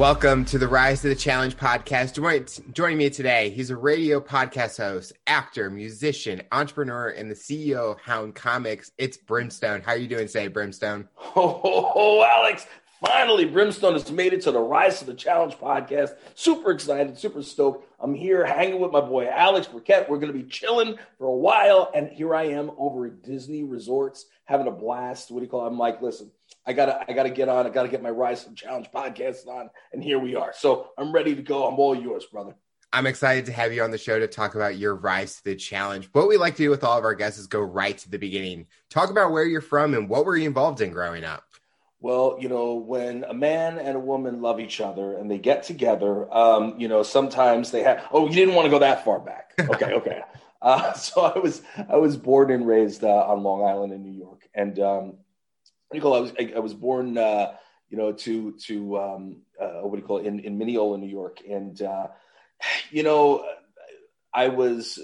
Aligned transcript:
Welcome 0.00 0.46
to 0.46 0.56
the 0.56 0.66
Rise 0.66 1.02
to 1.02 1.10
the 1.10 1.14
Challenge 1.14 1.58
podcast. 1.58 2.14
Join, 2.14 2.72
joining 2.72 2.96
me 2.96 3.10
today, 3.10 3.50
he's 3.50 3.68
a 3.68 3.76
radio 3.76 4.18
podcast 4.18 4.78
host, 4.78 5.12
actor, 5.26 5.68
musician, 5.68 6.40
entrepreneur, 6.52 7.10
and 7.10 7.30
the 7.30 7.34
CEO 7.34 7.92
of 7.92 8.00
Hound 8.00 8.34
Comics. 8.34 8.92
It's 8.96 9.18
Brimstone. 9.18 9.82
How 9.82 9.92
are 9.92 9.98
you 9.98 10.08
doing 10.08 10.26
today, 10.26 10.48
Brimstone? 10.48 11.06
Oh, 11.36 11.60
oh, 11.62 11.92
oh, 11.94 12.24
Alex. 12.24 12.66
Finally, 13.04 13.44
Brimstone 13.44 13.92
has 13.92 14.10
made 14.10 14.32
it 14.32 14.40
to 14.40 14.50
the 14.50 14.58
Rise 14.58 15.00
to 15.00 15.04
the 15.04 15.12
Challenge 15.12 15.54
podcast. 15.56 16.14
Super 16.34 16.70
excited, 16.70 17.18
super 17.18 17.42
stoked. 17.42 17.86
I'm 18.00 18.14
here 18.14 18.46
hanging 18.46 18.80
with 18.80 18.92
my 18.92 19.02
boy 19.02 19.28
Alex 19.28 19.66
Burkett. 19.66 20.08
We're 20.08 20.18
going 20.18 20.32
to 20.32 20.38
be 20.38 20.48
chilling 20.48 20.96
for 21.18 21.26
a 21.26 21.36
while. 21.36 21.90
And 21.94 22.08
here 22.08 22.34
I 22.34 22.44
am 22.44 22.70
over 22.78 23.04
at 23.04 23.22
Disney 23.22 23.64
Resorts 23.64 24.24
having 24.46 24.66
a 24.66 24.72
blast. 24.72 25.30
What 25.30 25.40
do 25.40 25.44
you 25.44 25.50
call 25.50 25.66
it? 25.66 25.68
I'm 25.68 25.78
like, 25.78 26.00
listen, 26.00 26.30
I 26.66 26.72
gotta 26.72 27.04
I 27.08 27.12
gotta 27.12 27.30
get 27.30 27.48
on. 27.48 27.66
I 27.66 27.70
gotta 27.70 27.88
get 27.88 28.02
my 28.02 28.10
Rise 28.10 28.44
to 28.44 28.54
Challenge 28.54 28.88
podcast 28.94 29.46
on, 29.46 29.70
and 29.92 30.02
here 30.02 30.18
we 30.18 30.36
are. 30.36 30.52
So 30.54 30.90
I'm 30.98 31.12
ready 31.12 31.34
to 31.34 31.42
go. 31.42 31.66
I'm 31.66 31.78
all 31.78 31.94
yours, 31.94 32.26
brother. 32.26 32.54
I'm 32.92 33.06
excited 33.06 33.46
to 33.46 33.52
have 33.52 33.72
you 33.72 33.84
on 33.84 33.92
the 33.92 33.98
show 33.98 34.18
to 34.18 34.26
talk 34.26 34.56
about 34.56 34.76
your 34.76 34.96
rise 34.96 35.36
to 35.36 35.44
the 35.44 35.54
challenge. 35.54 36.08
What 36.12 36.28
we 36.28 36.36
like 36.36 36.56
to 36.56 36.64
do 36.64 36.70
with 36.70 36.82
all 36.82 36.98
of 36.98 37.04
our 37.04 37.14
guests 37.14 37.38
is 37.38 37.46
go 37.46 37.60
right 37.60 37.96
to 37.98 38.10
the 38.10 38.18
beginning. 38.18 38.66
Talk 38.88 39.10
about 39.10 39.30
where 39.30 39.44
you're 39.44 39.60
from 39.60 39.94
and 39.94 40.08
what 40.08 40.24
were 40.24 40.36
you 40.36 40.46
involved 40.46 40.80
in 40.80 40.90
growing 40.90 41.22
up. 41.22 41.44
Well, 42.00 42.38
you 42.40 42.48
know, 42.48 42.74
when 42.74 43.24
a 43.24 43.34
man 43.34 43.78
and 43.78 43.96
a 43.96 44.00
woman 44.00 44.40
love 44.40 44.58
each 44.58 44.80
other 44.80 45.16
and 45.16 45.30
they 45.30 45.38
get 45.38 45.62
together, 45.62 46.32
um, 46.34 46.74
you 46.78 46.88
know, 46.88 47.02
sometimes 47.02 47.70
they 47.70 47.82
have. 47.82 48.04
Oh, 48.10 48.26
you 48.26 48.34
didn't 48.34 48.54
want 48.54 48.66
to 48.66 48.70
go 48.70 48.80
that 48.80 49.04
far 49.04 49.20
back. 49.20 49.52
Okay, 49.58 49.92
okay. 49.94 50.22
Uh, 50.62 50.92
so 50.94 51.22
I 51.22 51.38
was 51.38 51.62
I 51.88 51.96
was 51.96 52.16
born 52.16 52.50
and 52.50 52.66
raised 52.66 53.04
uh, 53.04 53.08
on 53.08 53.42
Long 53.42 53.62
Island 53.62 53.92
in 53.92 54.02
New 54.02 54.18
York, 54.18 54.48
and 54.54 54.78
um, 54.78 55.14
it? 55.92 56.04
I 56.04 56.20
was 56.20 56.32
I, 56.38 56.52
I 56.56 56.58
was 56.60 56.74
born 56.74 57.18
uh, 57.18 57.52
you 57.88 57.98
know 57.98 58.12
to 58.12 58.52
to 58.52 58.98
um, 58.98 59.36
uh, 59.60 59.80
what 59.80 59.96
do 59.96 60.00
you 60.00 60.06
call 60.06 60.18
it 60.18 60.26
in 60.26 60.40
in 60.40 60.58
Mineola, 60.58 60.98
New 60.98 61.08
York, 61.08 61.40
and 61.48 61.80
uh, 61.82 62.08
you 62.90 63.02
know 63.02 63.44
I 64.32 64.48
was 64.48 64.98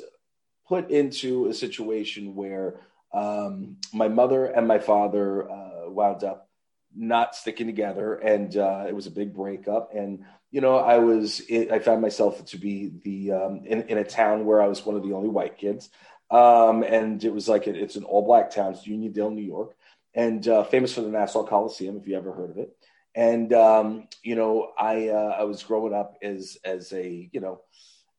put 0.69 0.91
into 0.91 1.47
a 1.47 1.55
situation 1.55 2.35
where 2.35 2.81
um, 3.13 3.77
my 3.93 4.09
mother 4.09 4.47
and 4.47 4.67
my 4.67 4.79
father 4.79 5.51
uh, 5.51 5.91
wound 5.91 6.25
up 6.25 6.49
not 6.95 7.35
sticking 7.35 7.67
together, 7.67 8.15
and 8.15 8.57
uh, 8.57 8.85
it 8.89 8.95
was 8.95 9.07
a 9.07 9.11
big 9.11 9.35
breakup. 9.35 9.95
And 9.95 10.25
you 10.51 10.61
know, 10.61 10.77
I 10.77 10.99
was 10.99 11.43
I 11.51 11.79
found 11.81 12.01
myself 12.01 12.45
to 12.47 12.57
be 12.57 12.93
the 13.03 13.33
um, 13.33 13.63
in, 13.65 13.83
in 13.83 13.99
a 13.99 14.05
town 14.05 14.47
where 14.47 14.63
I 14.63 14.69
was 14.69 14.85
one 14.85 14.97
of 14.97 15.03
the 15.03 15.13
only 15.13 15.29
white 15.29 15.59
kids, 15.59 15.91
um, 16.31 16.83
and 16.83 17.23
it 17.23 17.33
was 17.33 17.49
like 17.49 17.67
it's 17.67 17.97
an 17.97 18.05
all 18.05 18.25
black 18.25 18.51
town, 18.51 18.73
it's 18.73 18.87
Uniondale, 18.87 19.35
New 19.35 19.43
York 19.43 19.77
and 20.17 20.49
uh, 20.49 20.65
famous 20.65 20.95
for 20.95 21.03
the 21.03 21.11
Nassau 21.11 21.45
Coliseum, 21.45 21.99
if 21.99 22.09
you 22.09 22.17
ever 22.17 22.33
heard 22.33 22.51
of 22.51 22.59
it. 22.59 22.75
And 23.15 23.53
um, 23.53 24.09
you 24.23 24.35
know, 24.35 24.73
I 24.79 25.09
uh, 25.09 25.37
I 25.39 25.45
was 25.45 25.63
growing 25.63 25.95
up 25.95 26.17
as 26.23 26.59
as 26.65 26.93
a 26.93 27.29
you 27.33 27.41
know 27.41 27.61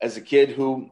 as 0.01 0.15
a 0.15 0.21
kid 0.21 0.49
who 0.49 0.91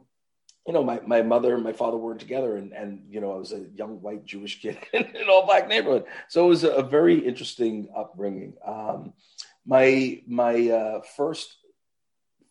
you 0.67 0.73
know 0.73 0.83
my, 0.83 0.99
my 1.05 1.21
mother 1.21 1.53
and 1.53 1.63
my 1.63 1.73
father 1.73 1.97
weren't 1.97 2.19
together 2.19 2.57
and 2.57 2.73
and 2.73 3.03
you 3.09 3.21
know 3.21 3.31
I 3.31 3.37
was 3.37 3.53
a 3.53 3.65
young 3.75 4.01
white 4.01 4.25
Jewish 4.25 4.61
kid 4.61 4.77
in 4.93 5.03
an 5.03 5.29
all 5.29 5.45
black 5.45 5.67
neighborhood. 5.67 6.05
So 6.27 6.45
it 6.45 6.49
was 6.49 6.63
a, 6.63 6.83
very 6.83 7.19
interesting 7.19 7.87
upbringing. 7.95 8.55
Um, 8.65 9.13
my 9.65 10.21
my 10.27 10.69
uh, 10.69 11.01
first 11.15 11.55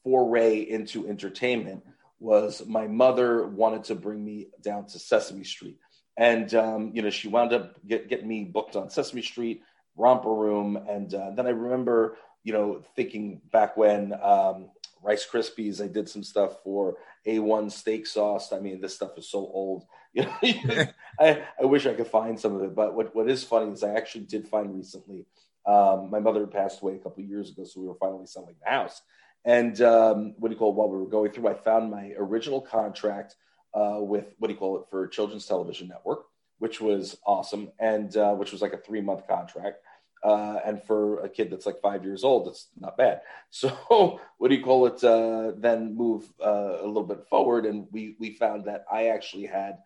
foray 0.03 0.61
into 0.61 1.09
entertainment 1.09 1.85
was 2.19 2.65
my 2.67 2.87
mother 2.87 3.47
wanted 3.47 3.85
to 3.85 3.95
bring 3.95 4.25
me 4.25 4.49
down 4.63 4.87
to 4.87 4.99
Sesame 4.99 5.45
Street 5.45 5.79
and 6.17 6.53
um, 6.55 6.91
you 6.95 7.03
know 7.03 7.11
she 7.11 7.29
wound 7.29 7.53
up 7.53 7.75
get, 7.87 8.09
getting 8.09 8.29
me 8.29 8.45
booked 8.45 8.77
on 8.77 8.91
Sesame 8.91 9.23
Street, 9.23 9.63
Romper 9.97 10.33
Room, 10.33 10.77
and 10.89 11.13
uh, 11.15 11.31
then 11.31 11.47
I 11.47 11.51
remember 11.51 12.17
you 12.43 12.53
know 12.53 12.83
thinking 12.97 13.41
back 13.51 13.77
when 13.77 14.13
um, 14.23 14.71
Rice 15.05 15.27
Krispies, 15.31 15.85
I 15.85 15.87
did 15.87 16.09
some 16.09 16.25
stuff 16.25 16.63
for 16.65 16.97
A1 17.27 17.71
steak 17.71 18.07
sauce. 18.07 18.53
I 18.53 18.59
mean, 18.59 18.81
this 18.81 18.95
stuff 18.95 19.17
is 19.19 19.29
so 19.29 19.39
old. 19.39 19.85
You 20.15 20.23
know, 20.23 20.85
I, 21.21 21.43
I 21.61 21.65
wish 21.65 21.87
I 21.87 21.95
could 21.95 22.07
find 22.07 22.39
some 22.39 22.55
of 22.55 22.63
it. 22.63 22.73
But 22.73 22.95
what, 22.95 23.17
what 23.17 23.29
is 23.29 23.43
funny 23.43 23.73
is 23.73 23.83
I 23.83 23.95
actually 23.95 24.27
did 24.27 24.47
find 24.47 24.73
recently. 24.73 25.27
Um, 25.67 26.09
my 26.09 26.21
mother 26.21 26.47
passed 26.47 26.83
away 26.83 26.95
a 26.95 26.99
couple 26.99 27.25
of 27.25 27.29
years 27.29 27.51
ago, 27.51 27.65
so 27.65 27.81
we 27.81 27.89
were 27.89 27.97
finally 27.97 28.27
selling 28.27 28.55
the 28.63 28.71
house. 28.71 29.03
And 29.45 29.81
um, 29.83 30.35
what 30.39 30.51
do 30.51 30.55
you 30.55 30.59
call 30.59 30.71
it? 30.71 30.77
While 30.77 30.89
we 30.89 30.99
were 30.99 31.09
going 31.09 31.33
through, 31.33 31.49
I 31.49 31.55
found 31.55 31.91
my 31.91 32.13
original 32.17 32.61
contract 32.61 33.35
uh, 33.75 33.99
with 34.01 34.35
what 34.39 34.49
do 34.49 34.55
you 34.55 34.59
call 34.59 34.79
it 34.79 34.87
for 34.91 35.07
Children's 35.09 35.47
Television 35.47 35.89
Network, 35.89 36.27
which 36.59 36.81
was 36.81 37.19
awesome, 37.27 37.71
and 37.79 38.17
uh, 38.17 38.35
which 38.35 38.53
was 38.53 38.63
like 38.63 38.73
a 38.73 38.79
three 38.79 39.01
month 39.01 39.27
contract. 39.27 39.79
Uh, 40.23 40.59
and 40.65 40.83
for 40.83 41.21
a 41.23 41.29
kid 41.29 41.51
that's 41.51 41.67
like 41.67 41.83
five 41.83 42.03
years 42.03 42.25
old, 42.25 42.49
it's 42.49 42.69
not 42.79 42.97
bad. 42.97 43.21
So 43.51 44.19
what 44.39 44.49
do 44.49 44.55
you 44.55 44.65
call 44.65 44.87
it? 44.87 45.05
Uh, 45.05 45.53
then 45.57 45.97
move 45.97 46.25
uh, 46.45 46.79
a 46.81 46.87
little 46.87 47.05
bit 47.05 47.29
forward, 47.29 47.67
and 47.67 47.87
we 47.93 48.17
we 48.19 48.35
found 48.35 48.65
that 48.65 48.85
I 48.91 49.09
actually 49.09 49.47
had 49.47 49.79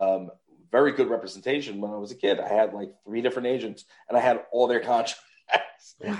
um, 0.00 0.30
very 0.70 0.92
good 0.92 1.10
representation 1.10 1.80
when 1.80 1.90
I 1.90 1.96
was 1.96 2.12
a 2.12 2.14
kid. 2.14 2.40
I 2.40 2.48
had 2.48 2.72
like 2.72 2.92
three 3.04 3.20
different 3.20 3.48
agents, 3.48 3.84
and 4.08 4.16
I 4.16 4.20
had 4.20 4.44
all 4.52 4.68
their 4.68 4.80
contracts. 4.92 5.16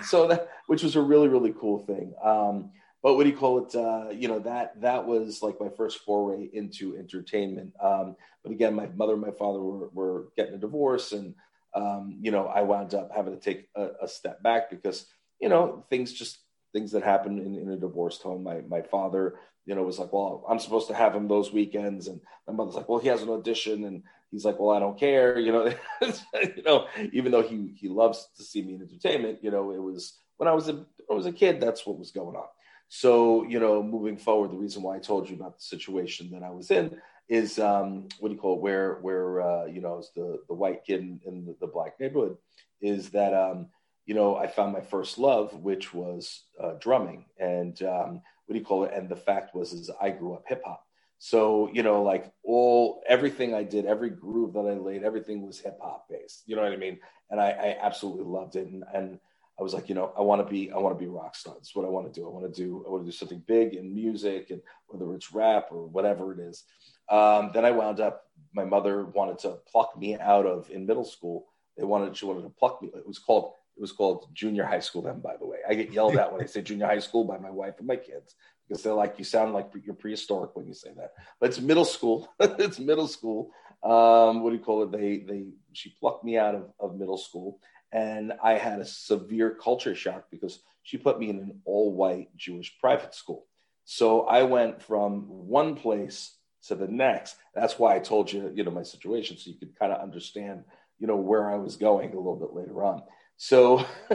so 0.03 0.29
that 0.29 0.49
which 0.67 0.83
was 0.83 0.97
a 0.97 1.01
really 1.01 1.29
really 1.29 1.55
cool 1.59 1.79
thing. 1.79 2.13
Um, 2.23 2.73
but 3.03 3.15
what 3.15 3.25
do 3.25 3.31
you 3.31 3.37
call 3.37 3.65
it? 3.65 3.75
Uh, 3.75 4.11
you 4.11 4.29
know 4.29 4.41
that 4.41 4.81
that 4.81 5.07
was 5.07 5.43
like 5.43 5.61
my 5.61 5.71
first 5.77 6.01
foray 6.01 6.49
into 6.53 6.97
entertainment. 6.97 7.73
Um, 7.83 8.17
but 8.43 8.53
again, 8.53 8.75
my 8.75 8.87
mother 8.89 9.15
and 9.15 9.23
my 9.23 9.31
father 9.31 9.61
were, 9.61 9.89
were 9.89 10.29
getting 10.37 10.55
a 10.55 10.59
divorce, 10.59 11.13
and 11.13 11.35
um, 11.75 12.19
you 12.21 12.31
know 12.31 12.47
I 12.47 12.63
wound 12.63 12.95
up 12.95 13.11
having 13.15 13.35
to 13.35 13.41
take 13.41 13.69
a, 13.75 13.89
a, 14.03 14.09
step 14.09 14.43
back 14.43 14.71
because 14.71 15.07
you 15.41 15.49
know 15.49 15.85
things 15.89 16.13
just 16.13 16.41
things 16.73 16.93
that 16.93 17.03
happen 17.03 17.39
in, 17.39 17.57
in 17.57 17.71
a 17.71 17.77
divorced 17.77 18.23
home. 18.23 18.43
My 18.43 18.61
my 18.69 18.83
father, 18.83 19.37
you 19.65 19.75
know, 19.75 19.83
was 19.83 19.99
like, 19.99 20.13
well, 20.13 20.45
I'm 20.49 20.59
supposed 20.59 20.89
to 20.89 20.95
have 20.95 21.15
him 21.15 21.27
those 21.27 21.53
weekends, 21.53 22.07
and 22.07 22.21
my 22.47 22.53
mother's 22.53 22.75
like, 22.75 22.89
well, 22.89 22.99
he 22.99 23.09
has 23.09 23.23
an 23.23 23.31
audition, 23.31 23.85
and 23.85 24.03
he's 24.31 24.45
like, 24.45 24.61
well, 24.61 24.77
I 24.77 24.79
don't 24.79 24.99
care, 24.99 25.39
you 25.41 25.53
know, 25.53 25.73
you 26.03 26.63
know, 26.67 26.87
even 27.15 27.33
though 27.33 27.43
he 27.43 27.73
he 27.77 27.89
loves 27.89 28.29
to 28.37 28.45
see 28.45 28.61
me 28.61 28.75
in 28.75 28.83
entertainment, 28.83 29.39
you 29.43 29.51
know, 29.51 29.71
it 29.71 29.83
was 29.83 30.19
when 30.37 30.51
I 30.51 30.53
was 30.53 30.69
a 30.69 30.85
I 31.11 31.15
was 31.15 31.25
a 31.25 31.33
kid, 31.33 31.63
that's 31.63 31.87
what 31.87 31.99
was 31.99 32.11
going 32.11 32.37
on. 32.37 32.47
So, 32.93 33.45
you 33.45 33.61
know, 33.61 33.85
moving 33.85 34.17
forward, 34.17 34.51
the 34.51 34.57
reason 34.57 34.83
why 34.83 34.97
I 34.97 34.99
told 34.99 35.31
you 35.31 35.37
about 35.37 35.57
the 35.57 35.63
situation 35.63 36.29
that 36.33 36.43
I 36.43 36.51
was 36.51 36.73
in 36.73 37.01
is 37.29 37.61
um, 37.61 38.09
what 38.19 38.31
do 38.31 38.35
you 38.35 38.41
call 38.41 38.57
it? 38.57 38.63
Where, 38.63 38.95
where 38.95 39.41
uh, 39.41 39.67
you 39.67 39.81
know, 39.81 40.01
as 40.01 40.11
the 40.17 40.41
the 40.49 40.55
white 40.55 40.85
kid 40.85 41.01
in, 41.01 41.21
in 41.25 41.47
the, 41.47 41.55
the, 41.61 41.69
black 41.69 42.01
neighborhood, 42.01 42.37
is 42.81 43.11
that 43.11 43.33
um, 43.33 43.69
you 44.07 44.15
know 44.15 44.37
I 44.37 44.49
found 44.49 44.73
my 44.73 44.81
first 44.81 45.19
love, 45.19 45.55
which 45.55 45.95
was 45.95 46.43
uh, 46.61 46.73
drumming, 46.81 47.27
and 47.39 47.81
um, 47.85 48.23
what 48.47 48.55
do 48.55 48.59
you 48.59 48.65
call 48.65 48.83
it? 48.83 48.93
And 48.93 49.09
the 49.09 49.15
fact 49.15 49.55
was, 49.55 49.73
is 49.73 49.89
I 50.03 50.11
grew 50.11 50.35
up 50.35 50.43
hip 50.49 50.63
hop. 50.65 50.85
So 51.21 51.71
you 51.73 51.85
know, 51.85 52.03
like 52.03 52.33
all 52.43 53.05
everything 53.09 53.55
I 53.55 53.63
did, 53.63 53.87
every 53.87 54.11
groove 54.11 54.55
that 54.55 54.67
I 54.67 54.75
laid, 54.75 55.05
everything 55.05 55.47
was 55.47 55.61
hip 55.61 55.79
hop 55.81 56.09
based. 56.11 56.43
You 56.47 56.57
know 56.57 56.63
what 56.63 56.73
I 56.73 56.77
mean? 56.77 56.99
And 57.31 57.41
I, 57.41 57.51
I 57.51 57.79
absolutely 57.81 58.25
loved 58.25 58.57
it, 58.57 58.67
and, 58.67 58.83
and 58.93 59.21
I 59.61 59.63
was 59.63 59.75
like, 59.75 59.91
you 59.91 59.95
know, 59.95 60.11
I 60.17 60.23
want 60.23 60.45
to 60.45 60.51
be, 60.51 60.73
I 60.73 60.79
want 60.79 60.99
to 60.99 61.05
be 61.05 61.09
rock 61.09 61.37
star. 61.37 61.53
That's 61.55 61.77
what 61.77 61.85
I 61.85 61.89
want 61.89 62.13
to 62.13 62.19
do. 62.19 62.27
I 62.27 62.31
want 62.31 62.53
to 62.53 62.65
do, 62.65 62.83
I 62.87 62.91
want 62.91 63.05
to 63.05 63.11
do 63.11 63.17
something 63.17 63.43
big 63.47 63.75
in 63.75 63.95
music 63.95 64.51
and 64.51 64.63
whether 64.87 65.15
it's 65.15 65.33
rap 65.33 65.67
or 65.71 65.87
whatever 65.87 66.33
it 66.33 66.39
is. 66.39 66.65
Um, 67.11 67.51
then 67.53 67.67
I 67.67 67.71
wound 67.71 68.01
up, 68.01 68.25
my 68.55 68.65
mother 68.65 69.05
wanted 69.05 69.39
to 69.41 69.59
pluck 69.71 69.99
me 69.99 70.19
out 70.19 70.47
of 70.47 70.71
in 70.71 70.87
middle 70.87 71.05
school. 71.05 71.49
They 71.77 71.85
wanted, 71.85 72.17
she 72.17 72.25
wanted 72.25 72.43
to 72.43 72.49
pluck 72.49 72.81
me. 72.81 72.91
It 72.95 73.07
was 73.07 73.19
called, 73.19 73.53
it 73.77 73.81
was 73.83 73.93
called 73.93 74.29
junior 74.33 74.65
high 74.65 74.81
school 74.81 75.03
then, 75.03 75.21
by 75.21 75.37
the 75.37 75.47
way. 75.47 75.59
I 75.69 75.75
get 75.75 75.93
yelled 75.93 76.17
at 76.17 76.33
when 76.33 76.43
I 76.43 76.47
say 76.47 76.63
junior 76.63 76.87
high 76.87 76.99
school 76.99 77.25
by 77.25 77.37
my 77.37 77.51
wife 77.51 77.75
and 77.79 77.87
my 77.87 77.97
kids 77.97 78.37
because 78.67 78.83
they're 78.83 78.95
like, 78.95 79.19
you 79.19 79.25
sound 79.25 79.53
like 79.53 79.71
you're 79.85 79.95
prehistoric 79.95 80.57
when 80.57 80.67
you 80.67 80.75
say 80.75 80.91
that. 80.97 81.13
But 81.39 81.51
it's 81.51 81.61
middle 81.61 81.85
school. 81.85 82.33
it's 82.41 82.79
middle 82.79 83.09
school. 83.09 83.51
Um, 83.83 84.43
what 84.43 84.51
do 84.51 84.57
you 84.57 84.63
call 84.63 84.85
it? 84.85 84.93
They, 84.93 85.19
they, 85.19 85.45
she 85.73 85.95
plucked 86.01 86.25
me 86.25 86.39
out 86.39 86.55
of, 86.55 86.71
of 86.81 86.97
middle 86.97 87.19
school 87.19 87.59
and 87.93 88.33
I 88.43 88.55
had 88.55 88.81
a 88.81 88.85
severe 88.85 89.51
culture 89.51 89.95
shock 89.95 90.27
because 90.31 90.61
she 90.83 90.97
put 90.97 91.19
me 91.19 91.31
in 91.31 91.39
an 91.39 91.61
all 91.65 91.93
white 91.93 92.35
Jewish 92.37 92.79
private 92.79 93.15
school. 93.15 93.47
So 93.85 94.23
I 94.23 94.45
went 94.45 94.83
from 94.83 95.23
one 95.29 95.75
place 95.75 96.37
to 96.67 96.75
the 96.75 96.87
next. 96.87 97.37
That's 97.55 97.79
why 97.79 97.97
I 97.97 97.99
told 97.99 98.33
you, 98.33 98.53
you 98.55 98.65
know, 98.65 98.71
my 98.71 98.83
situation, 98.83 99.37
so 99.37 99.51
you 99.51 99.57
could 99.57 99.79
kind 99.79 99.93
of 99.93 100.01
understand, 100.01 100.65
you 100.99 101.07
know, 101.07 101.17
where 101.17 101.51
I 101.51 101.57
was 101.57 101.77
going 101.77 102.13
a 102.13 102.17
little 102.17 102.37
bit 102.37 102.55
later 102.55 102.85
on. 102.85 103.03
So 103.37 103.85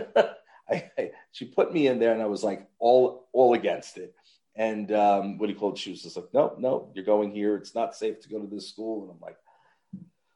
I, 0.69 0.89
I, 0.97 1.11
she 1.31 1.45
put 1.45 1.73
me 1.73 1.87
in 1.87 1.99
there, 1.99 2.13
and 2.13 2.21
I 2.21 2.27
was 2.27 2.43
like 2.43 2.67
all 2.79 3.27
all 3.33 3.53
against 3.53 3.97
it. 3.97 4.15
And 4.55 4.91
um, 4.93 5.37
what 5.37 5.47
do 5.47 5.53
you 5.53 5.59
call 5.59 5.73
it? 5.73 5.77
She 5.77 5.91
was 5.91 6.03
just 6.03 6.15
like, 6.15 6.33
no, 6.33 6.55
no, 6.57 6.89
you're 6.93 7.03
going 7.03 7.31
here. 7.31 7.57
It's 7.57 7.75
not 7.75 7.95
safe 7.95 8.21
to 8.21 8.29
go 8.29 8.39
to 8.39 8.47
this 8.47 8.69
school. 8.69 9.03
And 9.03 9.11
I'm 9.11 9.19
like, 9.19 9.35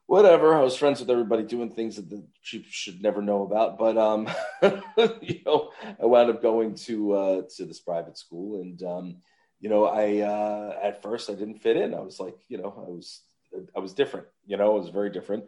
whatever. 0.09 0.55
I 0.55 0.61
was 0.61 0.75
friends 0.75 0.99
with 0.99 1.11
everybody 1.11 1.43
doing 1.43 1.69
things 1.69 1.97
that 1.97 2.09
the 2.09 2.23
chief 2.41 2.65
should 2.67 2.99
never 2.99 3.21
know 3.21 3.43
about. 3.43 3.77
But 3.77 3.95
um, 3.95 4.27
you 5.21 5.41
know, 5.45 5.69
I 6.01 6.05
wound 6.07 6.31
up 6.31 6.41
going 6.41 6.73
to 6.87 7.13
uh, 7.13 7.41
to 7.55 7.65
this 7.65 7.79
private 7.79 8.17
school, 8.17 8.59
and 8.59 8.81
um, 8.81 9.17
you 9.59 9.69
know, 9.69 9.85
I 9.85 10.21
uh, 10.21 10.79
at 10.81 11.03
first 11.03 11.29
I 11.29 11.33
didn't 11.33 11.61
fit 11.61 11.77
in. 11.77 11.93
I 11.93 11.99
was 11.99 12.19
like, 12.19 12.37
you 12.47 12.57
know, 12.57 12.73
I 12.75 12.89
was 12.89 13.21
I 13.75 13.79
was 13.79 13.93
different. 13.93 14.25
You 14.47 14.57
know, 14.57 14.75
I 14.75 14.79
was 14.79 14.89
very 14.89 15.11
different. 15.11 15.45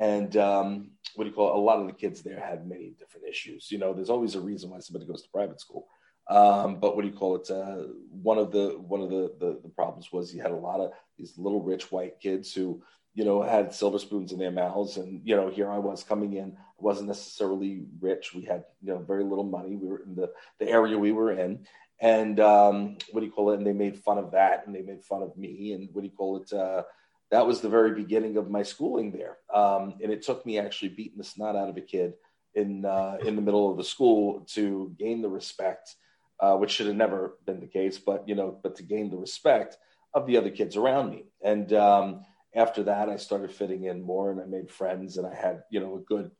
And 0.00 0.36
um, 0.36 0.90
what 1.14 1.24
do 1.24 1.30
you 1.30 1.36
call 1.36 1.50
it? 1.50 1.56
A 1.56 1.60
lot 1.60 1.78
of 1.78 1.86
the 1.86 1.92
kids 1.92 2.22
there 2.22 2.40
had 2.40 2.66
many 2.66 2.94
different 2.98 3.28
issues. 3.28 3.70
You 3.70 3.78
know, 3.78 3.92
there's 3.94 4.10
always 4.10 4.34
a 4.34 4.40
reason 4.40 4.70
why 4.70 4.80
somebody 4.80 5.06
goes 5.06 5.22
to 5.22 5.28
private 5.28 5.60
school. 5.60 5.86
Um, 6.28 6.80
but 6.80 6.96
what 6.96 7.02
do 7.02 7.08
you 7.08 7.14
call 7.14 7.36
it? 7.36 7.50
Uh, 7.50 7.88
one 8.10 8.38
of 8.38 8.50
the 8.50 8.70
one 8.78 9.02
of 9.02 9.10
the, 9.10 9.34
the, 9.38 9.60
the 9.62 9.68
problems 9.68 10.10
was 10.10 10.34
you 10.34 10.42
had 10.42 10.50
a 10.50 10.56
lot 10.56 10.80
of 10.80 10.90
these 11.16 11.38
little 11.38 11.62
rich 11.62 11.92
white 11.92 12.18
kids 12.18 12.52
who 12.52 12.82
you 13.14 13.24
know 13.24 13.42
had 13.42 13.74
silver 13.74 13.98
spoons 13.98 14.32
in 14.32 14.38
their 14.38 14.50
mouths, 14.50 14.96
and 14.96 15.20
you 15.24 15.36
know 15.36 15.48
here 15.48 15.70
I 15.70 15.78
was 15.78 16.04
coming 16.04 16.34
in. 16.34 16.56
I 16.56 16.82
wasn't 16.82 17.08
necessarily 17.08 17.84
rich. 18.00 18.34
We 18.34 18.42
had 18.42 18.64
you 18.82 18.92
know 18.92 18.98
very 18.98 19.24
little 19.24 19.44
money. 19.44 19.76
We 19.76 19.88
were 19.88 20.02
in 20.02 20.14
the 20.14 20.30
the 20.58 20.68
area 20.68 20.98
we 20.98 21.12
were 21.12 21.32
in, 21.32 21.66
and 22.00 22.40
um, 22.40 22.98
what 23.12 23.20
do 23.20 23.26
you 23.26 23.32
call 23.32 23.50
it? 23.50 23.58
And 23.58 23.66
they 23.66 23.72
made 23.72 23.98
fun 23.98 24.18
of 24.18 24.32
that, 24.32 24.66
and 24.66 24.74
they 24.74 24.82
made 24.82 25.04
fun 25.04 25.22
of 25.22 25.36
me, 25.36 25.72
and 25.72 25.88
what 25.92 26.02
do 26.02 26.08
you 26.08 26.16
call 26.16 26.42
it? 26.42 26.52
Uh, 26.52 26.82
that 27.30 27.46
was 27.46 27.60
the 27.60 27.68
very 27.68 27.92
beginning 27.92 28.36
of 28.36 28.50
my 28.50 28.62
schooling 28.62 29.12
there, 29.12 29.38
um, 29.54 29.94
and 30.02 30.12
it 30.12 30.22
took 30.22 30.44
me 30.44 30.58
actually 30.58 30.88
beating 30.88 31.18
the 31.18 31.24
snot 31.24 31.56
out 31.56 31.68
of 31.68 31.76
a 31.76 31.80
kid 31.80 32.14
in 32.54 32.84
uh, 32.84 33.18
in 33.24 33.36
the 33.36 33.42
middle 33.42 33.70
of 33.70 33.76
the 33.76 33.84
school 33.84 34.40
to 34.52 34.94
gain 34.98 35.22
the 35.22 35.28
respect 35.28 35.96
uh, 36.40 36.56
which 36.56 36.70
should 36.70 36.86
have 36.86 36.96
never 36.96 37.36
been 37.44 37.60
the 37.60 37.66
case, 37.66 37.98
but 37.98 38.26
you 38.26 38.34
know, 38.34 38.58
but 38.62 38.76
to 38.76 38.82
gain 38.82 39.10
the 39.10 39.16
respect 39.16 39.76
of 40.14 40.26
the 40.26 40.36
other 40.36 40.50
kids 40.50 40.76
around 40.76 41.10
me. 41.10 41.24
And 41.44 41.72
um, 41.74 42.24
after 42.54 42.82
that, 42.84 43.08
I 43.08 43.16
started 43.16 43.52
fitting 43.52 43.84
in 43.84 44.02
more, 44.02 44.30
and 44.30 44.40
I 44.40 44.44
made 44.44 44.70
friends, 44.70 45.16
and 45.16 45.26
I 45.26 45.34
had 45.34 45.62
you 45.70 45.80
know 45.80 45.96
a 45.96 46.00
good 46.00 46.30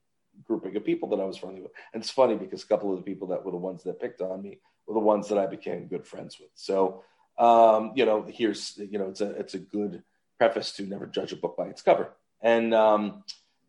grouping 0.44 0.76
of 0.76 0.84
people 0.84 1.08
that 1.10 1.20
I 1.20 1.24
was 1.24 1.36
friendly 1.36 1.62
with. 1.62 1.72
And 1.92 2.02
it's 2.02 2.10
funny 2.10 2.36
because 2.36 2.62
a 2.62 2.66
couple 2.66 2.90
of 2.92 2.98
the 2.98 3.04
people 3.04 3.28
that 3.28 3.44
were 3.44 3.50
the 3.50 3.56
ones 3.56 3.82
that 3.82 4.00
picked 4.00 4.20
on 4.20 4.42
me 4.42 4.60
were 4.86 4.94
the 4.94 5.00
ones 5.00 5.28
that 5.28 5.38
I 5.38 5.46
became 5.46 5.86
good 5.86 6.06
friends 6.06 6.38
with. 6.40 6.50
So 6.54 7.02
um, 7.40 7.92
you 7.94 8.04
know, 8.04 8.24
here's 8.28 8.76
you 8.76 8.98
know, 8.98 9.08
it's 9.08 9.22
a 9.22 9.30
it's 9.30 9.54
a 9.54 9.58
good 9.58 10.02
preface 10.38 10.72
to 10.72 10.82
never 10.84 11.06
judge 11.06 11.32
a 11.32 11.36
book 11.36 11.56
by 11.56 11.66
its 11.66 11.82
cover. 11.82 12.12
And 12.42 12.74
um, 12.74 13.24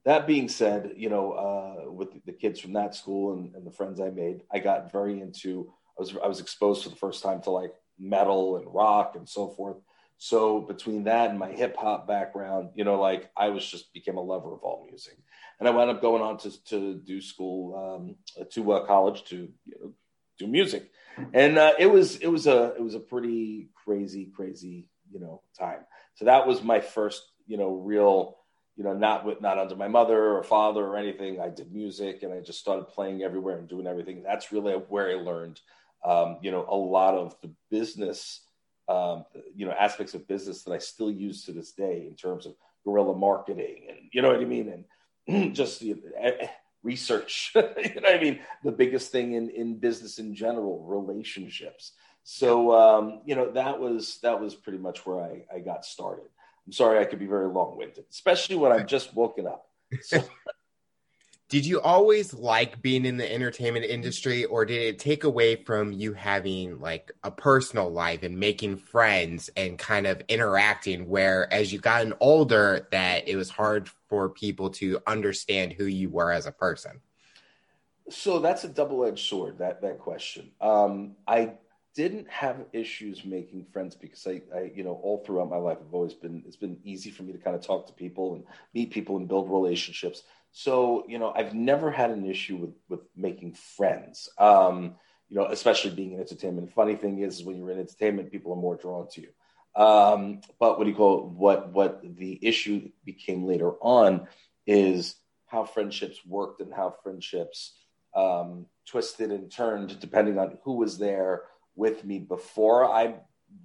that 0.05 0.27
being 0.27 0.49
said, 0.49 0.91
you 0.95 1.09
know, 1.09 1.31
uh, 1.31 1.91
with 1.91 2.09
the 2.25 2.33
kids 2.33 2.59
from 2.59 2.73
that 2.73 2.95
school 2.95 3.33
and, 3.33 3.55
and 3.55 3.65
the 3.65 3.71
friends 3.71 3.99
I 3.99 4.09
made, 4.09 4.41
I 4.51 4.59
got 4.59 4.91
very 4.91 5.19
into 5.21 5.71
I 5.97 6.01
was 6.01 6.15
I 6.21 6.27
was 6.27 6.41
exposed 6.41 6.83
for 6.83 6.89
the 6.89 6.97
first 6.97 7.23
time 7.23 7.41
to 7.43 7.49
like 7.49 7.73
metal 7.97 8.57
and 8.57 8.73
rock 8.73 9.15
and 9.15 9.27
so 9.27 9.47
forth. 9.47 9.77
So 10.23 10.59
between 10.59 11.05
that 11.05 11.31
and 11.31 11.39
my 11.39 11.49
hip 11.49 11.75
hop 11.75 12.07
background, 12.07 12.69
you 12.75 12.83
know, 12.83 13.01
like 13.01 13.31
I 13.35 13.49
was 13.49 13.65
just 13.65 13.91
became 13.91 14.17
a 14.17 14.21
lover 14.21 14.53
of 14.53 14.59
all 14.61 14.85
music, 14.87 15.17
and 15.59 15.67
I 15.67 15.71
wound 15.71 15.89
up 15.89 15.99
going 15.99 16.21
on 16.21 16.37
to 16.37 16.63
to 16.65 17.01
do 17.03 17.19
school 17.19 17.97
um, 18.37 18.45
to 18.51 18.73
uh, 18.73 18.85
college 18.85 19.23
to 19.29 19.49
you 19.65 19.73
know, 19.81 19.93
do 20.37 20.45
music, 20.45 20.91
and 21.33 21.57
uh, 21.57 21.73
it 21.79 21.87
was 21.87 22.17
it 22.17 22.27
was 22.27 22.45
a 22.45 22.75
it 22.75 22.83
was 22.83 22.93
a 22.93 22.99
pretty 22.99 23.69
crazy 23.73 24.31
crazy 24.35 24.91
you 25.11 25.19
know 25.19 25.41
time. 25.57 25.79
So 26.13 26.25
that 26.25 26.45
was 26.45 26.61
my 26.61 26.81
first 26.81 27.23
you 27.47 27.57
know 27.57 27.73
real 27.73 28.37
you 28.75 28.83
know 28.83 28.93
not 28.93 29.25
with 29.25 29.41
not 29.41 29.57
under 29.57 29.75
my 29.75 29.87
mother 29.87 30.37
or 30.37 30.43
father 30.43 30.85
or 30.85 30.97
anything. 30.97 31.41
I 31.41 31.49
did 31.49 31.73
music 31.73 32.21
and 32.21 32.31
I 32.31 32.41
just 32.41 32.59
started 32.59 32.89
playing 32.89 33.23
everywhere 33.23 33.57
and 33.57 33.67
doing 33.67 33.87
everything. 33.87 34.21
That's 34.21 34.51
really 34.51 34.73
where 34.73 35.09
I 35.09 35.15
learned 35.15 35.59
um, 36.03 36.37
you 36.41 36.51
know, 36.51 36.65
a 36.67 36.75
lot 36.75 37.15
of 37.15 37.35
the 37.41 37.51
business, 37.69 38.41
um, 38.91 39.25
you 39.55 39.65
know, 39.65 39.71
aspects 39.71 40.13
of 40.13 40.27
business 40.27 40.63
that 40.63 40.73
I 40.73 40.77
still 40.77 41.11
use 41.11 41.45
to 41.45 41.53
this 41.53 41.71
day 41.71 42.05
in 42.07 42.15
terms 42.15 42.45
of 42.45 42.55
guerrilla 42.83 43.15
marketing 43.15 43.85
and, 43.89 43.99
you 44.11 44.21
know 44.21 44.29
what 44.29 44.41
I 44.41 44.45
mean? 44.45 44.85
And 45.27 45.55
just 45.55 45.81
you 45.81 45.95
know, 45.95 46.31
research, 46.83 47.51
you 47.55 47.61
know 47.61 47.69
what 47.77 48.15
I 48.15 48.21
mean? 48.21 48.39
The 48.63 48.71
biggest 48.71 49.11
thing 49.11 49.33
in, 49.33 49.49
in 49.49 49.77
business 49.77 50.19
in 50.19 50.35
general, 50.35 50.83
relationships. 50.83 51.93
So, 52.23 52.71
um, 52.77 53.21
you 53.25 53.35
know, 53.35 53.51
that 53.51 53.79
was, 53.79 54.19
that 54.23 54.39
was 54.39 54.55
pretty 54.55 54.79
much 54.79 55.05
where 55.05 55.21
I, 55.21 55.43
I 55.53 55.59
got 55.59 55.85
started. 55.85 56.25
I'm 56.65 56.73
sorry, 56.73 56.99
I 56.99 57.05
could 57.05 57.19
be 57.19 57.25
very 57.25 57.47
long 57.47 57.77
winded, 57.77 58.05
especially 58.11 58.57
when 58.57 58.71
I've 58.71 58.87
just 58.87 59.15
woken 59.15 59.47
up. 59.47 59.67
So, 60.01 60.23
did 61.51 61.65
you 61.65 61.81
always 61.81 62.33
like 62.33 62.81
being 62.81 63.03
in 63.03 63.17
the 63.17 63.29
entertainment 63.29 63.85
industry 63.85 64.45
or 64.45 64.63
did 64.63 64.81
it 64.81 64.97
take 64.97 65.25
away 65.25 65.57
from 65.57 65.91
you 65.91 66.13
having 66.13 66.79
like 66.79 67.11
a 67.25 67.29
personal 67.29 67.89
life 67.89 68.23
and 68.23 68.39
making 68.39 68.77
friends 68.77 69.49
and 69.57 69.77
kind 69.77 70.07
of 70.07 70.21
interacting 70.29 71.09
where 71.09 71.53
as 71.53 71.73
you 71.73 71.77
gotten 71.77 72.13
older 72.21 72.87
that 72.91 73.27
it 73.27 73.35
was 73.35 73.49
hard 73.49 73.89
for 74.07 74.29
people 74.29 74.69
to 74.69 74.97
understand 75.05 75.73
who 75.73 75.85
you 75.85 76.09
were 76.09 76.31
as 76.31 76.45
a 76.45 76.53
person 76.53 77.01
so 78.09 78.39
that's 78.39 78.63
a 78.63 78.69
double-edged 78.69 79.27
sword 79.27 79.57
that 79.57 79.81
that 79.81 79.99
question 79.99 80.49
um, 80.61 81.17
i 81.27 81.51
didn't 81.93 82.29
have 82.29 82.65
issues 82.71 83.25
making 83.25 83.65
friends 83.73 83.95
because 83.95 84.25
I, 84.25 84.41
I, 84.55 84.71
you 84.73 84.83
know, 84.83 84.93
all 85.03 85.23
throughout 85.25 85.49
my 85.49 85.57
life, 85.57 85.77
I've 85.81 85.93
always 85.93 86.13
been, 86.13 86.41
it's 86.47 86.55
been 86.55 86.77
easy 86.85 87.11
for 87.11 87.23
me 87.23 87.33
to 87.33 87.37
kind 87.37 87.53
of 87.53 87.61
talk 87.61 87.85
to 87.87 87.93
people 87.93 88.35
and 88.35 88.45
meet 88.73 88.91
people 88.91 89.17
and 89.17 89.27
build 89.27 89.51
relationships. 89.51 90.23
So, 90.51 91.05
you 91.07 91.17
know, 91.17 91.33
I've 91.35 91.53
never 91.53 91.89
had 91.91 92.11
an 92.11 92.25
issue 92.25 92.57
with, 92.57 92.71
with 92.89 92.99
making 93.15 93.53
friends, 93.53 94.29
um, 94.37 94.95
you 95.29 95.37
know, 95.37 95.45
especially 95.45 95.91
being 95.91 96.13
in 96.13 96.19
entertainment. 96.19 96.73
Funny 96.73 96.95
thing 96.95 97.19
is, 97.19 97.43
when 97.43 97.57
you're 97.57 97.71
in 97.71 97.79
entertainment, 97.79 98.31
people 98.31 98.51
are 98.51 98.57
more 98.57 98.75
drawn 98.75 99.07
to 99.11 99.21
you. 99.21 99.29
Um, 99.81 100.41
but 100.59 100.77
what 100.77 100.83
do 100.83 100.89
you 100.89 100.95
call 100.95 101.19
it? 101.19 101.25
What, 101.27 101.71
what 101.71 102.01
the 102.03 102.37
issue 102.41 102.89
became 103.05 103.45
later 103.45 103.71
on 103.81 104.27
is 104.67 105.15
how 105.47 105.63
friendships 105.63 106.19
worked 106.25 106.59
and 106.59 106.73
how 106.73 106.95
friendships 107.01 107.73
um, 108.13 108.65
twisted 108.85 109.31
and 109.31 109.49
turned 109.49 109.99
depending 109.99 110.37
on 110.37 110.57
who 110.63 110.73
was 110.73 110.97
there 110.97 111.43
with 111.75 112.03
me 112.03 112.19
before 112.19 112.85
I 112.85 113.15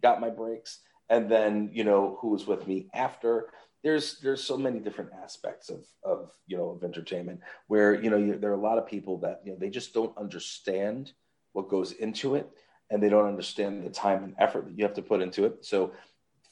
got 0.00 0.20
my 0.20 0.30
breaks 0.30 0.80
and 1.08 1.28
then, 1.28 1.70
you 1.72 1.84
know, 1.84 2.18
who 2.20 2.28
was 2.28 2.46
with 2.46 2.66
me 2.66 2.88
after 2.94 3.48
there's 3.86 4.18
there's 4.18 4.42
so 4.42 4.58
many 4.58 4.80
different 4.80 5.10
aspects 5.22 5.70
of 5.70 5.86
of 6.02 6.32
you 6.48 6.56
know 6.56 6.70
of 6.70 6.82
entertainment 6.82 7.40
where 7.68 7.94
you 7.94 8.10
know 8.10 8.16
you, 8.16 8.36
there 8.36 8.50
are 8.50 8.60
a 8.60 8.68
lot 8.68 8.78
of 8.78 8.86
people 8.86 9.16
that 9.18 9.40
you 9.44 9.52
know 9.52 9.58
they 9.58 9.70
just 9.70 9.94
don't 9.94 10.16
understand 10.18 11.12
what 11.52 11.68
goes 11.68 11.92
into 11.92 12.34
it 12.34 12.50
and 12.90 13.00
they 13.00 13.08
don't 13.08 13.28
understand 13.28 13.86
the 13.86 13.90
time 13.90 14.24
and 14.24 14.34
effort 14.38 14.66
that 14.66 14.76
you 14.76 14.84
have 14.84 14.94
to 14.94 15.02
put 15.02 15.22
into 15.22 15.44
it. 15.44 15.64
So 15.64 15.92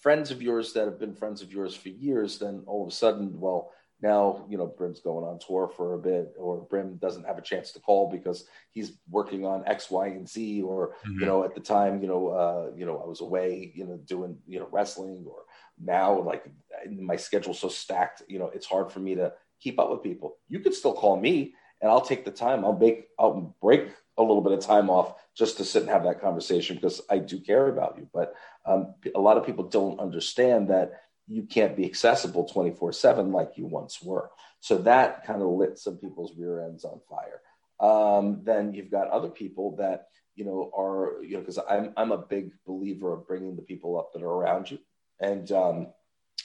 friends 0.01 0.31
of 0.31 0.43
yours 0.43 0.73
that 0.75 0.85
have 0.85 1.01
been 1.01 1.13
friends 1.15 1.43
of 1.43 1.53
yours 1.53 1.75
for 1.75 1.89
years 1.89 2.39
then 2.39 2.63
all 2.67 2.83
of 2.85 2.89
a 2.89 2.95
sudden 2.95 3.41
well 3.41 3.73
now 4.05 4.45
you 4.49 4.57
know 4.59 4.67
brim's 4.67 5.01
going 5.01 5.25
on 5.25 5.39
tour 5.39 5.69
for 5.77 5.95
a 5.95 5.99
bit 5.99 6.35
or 6.39 6.61
brim 6.71 6.97
doesn't 6.97 7.27
have 7.27 7.39
a 7.39 7.43
chance 7.43 7.73
to 7.73 7.81
call 7.81 8.11
because 8.11 8.47
he's 8.71 8.93
working 9.11 9.45
on 9.45 9.67
x 9.67 9.91
y 9.91 10.07
and 10.09 10.29
z 10.29 10.63
or 10.63 10.95
mm-hmm. 11.07 11.21
you 11.21 11.27
know 11.27 11.43
at 11.43 11.55
the 11.55 11.61
time 11.61 12.01
you 12.03 12.07
know 12.07 12.29
uh 12.29 12.71
you 12.77 12.87
know 12.87 13.03
i 13.03 13.07
was 13.07 13.21
away 13.21 13.73
you 13.75 13.85
know 13.87 13.97
doing 14.05 14.37
you 14.47 14.61
know 14.61 14.69
wrestling 14.71 15.25
or 15.27 15.41
now 15.83 16.21
like 16.21 16.45
my 16.91 17.17
schedule's 17.17 17.59
so 17.59 17.69
stacked 17.69 18.23
you 18.29 18.39
know 18.39 18.51
it's 18.55 18.67
hard 18.67 18.93
for 18.93 19.01
me 19.01 19.15
to 19.15 19.33
keep 19.65 19.79
up 19.79 19.91
with 19.91 20.03
people. 20.03 20.37
You 20.49 20.61
could 20.61 20.75
still 20.75 20.93
call 20.93 21.17
me 21.17 21.55
and 21.81 21.91
i'll 21.91 22.01
take 22.01 22.25
the 22.25 22.31
time. 22.31 22.65
I'll 22.65 22.79
make 22.79 23.09
i'll 23.19 23.55
break 23.61 23.89
a 24.17 24.23
little 24.23 24.43
bit 24.43 24.53
of 24.53 24.61
time 24.61 24.91
off 24.91 25.15
just 25.35 25.57
to 25.57 25.65
sit 25.65 25.83
and 25.83 25.91
have 25.91 26.05
that 26.05 26.21
conversation 26.21 26.77
because 26.77 27.01
i 27.11 27.19
do 27.19 27.41
care 27.41 27.69
about 27.69 27.97
you. 27.99 28.09
But 28.13 28.35
um, 28.67 28.95
a 29.15 29.21
lot 29.21 29.37
of 29.37 29.47
people 29.47 29.65
don't 29.65 29.99
understand 29.99 30.69
that 30.69 31.03
you 31.27 31.43
can't 31.43 31.77
be 31.77 31.87
accessible 31.87 32.45
24 32.45 32.93
7 32.93 33.33
like 33.33 33.53
you 33.57 33.67
once 33.67 34.03
were 34.03 34.31
so 34.61 34.79
that 34.79 35.25
kind 35.25 35.43
of 35.43 35.49
lit 35.49 35.79
some 35.79 35.97
people's 35.97 36.33
rear 36.37 36.65
ends 36.65 36.85
on 36.85 37.01
fire 37.09 37.41
um, 37.81 38.41
then 38.45 38.73
you've 38.73 38.91
got 38.91 39.09
other 39.09 39.29
people 39.29 39.77
that 39.77 40.09
you 40.35 40.45
know 40.45 40.71
are 40.77 41.23
you 41.23 41.35
know 41.35 41.41
because 41.41 41.59
I'm, 41.69 41.93
I'm 41.97 42.13
a 42.13 42.19
big 42.19 42.53
believer 42.67 43.13
of 43.13 43.27
bringing 43.27 43.57
the 43.57 43.63
people 43.63 43.99
up 43.99 44.13
that 44.13 44.23
are 44.23 44.29
around 44.29 44.71
you 44.71 44.79
and 45.21 45.51
um, 45.53 45.89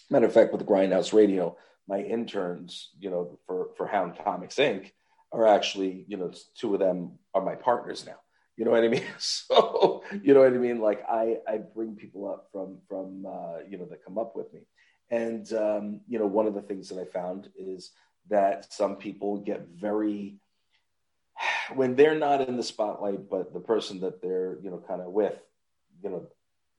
matter 0.09 0.25
of 0.25 0.33
fact, 0.33 0.51
with 0.51 0.65
Grindhouse 0.65 1.13
Radio, 1.13 1.57
my 1.87 1.99
interns, 1.99 2.89
you 2.99 3.09
know, 3.09 3.37
for 3.45 3.69
for 3.77 3.87
Hound 3.87 4.15
Comics 4.23 4.55
Inc. 4.55 4.91
are 5.31 5.47
actually, 5.47 6.05
you 6.07 6.17
know, 6.17 6.31
two 6.55 6.73
of 6.73 6.79
them 6.79 7.19
are 7.33 7.41
my 7.43 7.55
partners 7.55 8.05
now. 8.05 8.17
You 8.59 8.65
know 8.65 8.71
what 8.71 8.83
I 8.83 8.89
mean? 8.89 9.03
So, 9.19 10.03
you 10.21 10.33
know 10.33 10.41
what 10.41 10.53
I 10.53 10.57
mean? 10.57 10.81
Like 10.81 11.01
I 11.09 11.37
I 11.47 11.59
bring 11.59 11.95
people 11.95 12.29
up 12.29 12.49
from 12.51 12.79
from 12.89 13.25
uh, 13.25 13.59
you 13.69 13.77
know 13.77 13.85
that 13.85 14.03
come 14.03 14.17
up 14.17 14.35
with 14.35 14.53
me, 14.53 14.59
and 15.09 15.51
um, 15.53 16.01
you 16.09 16.19
know 16.19 16.27
one 16.27 16.45
of 16.45 16.53
the 16.53 16.61
things 16.61 16.89
that 16.89 16.99
I 16.99 17.05
found 17.05 17.49
is 17.57 17.91
that 18.29 18.71
some 18.73 18.97
people 18.97 19.37
get 19.37 19.69
very 19.69 20.35
when 21.73 21.95
they're 21.95 22.19
not 22.19 22.49
in 22.49 22.57
the 22.57 22.63
spotlight, 22.63 23.29
but 23.29 23.53
the 23.53 23.61
person 23.61 24.01
that 24.01 24.21
they're 24.21 24.57
you 24.61 24.69
know 24.69 24.83
kind 24.85 25.01
of 25.01 25.13
with, 25.13 25.39
you 26.03 26.09
know, 26.09 26.27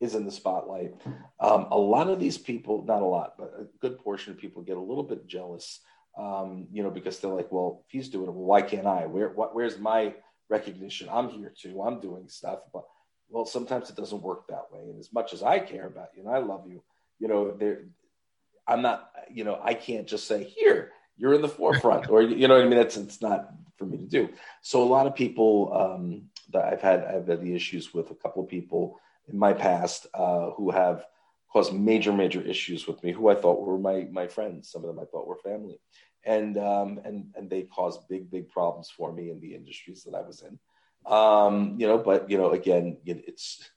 is 0.00 0.14
in 0.14 0.26
the 0.26 0.32
spotlight. 0.32 0.92
Um, 1.40 1.68
a 1.70 1.78
lot 1.78 2.10
of 2.10 2.20
these 2.20 2.36
people, 2.36 2.84
not 2.84 3.00
a 3.00 3.06
lot, 3.06 3.36
but 3.38 3.54
a 3.58 3.64
good 3.80 3.98
portion 3.98 4.34
of 4.34 4.38
people 4.38 4.60
get 4.60 4.76
a 4.76 4.88
little 4.90 5.04
bit 5.04 5.26
jealous, 5.26 5.80
um, 6.18 6.66
you 6.70 6.82
know, 6.82 6.90
because 6.90 7.18
they're 7.20 7.30
like, 7.30 7.50
well, 7.50 7.84
if 7.86 7.92
he's 7.92 8.10
doing 8.10 8.28
it, 8.28 8.34
well, 8.34 8.44
why 8.44 8.60
can't 8.60 8.86
I? 8.86 9.06
Where, 9.06 9.30
what, 9.30 9.54
where's 9.54 9.78
my 9.78 10.14
recognition? 10.50 11.08
I'm 11.10 11.30
here 11.30 11.52
too. 11.56 11.80
I'm 11.82 12.00
doing 12.00 12.28
stuff, 12.28 12.60
but 12.72 12.84
well, 13.30 13.46
sometimes 13.46 13.88
it 13.88 13.96
doesn't 13.96 14.22
work 14.22 14.48
that 14.48 14.66
way. 14.72 14.80
And 14.80 14.98
as 14.98 15.12
much 15.12 15.32
as 15.32 15.42
I 15.42 15.60
care 15.60 15.86
about 15.86 16.08
you 16.14 16.22
and 16.22 16.30
I 16.30 16.38
love 16.38 16.66
you, 16.68 16.82
you 17.18 17.28
know, 17.28 17.52
there, 17.52 17.84
I'm 18.66 18.82
not, 18.82 19.10
you 19.30 19.44
know, 19.44 19.58
I 19.62 19.74
can't 19.74 20.06
just 20.06 20.26
say 20.26 20.44
here, 20.44 20.92
you're 21.16 21.34
in 21.34 21.42
the 21.42 21.48
forefront, 21.48 22.10
or 22.10 22.22
you 22.22 22.48
know 22.48 22.54
what 22.54 22.64
I 22.64 22.68
mean. 22.68 22.78
That's 22.78 22.96
it's 22.96 23.22
not 23.22 23.52
for 23.76 23.84
me 23.84 23.98
to 23.98 24.06
do. 24.06 24.30
So 24.62 24.82
a 24.82 24.84
lot 24.84 25.06
of 25.06 25.14
people 25.14 25.72
um, 25.74 26.22
that 26.52 26.64
I've 26.64 26.80
had, 26.80 27.04
I've 27.04 27.26
had 27.26 27.40
the 27.40 27.54
issues 27.54 27.94
with 27.94 28.10
a 28.10 28.14
couple 28.14 28.42
of 28.42 28.48
people 28.48 28.98
in 29.30 29.38
my 29.38 29.52
past 29.52 30.06
uh, 30.14 30.50
who 30.50 30.70
have 30.70 31.04
caused 31.52 31.74
major, 31.74 32.12
major 32.12 32.40
issues 32.40 32.86
with 32.86 33.02
me, 33.02 33.12
who 33.12 33.28
I 33.28 33.34
thought 33.34 33.60
were 33.60 33.78
my 33.78 34.08
my 34.10 34.26
friends. 34.26 34.70
Some 34.70 34.82
of 34.82 34.88
them 34.88 34.98
I 34.98 35.04
thought 35.04 35.26
were 35.26 35.36
family, 35.36 35.78
and 36.24 36.58
um, 36.58 37.00
and 37.04 37.26
and 37.34 37.48
they 37.48 37.62
caused 37.62 38.08
big, 38.08 38.30
big 38.30 38.48
problems 38.48 38.90
for 38.90 39.12
me 39.12 39.30
in 39.30 39.40
the 39.40 39.54
industries 39.54 40.04
that 40.04 40.14
I 40.14 40.22
was 40.22 40.42
in. 40.42 40.58
Um, 41.10 41.76
you 41.78 41.86
know, 41.86 41.98
but 41.98 42.30
you 42.30 42.38
know, 42.38 42.50
again, 42.50 42.98
it's 43.04 43.70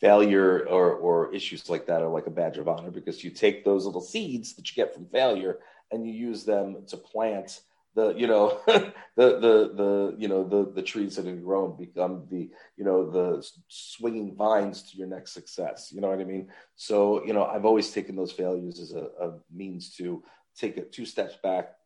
failure 0.00 0.66
or 0.68 0.92
or 0.92 1.34
issues 1.34 1.68
like 1.68 1.86
that 1.86 2.02
are 2.02 2.08
like 2.08 2.26
a 2.26 2.30
badge 2.30 2.58
of 2.58 2.68
honor 2.68 2.90
because 2.90 3.24
you 3.24 3.30
take 3.30 3.64
those 3.64 3.84
little 3.84 4.00
seeds 4.00 4.54
that 4.54 4.68
you 4.68 4.74
get 4.74 4.94
from 4.94 5.06
failure 5.06 5.58
and 5.90 6.06
you 6.06 6.12
use 6.12 6.44
them 6.44 6.84
to 6.86 6.96
plant 6.96 7.60
the 7.94 8.14
you 8.14 8.26
know 8.26 8.60
the 8.66 8.92
the 9.16 9.72
the 9.74 10.14
you 10.16 10.28
know 10.28 10.44
the 10.44 10.70
the 10.72 10.82
trees 10.82 11.16
that 11.16 11.26
have 11.26 11.42
grown 11.42 11.76
become 11.76 12.24
the 12.30 12.48
you 12.76 12.84
know 12.84 13.10
the 13.10 13.44
swinging 13.66 14.36
vines 14.36 14.82
to 14.82 14.96
your 14.96 15.08
next 15.08 15.32
success 15.32 15.90
you 15.92 16.00
know 16.00 16.08
what 16.08 16.20
i 16.20 16.24
mean 16.24 16.48
so 16.76 17.24
you 17.24 17.32
know 17.32 17.44
i've 17.44 17.64
always 17.64 17.90
taken 17.90 18.14
those 18.14 18.30
failures 18.30 18.78
as 18.78 18.92
a, 18.92 19.08
a 19.20 19.32
means 19.52 19.94
to 19.96 20.22
take 20.56 20.76
it 20.76 20.92
two 20.92 21.06
steps 21.06 21.36
back 21.42 21.77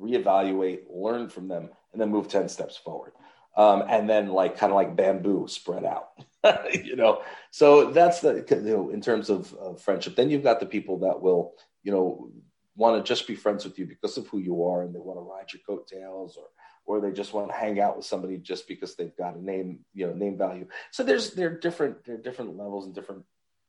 reevaluate 0.00 0.80
learn 0.90 1.28
from 1.28 1.48
them 1.48 1.70
and 1.92 2.00
then 2.00 2.10
move 2.10 2.28
10 2.28 2.48
steps 2.48 2.76
forward. 2.76 3.12
Um, 3.56 3.84
and 3.88 4.08
then 4.08 4.28
like 4.28 4.56
kind 4.56 4.70
of 4.70 4.76
like 4.76 4.94
bamboo 4.94 5.48
spread 5.48 5.84
out 5.84 6.10
you 6.72 6.96
know? 6.96 7.22
So 7.50 7.90
that's 7.90 8.20
the 8.20 8.44
you 8.50 8.76
know 8.76 8.90
in 8.90 9.00
terms 9.00 9.30
of, 9.30 9.52
of 9.54 9.80
friendship. 9.80 10.16
Then 10.16 10.30
you've 10.30 10.42
got 10.42 10.60
the 10.60 10.66
people 10.66 10.98
that 11.00 11.20
will 11.20 11.54
you 11.82 11.92
know 11.92 12.30
want 12.76 13.04
to 13.04 13.08
just 13.08 13.26
be 13.26 13.34
friends 13.34 13.64
with 13.64 13.78
you 13.78 13.86
because 13.86 14.16
of 14.16 14.28
who 14.28 14.38
you 14.38 14.64
are 14.64 14.82
and 14.82 14.94
they 14.94 15.00
want 15.00 15.18
to 15.18 15.22
ride 15.22 15.52
your 15.52 15.62
coattails 15.66 16.36
or 16.36 16.44
or 16.86 17.00
they 17.00 17.12
just 17.12 17.34
want 17.34 17.48
to 17.48 17.54
hang 17.54 17.80
out 17.80 17.96
with 17.96 18.06
somebody 18.06 18.38
just 18.38 18.66
because 18.66 18.94
they've 18.94 19.16
got 19.16 19.36
a 19.36 19.44
name 19.44 19.80
you 19.94 20.06
know 20.06 20.12
name 20.12 20.38
value. 20.38 20.66
So 20.90 21.02
there's 21.02 21.32
there 21.32 21.48
are 21.48 21.58
different 21.58 22.04
there 22.04 22.14
are 22.14 22.22
different 22.22 22.56
levels 22.56 22.86
and 22.86 22.94
different 22.94 23.24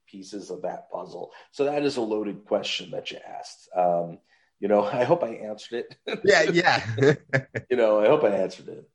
pieces 0.08 0.50
of 0.50 0.62
that 0.64 0.90
puzzle. 0.92 1.32
So 1.52 1.66
that 1.66 1.84
is 1.84 1.98
a 1.98 2.02
loaded 2.02 2.46
question 2.46 2.92
that 2.92 3.12
you 3.12 3.18
asked. 3.28 3.70
Um, 3.76 4.20
you 4.60 4.68
know 4.68 4.84
i 4.94 5.04
hope 5.04 5.24
i 5.24 5.30
answered 5.30 5.86
it. 6.08 6.22
Yeah 6.24 6.44
yeah. 6.52 7.16
You 7.70 7.78
know 7.78 8.00
i 8.00 8.08
hope 8.08 8.24
i 8.24 8.30
answered 8.30 8.70
it. 8.70 8.90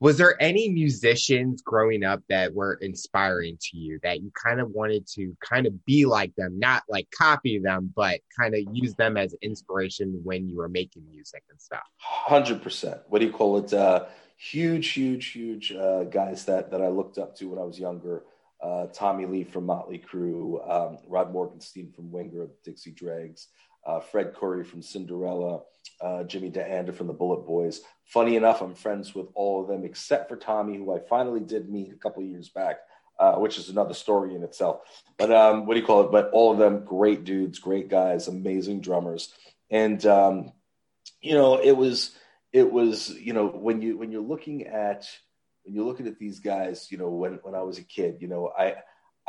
Was 0.00 0.16
there 0.16 0.40
any 0.40 0.70
musicians 0.70 1.60
growing 1.60 2.04
up 2.04 2.22
that 2.30 2.54
were 2.54 2.78
inspiring 2.80 3.58
to 3.60 3.76
you 3.76 4.00
that 4.02 4.22
you 4.22 4.32
kind 4.32 4.58
of 4.58 4.70
wanted 4.70 5.06
to 5.08 5.36
kind 5.44 5.66
of 5.66 5.84
be 5.84 6.06
like 6.06 6.34
them? 6.36 6.58
Not 6.58 6.84
like 6.88 7.06
copy 7.10 7.58
them 7.58 7.92
but 7.94 8.20
kind 8.38 8.54
of 8.54 8.62
use 8.72 8.94
them 8.94 9.18
as 9.18 9.34
inspiration 9.42 10.18
when 10.24 10.48
you 10.48 10.56
were 10.56 10.70
making 10.70 11.04
music 11.10 11.42
and 11.50 11.60
stuff? 11.60 11.82
100% 12.28 13.00
what 13.08 13.18
do 13.18 13.26
you 13.26 13.32
call 13.32 13.58
it? 13.58 13.72
Uh, 13.74 14.06
huge 14.40 14.92
huge 14.92 15.26
huge 15.32 15.72
uh, 15.72 16.04
guys 16.04 16.46
that 16.46 16.70
that 16.70 16.80
i 16.80 16.88
looked 16.88 17.18
up 17.18 17.36
to 17.36 17.50
when 17.50 17.58
i 17.58 17.64
was 17.64 17.78
younger. 17.78 18.22
Uh, 18.62 18.86
tommy 18.92 19.24
lee 19.24 19.44
from 19.44 19.64
motley 19.64 19.98
crue 19.98 20.60
um, 20.70 20.98
rod 21.08 21.32
morgenstein 21.32 21.90
from 21.94 22.10
winger 22.10 22.42
of 22.42 22.50
dixie 22.62 22.90
dregs 22.90 23.48
uh, 23.86 24.00
fred 24.00 24.34
coury 24.34 24.64
from 24.64 24.82
cinderella 24.82 25.60
uh, 26.00 26.24
Jimmy 26.24 26.48
D'Anda 26.48 26.92
from 26.92 27.06
the 27.06 27.12
Bullet 27.12 27.46
Boys. 27.46 27.80
Funny 28.04 28.36
enough, 28.36 28.62
I'm 28.62 28.74
friends 28.74 29.14
with 29.14 29.26
all 29.34 29.62
of 29.62 29.68
them 29.68 29.84
except 29.84 30.28
for 30.28 30.36
Tommy, 30.36 30.76
who 30.76 30.94
I 30.94 31.00
finally 31.00 31.40
did 31.40 31.68
meet 31.68 31.92
a 31.92 31.96
couple 31.96 32.22
years 32.22 32.48
back, 32.48 32.80
uh, 33.18 33.34
which 33.34 33.58
is 33.58 33.68
another 33.68 33.94
story 33.94 34.34
in 34.34 34.42
itself. 34.42 34.80
But 35.18 35.30
um, 35.30 35.66
what 35.66 35.74
do 35.74 35.80
you 35.80 35.86
call 35.86 36.02
it? 36.02 36.12
But 36.12 36.30
all 36.32 36.52
of 36.52 36.58
them, 36.58 36.84
great 36.84 37.24
dudes, 37.24 37.58
great 37.58 37.88
guys, 37.88 38.28
amazing 38.28 38.80
drummers, 38.80 39.32
and 39.70 40.04
um, 40.06 40.52
you 41.20 41.34
know, 41.34 41.60
it 41.60 41.76
was 41.76 42.16
it 42.52 42.70
was 42.72 43.10
you 43.10 43.32
know 43.32 43.46
when 43.46 43.82
you 43.82 43.98
when 43.98 44.10
you're 44.10 44.22
looking 44.22 44.66
at 44.66 45.06
when 45.64 45.74
you're 45.74 45.84
looking 45.84 46.06
at 46.06 46.18
these 46.18 46.40
guys, 46.40 46.90
you 46.90 46.98
know, 46.98 47.10
when 47.10 47.34
when 47.42 47.54
I 47.54 47.62
was 47.62 47.78
a 47.78 47.84
kid, 47.84 48.16
you 48.20 48.28
know, 48.28 48.50
I 48.58 48.76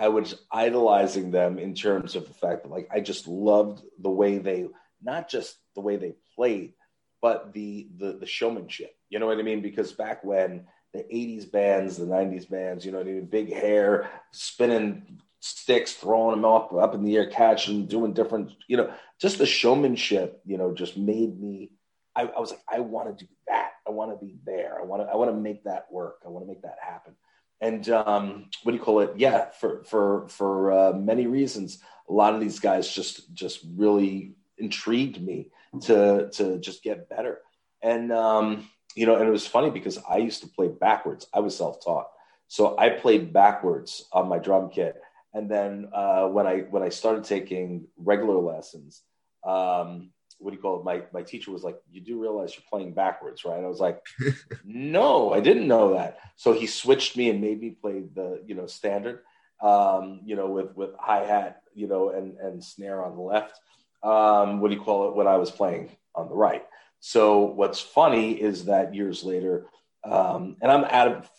I 0.02 0.08
was 0.08 0.34
idolizing 0.52 1.30
them 1.30 1.60
in 1.60 1.76
terms 1.76 2.16
of 2.16 2.28
the 2.28 2.34
fact 2.34 2.64
that 2.64 2.72
like 2.72 2.90
I 2.92 3.02
just 3.02 3.28
loved 3.28 3.84
the 4.00 4.10
way 4.10 4.40
they 4.40 4.68
not 5.00 5.30
just 5.30 5.56
the 5.76 5.82
way 5.82 5.96
they 5.96 6.16
played, 6.36 6.74
but 7.22 7.54
the 7.54 7.88
the 7.98 8.14
the 8.14 8.26
showmanship. 8.26 8.96
You 9.10 9.20
know 9.20 9.28
what 9.28 9.38
I 9.38 9.44
mean? 9.44 9.62
Because 9.62 9.92
back 9.92 10.24
when 10.24 10.66
the 10.92 11.04
80s 11.04 11.50
bands, 11.50 11.98
the 11.98 12.06
90s 12.06 12.50
bands, 12.50 12.84
you 12.84 12.92
know, 12.92 13.00
I 13.00 13.04
mean? 13.04 13.26
big 13.26 13.54
hair, 13.54 14.10
spinning 14.32 15.22
sticks, 15.40 15.94
throwing 15.94 16.36
them 16.36 16.46
up 16.46 16.74
up 16.74 16.96
in 16.96 17.04
the 17.04 17.16
air, 17.16 17.30
catching, 17.30 17.86
doing 17.86 18.14
different, 18.14 18.54
you 18.68 18.78
know, 18.78 18.92
just 19.20 19.38
the 19.38 19.46
showmanship, 19.46 20.42
you 20.46 20.58
know, 20.58 20.74
just 20.74 20.98
made 20.98 21.40
me. 21.40 21.70
I, 22.16 22.24
I 22.24 22.40
was 22.40 22.50
like, 22.50 22.64
I 22.68 22.80
want 22.80 23.16
to 23.16 23.26
do 23.26 23.32
that. 23.48 23.74
I 23.88 23.92
want 23.92 24.12
to 24.12 24.26
be 24.26 24.36
there. 24.46 24.80
I 24.82 24.84
want 24.84 25.04
to. 25.04 25.08
I 25.08 25.16
want 25.16 25.30
to 25.30 25.38
make 25.38 25.64
that 25.66 25.92
work. 25.92 26.22
I 26.26 26.30
want 26.30 26.44
to 26.44 26.48
make 26.48 26.64
that 26.64 26.78
happen. 26.82 27.14
And 27.62 27.88
um, 27.90 28.50
what 28.64 28.72
do 28.72 28.78
you 28.78 28.84
call 28.84 29.02
it? 29.02 29.14
Yeah, 29.18 29.52
for 29.52 29.84
for 29.84 30.28
for 30.28 30.72
uh, 30.72 30.94
many 30.94 31.28
reasons, 31.28 31.80
a 32.10 32.14
lot 32.14 32.34
of 32.34 32.42
these 32.42 32.60
guys 32.60 32.92
just 32.92 33.34
just 33.34 33.60
really 33.76 34.34
intrigued 34.58 35.22
me 35.22 35.50
to 35.84 36.30
to 36.34 36.58
just 36.58 36.84
get 36.84 37.08
better. 37.08 37.40
And 37.84 38.12
um, 38.12 38.68
you 38.96 39.06
know, 39.06 39.16
and 39.16 39.28
it 39.28 39.32
was 39.32 39.48
funny 39.48 39.70
because 39.70 40.00
I 40.10 40.18
used 40.18 40.42
to 40.42 40.50
play 40.50 40.70
backwards. 40.70 41.28
I 41.34 41.40
was 41.40 41.56
self 41.56 41.84
taught, 41.84 42.08
so 42.48 42.76
I 42.78 42.90
played 42.90 43.32
backwards 43.32 44.06
on 44.12 44.28
my 44.28 44.40
drum 44.40 44.70
kit. 44.70 45.00
And 45.34 45.50
then 45.50 45.90
uh, 45.94 46.28
when 46.28 46.48
I 46.48 46.60
when 46.62 46.84
I 46.84 46.90
started 46.90 47.24
taking 47.24 47.88
regular 47.96 48.38
lessons, 48.38 49.04
um, 49.46 50.12
what 50.42 50.52
do 50.52 50.58
you 50.58 50.62
call 50.62 50.80
it? 50.80 50.86
My 50.86 51.04
my 51.14 51.22
teacher 51.22 51.52
was 51.52 51.64
like, 51.64 51.78
"You 51.92 52.02
do 52.02 52.20
realize 52.20 52.54
you're 52.56 52.64
playing 52.70 52.94
backwards, 52.94 53.46
right?" 53.46 53.64
I 53.64 53.68
was 53.68 53.80
like, 53.80 54.02
"No, 54.66 55.34
I 55.34 55.40
didn't 55.40 55.68
know 55.68 55.94
that." 55.94 56.18
So 56.36 56.54
he 56.54 56.68
switched 56.68 57.16
me 57.16 57.30
and 57.30 57.40
made 57.40 57.62
me 57.62 57.72
play 57.72 58.04
the 58.14 58.44
you 58.46 58.56
know 58.56 58.68
standard, 58.68 59.22
um, 59.62 60.22
you 60.26 60.36
know, 60.36 60.48
with 60.48 60.76
with 60.76 60.92
hi 61.00 61.26
hat, 61.26 61.62
you 61.74 61.88
know, 61.88 62.10
and 62.10 62.38
and 62.40 62.64
snare 62.64 63.04
on 63.04 63.16
the 63.16 63.22
left 63.22 63.60
um, 64.04 64.60
what 64.60 64.70
do 64.70 64.76
you 64.76 64.82
call 64.82 65.10
it, 65.10 65.16
when 65.16 65.28
I 65.28 65.38
was 65.38 65.52
playing 65.52 65.90
on 66.16 66.28
the 66.28 66.36
right. 66.36 66.66
So 67.00 67.42
what's 67.42 67.80
funny 67.80 68.34
is 68.34 68.66
that 68.66 68.96
years 68.96 69.24
later, 69.24 69.68
um, 70.04 70.58
and 70.62 70.72
I'm 70.72 70.84
out 70.86 71.08
of 71.08 71.30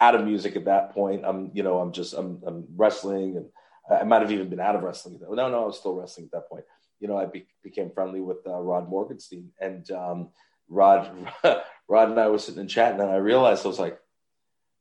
out 0.00 0.14
of 0.14 0.24
music 0.24 0.56
at 0.56 0.64
that 0.66 0.92
point. 0.92 1.22
I'm 1.24 1.50
you 1.54 1.62
know 1.62 1.78
I'm 1.78 1.92
just 1.92 2.14
I'm, 2.14 2.40
I'm 2.46 2.66
wrestling 2.76 3.36
and 3.36 3.46
I 4.00 4.04
might 4.04 4.22
have 4.22 4.32
even 4.32 4.48
been 4.48 4.60
out 4.60 4.76
of 4.76 4.82
wrestling. 4.82 5.18
No, 5.20 5.48
no, 5.48 5.62
I 5.62 5.66
was 5.66 5.78
still 5.78 5.94
wrestling 5.94 6.26
at 6.26 6.32
that 6.32 6.48
point. 6.48 6.64
You 7.00 7.08
know, 7.08 7.18
I 7.18 7.26
be, 7.26 7.46
became 7.62 7.90
friendly 7.90 8.20
with 8.20 8.46
uh, 8.46 8.60
Rod 8.60 8.88
Morgenstein, 8.88 9.48
and 9.60 9.90
um, 9.90 10.28
Rod, 10.68 11.10
Rod 11.88 12.10
and 12.10 12.20
I 12.20 12.28
was 12.28 12.44
sitting 12.44 12.60
and 12.60 12.70
chatting, 12.70 13.00
and 13.00 13.10
I 13.10 13.16
realized 13.16 13.64
I 13.64 13.68
was 13.68 13.78
like, 13.78 13.98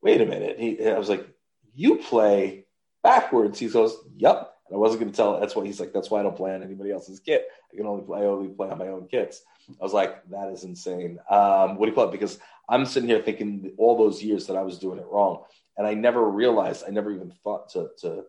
"Wait 0.02 0.22
a 0.22 0.26
minute!" 0.26 0.60
He, 0.60 0.86
I 0.88 0.98
was 0.98 1.10
like, 1.10 1.28
"You 1.74 1.98
play 1.98 2.66
backwards?" 3.04 3.60
He 3.60 3.68
goes, 3.68 3.98
"Yep." 4.18 4.54
And 4.70 4.76
I 4.76 4.80
wasn't 4.80 5.02
going 5.02 5.12
to 5.12 5.18
tell. 5.18 5.40
That's 5.40 5.56
why 5.56 5.66
he's 5.66 5.80
like, 5.80 5.94
that's 5.94 6.12
why 6.12 6.20
I 6.20 6.24
don't 6.24 6.38
play 6.38 6.54
on 6.54 6.62
anybody 6.62 6.92
else's 6.92 7.20
kit. 7.20 7.48
I 7.74 7.76
can 7.76 7.88
only 7.88 8.04
play, 8.04 8.20
I 8.20 8.26
only 8.26 8.50
play 8.50 8.70
on 8.70 8.78
my 8.78 8.90
own 8.90 9.08
kits. 9.08 9.42
I 9.68 9.84
was 9.84 9.94
like, 9.94 10.30
that 10.30 10.50
is 10.50 10.64
insane. 10.64 11.20
Um, 11.30 11.76
what 11.76 11.86
do 11.86 11.90
you 11.90 11.96
call 11.96 12.08
it? 12.08 12.12
Because 12.12 12.38
I'm 12.68 12.86
sitting 12.86 13.10
here 13.10 13.22
thinking 13.22 13.74
all 13.78 13.98
those 13.98 14.22
years 14.24 14.46
that 14.48 14.56
I 14.56 14.62
was 14.62 14.78
doing 14.78 15.00
it 15.00 15.08
wrong, 15.10 15.44
and 15.78 15.88
I 15.88 15.96
never 15.96 16.24
realized. 16.30 16.84
I 16.88 16.92
never 16.92 17.12
even 17.12 17.34
thought 17.44 17.70
to 17.70 17.90
to 18.02 18.26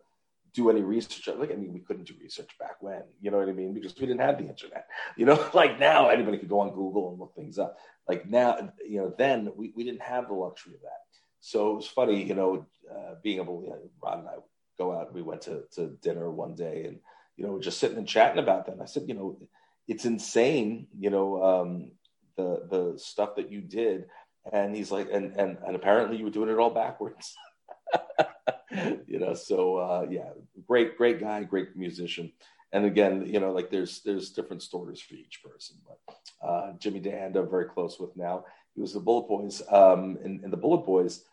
do 0.53 0.69
any 0.69 0.81
research. 0.81 1.27
Like, 1.35 1.51
I 1.51 1.55
mean, 1.55 1.73
we 1.73 1.79
couldn't 1.79 2.07
do 2.07 2.13
research 2.21 2.49
back 2.59 2.81
when. 2.81 3.03
You 3.21 3.31
know 3.31 3.37
what 3.37 3.49
I 3.49 3.53
mean? 3.53 3.73
Because 3.73 3.95
we 3.95 4.05
didn't 4.05 4.21
have 4.21 4.37
the 4.37 4.47
internet. 4.47 4.87
You 5.17 5.25
know, 5.25 5.49
like 5.53 5.79
now 5.79 6.09
anybody 6.09 6.37
could 6.37 6.49
go 6.49 6.61
on 6.61 6.69
Google 6.69 7.09
and 7.09 7.19
look 7.19 7.35
things 7.35 7.59
up. 7.59 7.77
Like 8.07 8.29
now, 8.29 8.71
you 8.87 8.97
know, 8.99 9.13
then 9.17 9.51
we, 9.55 9.71
we 9.75 9.83
didn't 9.83 10.01
have 10.01 10.27
the 10.27 10.33
luxury 10.33 10.75
of 10.75 10.81
that. 10.81 11.01
So 11.41 11.71
it 11.71 11.75
was 11.75 11.87
funny, 11.87 12.23
you 12.23 12.33
know, 12.33 12.65
uh, 12.89 13.15
being 13.21 13.39
able, 13.39 13.61
you 13.63 13.69
know, 13.69 13.79
Rod 14.01 14.19
and 14.19 14.27
I 14.27 14.33
go 14.77 14.93
out. 14.93 15.13
We 15.13 15.21
went 15.21 15.41
to, 15.43 15.63
to 15.75 15.97
dinner 16.01 16.29
one 16.31 16.55
day 16.55 16.85
and, 16.85 16.99
you 17.35 17.45
know, 17.45 17.59
just 17.59 17.79
sitting 17.79 17.97
and 17.97 18.07
chatting 18.07 18.41
about 18.41 18.65
that. 18.65 18.73
And 18.73 18.81
I 18.81 18.85
said, 18.85 19.03
you 19.07 19.13
know, 19.13 19.37
it's 19.87 20.05
insane, 20.05 20.87
you 20.97 21.09
know, 21.09 21.43
um, 21.43 21.91
the, 22.37 22.67
the 22.69 22.99
stuff 22.99 23.35
that 23.35 23.51
you 23.51 23.61
did. 23.61 24.05
And 24.51 24.75
he's 24.75 24.91
like, 24.91 25.09
and, 25.11 25.35
and, 25.35 25.57
and 25.65 25.75
apparently 25.75 26.17
you 26.17 26.23
were 26.23 26.31
doing 26.31 26.49
it 26.49 26.57
all 26.57 26.73
backwards. 26.73 27.35
you 29.07 29.19
know, 29.19 29.33
so, 29.33 29.77
uh, 29.77 30.07
yeah, 30.09 30.29
great, 30.67 30.97
great 30.97 31.19
guy, 31.19 31.43
great 31.43 31.75
musician. 31.75 32.31
And 32.73 32.85
again, 32.85 33.25
you 33.25 33.39
know, 33.39 33.51
like 33.51 33.69
there's, 33.69 34.01
there's 34.01 34.31
different 34.31 34.63
stories 34.63 35.01
for 35.01 35.15
each 35.15 35.41
person, 35.43 35.77
but, 35.85 36.15
uh, 36.47 36.73
Jimmy 36.79 36.99
D'Anda, 36.99 37.43
very 37.43 37.65
close 37.65 37.99
with 37.99 38.15
now. 38.15 38.45
He 38.73 38.81
was 38.81 38.93
the 38.93 38.99
Bullet 38.99 39.27
Boys. 39.27 39.61
Um, 39.69 40.17
and, 40.23 40.43
and 40.43 40.53
the 40.53 40.57
Bullet 40.57 40.85
Boys, 40.85 41.23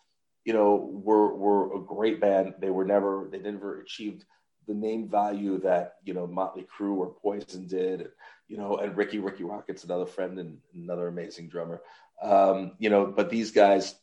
you 0.44 0.52
know, 0.52 0.76
were 0.76 1.34
were 1.34 1.76
a 1.76 1.80
great 1.80 2.20
band. 2.20 2.54
They 2.58 2.70
were 2.70 2.84
never 2.84 3.28
they 3.30 3.38
never 3.38 3.80
achieved 3.80 4.24
the 4.66 4.74
name 4.74 5.08
value 5.08 5.58
that 5.60 5.96
you 6.04 6.14
know 6.14 6.26
Motley 6.26 6.66
Crue 6.66 6.96
or 6.96 7.14
Poison 7.22 7.66
did. 7.66 8.08
You 8.48 8.56
know, 8.56 8.78
and 8.78 8.96
Rikki 8.96 9.18
Rikki 9.18 9.44
Rockett's 9.44 9.84
another 9.84 10.06
friend 10.06 10.38
and 10.38 10.58
another 10.74 11.06
amazing 11.06 11.48
drummer. 11.48 11.82
Um, 12.22 12.72
you 12.78 12.88
know, 12.88 13.06
but 13.06 13.28
these 13.28 13.50
guys, 13.50 13.94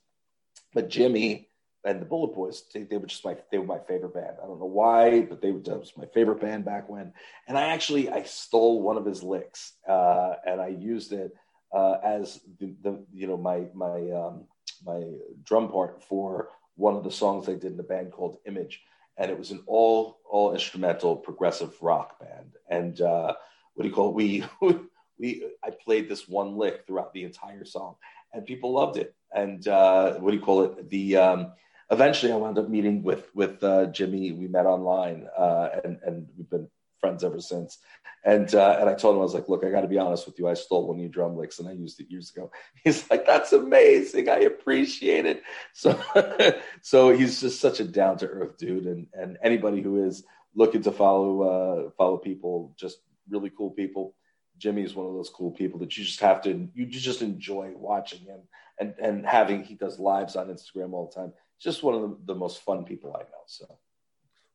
but 0.73 0.89
Jimmy 0.89 1.49
and 1.85 2.01
the 2.01 2.05
Bullet 2.05 2.33
Boys, 2.33 2.63
they, 2.73 2.83
they, 2.83 2.97
were 2.97 3.05
just 3.05 3.23
my 3.23 3.37
they 3.51 3.59
were 3.59 3.65
my 3.65 3.79
favorite 3.79 4.13
band. 4.13 4.37
I 4.43 4.47
don't 4.47 4.59
know 4.59 4.65
why, 4.65 5.21
but 5.21 5.41
they 5.41 5.51
were 5.51 5.59
was 5.59 5.93
my 5.95 6.07
favorite 6.07 6.41
band 6.41 6.65
back 6.65 6.89
when. 6.89 7.13
And 7.47 7.57
I 7.57 7.67
actually 7.67 8.09
I 8.09 8.23
stole 8.23 8.81
one 8.81 8.97
of 8.97 9.05
his 9.05 9.21
licks 9.21 9.73
uh, 9.87 10.33
and 10.45 10.59
I 10.59 10.67
used 10.67 11.13
it 11.13 11.35
uh, 11.71 11.97
as 12.03 12.41
the, 12.59 12.73
the 12.81 13.05
you 13.13 13.27
know 13.27 13.37
my 13.37 13.65
my 13.73 14.11
um, 14.11 14.45
my 14.85 15.03
drum 15.43 15.69
part 15.69 16.03
for 16.03 16.49
one 16.75 16.95
of 16.95 17.03
the 17.03 17.11
songs 17.11 17.47
I 17.47 17.53
did 17.53 17.73
in 17.73 17.79
a 17.79 17.83
band 17.83 18.11
called 18.11 18.37
Image, 18.45 18.81
and 19.17 19.29
it 19.29 19.37
was 19.37 19.51
an 19.51 19.63
all 19.67 20.19
all 20.29 20.53
instrumental 20.53 21.15
progressive 21.15 21.73
rock 21.81 22.19
band. 22.19 22.53
And 22.69 22.99
uh, 22.99 23.35
what 23.75 23.83
do 23.83 23.89
you 23.89 23.95
call 23.95 24.09
it? 24.09 24.15
We 24.15 24.43
we 25.19 25.45
I 25.63 25.69
played 25.69 26.09
this 26.09 26.27
one 26.27 26.57
lick 26.57 26.85
throughout 26.87 27.13
the 27.13 27.23
entire 27.23 27.65
song, 27.65 27.95
and 28.33 28.45
people 28.45 28.73
loved 28.73 28.97
it. 28.97 29.13
And 29.33 29.67
uh, 29.67 30.13
what 30.15 30.31
do 30.31 30.37
you 30.37 30.43
call 30.43 30.63
it? 30.63 30.89
The 30.89 31.17
um, 31.17 31.51
eventually 31.91 32.31
I 32.31 32.37
wound 32.37 32.57
up 32.57 32.69
meeting 32.69 33.03
with 33.03 33.29
with 33.35 33.63
uh, 33.63 33.87
Jimmy. 33.87 34.31
We 34.31 34.47
met 34.47 34.65
online, 34.65 35.27
uh, 35.37 35.69
and 35.83 35.99
and 36.05 36.27
we've 36.37 36.49
been 36.49 36.69
friends 36.99 37.23
ever 37.23 37.39
since. 37.39 37.77
And 38.23 38.53
uh, 38.55 38.77
and 38.79 38.89
I 38.89 38.95
told 38.95 39.15
him 39.15 39.21
I 39.21 39.23
was 39.23 39.35
like, 39.35 39.49
look, 39.49 39.63
I 39.63 39.69
got 39.69 39.81
to 39.81 39.87
be 39.87 39.99
honest 39.99 40.25
with 40.25 40.39
you. 40.39 40.47
I 40.47 40.55
stole 40.55 40.87
one 40.87 40.97
of 40.97 41.01
your 41.01 41.11
drum 41.11 41.37
licks 41.37 41.59
and 41.59 41.69
I 41.69 41.73
used 41.73 41.99
it 41.99 42.09
years 42.09 42.31
ago. 42.35 42.51
He's 42.83 43.07
like, 43.11 43.25
that's 43.25 43.53
amazing. 43.53 44.29
I 44.29 44.39
appreciate 44.39 45.25
it. 45.25 45.43
So 45.73 45.99
so 46.81 47.09
he's 47.15 47.41
just 47.41 47.59
such 47.59 47.79
a 47.79 47.83
down 47.83 48.17
to 48.19 48.27
earth 48.27 48.57
dude. 48.57 48.85
And 48.85 49.07
and 49.13 49.37
anybody 49.43 49.81
who 49.81 50.05
is 50.05 50.23
looking 50.55 50.81
to 50.83 50.91
follow 50.91 51.41
uh, 51.41 51.89
follow 51.97 52.17
people, 52.17 52.73
just 52.77 52.97
really 53.29 53.51
cool 53.55 53.71
people. 53.71 54.15
Jimmy 54.57 54.83
is 54.83 54.95
one 54.95 55.05
of 55.05 55.13
those 55.13 55.29
cool 55.29 55.51
people 55.51 55.79
that 55.81 55.95
you 55.97 56.05
just 56.05 56.21
have 56.21 56.41
to 56.43 56.69
you 56.73 56.85
just 56.87 57.21
enjoy 57.21 57.73
watching 57.75 58.21
him 58.21 58.39
and 58.79 58.95
and 58.99 59.25
having 59.25 59.63
he 59.63 59.75
does 59.75 59.99
lives 59.99 60.35
on 60.35 60.47
Instagram 60.47 60.93
all 60.93 61.11
the 61.13 61.21
time. 61.21 61.33
Just 61.59 61.83
one 61.83 61.95
of 61.95 62.01
the, 62.01 62.17
the 62.33 62.35
most 62.35 62.61
fun 62.61 62.83
people 62.83 63.15
I 63.15 63.23
know. 63.23 63.43
So 63.47 63.65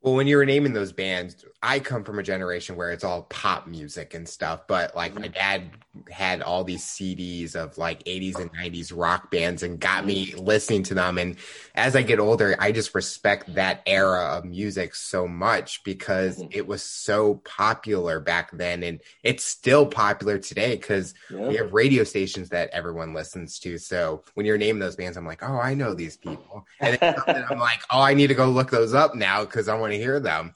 well, 0.02 0.14
when 0.14 0.26
you 0.26 0.38
were 0.38 0.46
naming 0.46 0.72
those 0.72 0.92
bands, 0.92 1.44
I 1.62 1.78
come 1.78 2.04
from 2.04 2.18
a 2.18 2.22
generation 2.22 2.74
where 2.74 2.90
it's 2.90 3.04
all 3.04 3.24
pop 3.24 3.66
music 3.66 4.14
and 4.14 4.26
stuff. 4.26 4.66
But 4.66 4.96
like 4.96 5.14
my 5.14 5.28
dad 5.28 5.72
had 6.10 6.40
all 6.40 6.64
these 6.64 6.84
CDs 6.84 7.54
of 7.54 7.76
like 7.76 8.02
80s 8.04 8.38
and 8.38 8.50
90s 8.54 8.92
rock 8.96 9.30
bands 9.30 9.62
and 9.62 9.78
got 9.78 10.06
me 10.06 10.34
listening 10.38 10.84
to 10.84 10.94
them. 10.94 11.18
And 11.18 11.36
as 11.74 11.96
I 11.96 12.02
get 12.02 12.18
older, 12.18 12.56
I 12.58 12.72
just 12.72 12.94
respect 12.94 13.54
that 13.56 13.82
era 13.84 14.38
of 14.38 14.46
music 14.46 14.94
so 14.94 15.28
much 15.28 15.84
because 15.84 16.38
mm-hmm. 16.38 16.48
it 16.50 16.66
was 16.66 16.82
so 16.82 17.34
popular 17.44 18.20
back 18.20 18.52
then. 18.52 18.82
And 18.82 19.02
it's 19.22 19.44
still 19.44 19.84
popular 19.84 20.38
today 20.38 20.76
because 20.76 21.12
yeah. 21.28 21.46
we 21.46 21.56
have 21.56 21.74
radio 21.74 22.04
stations 22.04 22.48
that 22.50 22.70
everyone 22.70 23.12
listens 23.12 23.58
to. 23.60 23.76
So 23.76 24.22
when 24.32 24.46
you're 24.46 24.56
naming 24.56 24.80
those 24.80 24.96
bands, 24.96 25.18
I'm 25.18 25.26
like, 25.26 25.42
oh, 25.42 25.58
I 25.58 25.74
know 25.74 25.92
these 25.92 26.16
people. 26.16 26.66
And 26.80 26.96
I'm 27.02 27.58
like, 27.58 27.80
oh, 27.92 28.00
I 28.00 28.14
need 28.14 28.28
to 28.28 28.34
go 28.34 28.48
look 28.48 28.70
those 28.70 28.94
up 28.94 29.14
now 29.14 29.44
because 29.44 29.68
I 29.68 29.74
want 29.74 29.89
want 29.90 29.98
to 29.98 30.04
hear 30.04 30.20
them. 30.20 30.54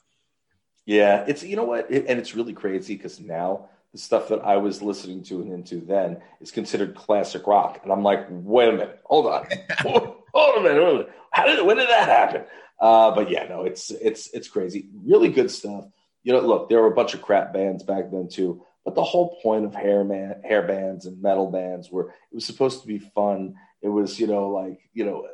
Yeah, 0.85 1.25
it's 1.27 1.43
you 1.43 1.55
know 1.55 1.65
what, 1.65 1.91
it, 1.91 2.05
and 2.07 2.19
it's 2.19 2.35
really 2.35 2.53
crazy 2.53 2.95
because 2.95 3.19
now 3.19 3.69
the 3.91 3.97
stuff 3.97 4.29
that 4.29 4.45
I 4.45 4.57
was 4.57 4.81
listening 4.81 5.23
to 5.25 5.41
and 5.41 5.51
into 5.51 5.81
then 5.81 6.21
is 6.39 6.51
considered 6.51 6.95
classic 6.95 7.47
rock, 7.47 7.79
and 7.83 7.91
I'm 7.91 8.03
like, 8.03 8.27
wait 8.29 8.69
a 8.69 8.71
minute, 8.71 8.99
hold 9.03 9.25
on, 9.25 9.47
hold, 9.79 10.15
hold 10.33 10.57
a 10.57 10.61
minute, 10.61 10.83
hold 10.83 10.95
a 10.95 10.97
minute. 10.99 11.11
how 11.31 11.45
did 11.45 11.65
when 11.65 11.77
did 11.77 11.89
that 11.89 12.07
happen? 12.07 12.43
Uh, 12.79 13.11
but 13.11 13.31
yeah, 13.31 13.47
no, 13.47 13.63
it's 13.63 13.89
it's 13.89 14.27
it's 14.33 14.47
crazy, 14.47 14.89
really 15.03 15.29
good 15.29 15.49
stuff. 15.49 15.85
You 16.23 16.33
know, 16.33 16.41
look, 16.41 16.69
there 16.69 16.81
were 16.81 16.91
a 16.91 16.95
bunch 16.95 17.13
of 17.13 17.21
crap 17.21 17.51
bands 17.51 17.83
back 17.83 18.11
then 18.11 18.29
too, 18.29 18.63
but 18.83 18.95
the 18.95 19.03
whole 19.03 19.39
point 19.41 19.65
of 19.65 19.73
hair 19.73 20.03
man, 20.03 20.41
hair 20.43 20.61
bands 20.61 21.07
and 21.07 21.21
metal 21.21 21.49
bands 21.49 21.89
were 21.89 22.09
it 22.31 22.35
was 22.35 22.45
supposed 22.45 22.81
to 22.81 22.87
be 22.87 22.99
fun. 22.99 23.55
It 23.81 23.89
was 23.89 24.19
you 24.19 24.27
know 24.27 24.49
like 24.49 24.87
you 24.93 25.03
know 25.03 25.25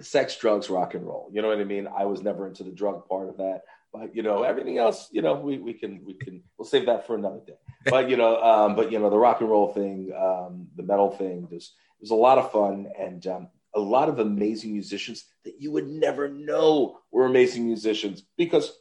sex, 0.00 0.36
drugs, 0.36 0.70
rock 0.70 0.94
and 0.94 1.06
roll. 1.06 1.28
You 1.32 1.42
know 1.42 1.48
what 1.48 1.58
I 1.58 1.64
mean? 1.64 1.88
I 1.88 2.04
was 2.04 2.22
never 2.22 2.46
into 2.46 2.64
the 2.64 2.70
drug 2.70 3.08
part 3.08 3.28
of 3.28 3.36
that, 3.38 3.62
but 3.92 4.14
you 4.14 4.22
know, 4.22 4.42
everything 4.42 4.78
else, 4.78 5.08
you 5.12 5.22
know, 5.22 5.34
we, 5.34 5.58
we 5.58 5.72
can, 5.72 6.02
we 6.04 6.14
can, 6.14 6.42
we'll 6.56 6.68
save 6.68 6.86
that 6.86 7.06
for 7.06 7.16
another 7.16 7.40
day. 7.46 7.58
But, 7.86 8.08
you 8.10 8.16
know, 8.16 8.42
um, 8.42 8.76
but 8.76 8.92
you 8.92 8.98
know, 8.98 9.10
the 9.10 9.18
rock 9.18 9.40
and 9.40 9.50
roll 9.50 9.72
thing, 9.72 10.12
um, 10.16 10.68
the 10.76 10.82
metal 10.82 11.10
thing, 11.10 11.48
just, 11.50 11.72
it 11.98 12.02
was 12.02 12.10
a 12.10 12.14
lot 12.14 12.38
of 12.38 12.52
fun 12.52 12.86
and, 12.98 13.26
um, 13.26 13.48
a 13.74 13.80
lot 13.80 14.08
of 14.08 14.18
amazing 14.18 14.72
musicians 14.72 15.26
that 15.44 15.60
you 15.60 15.70
would 15.72 15.86
never 15.86 16.28
know 16.28 16.98
were 17.12 17.26
amazing 17.26 17.66
musicians 17.66 18.22
because, 18.36 18.72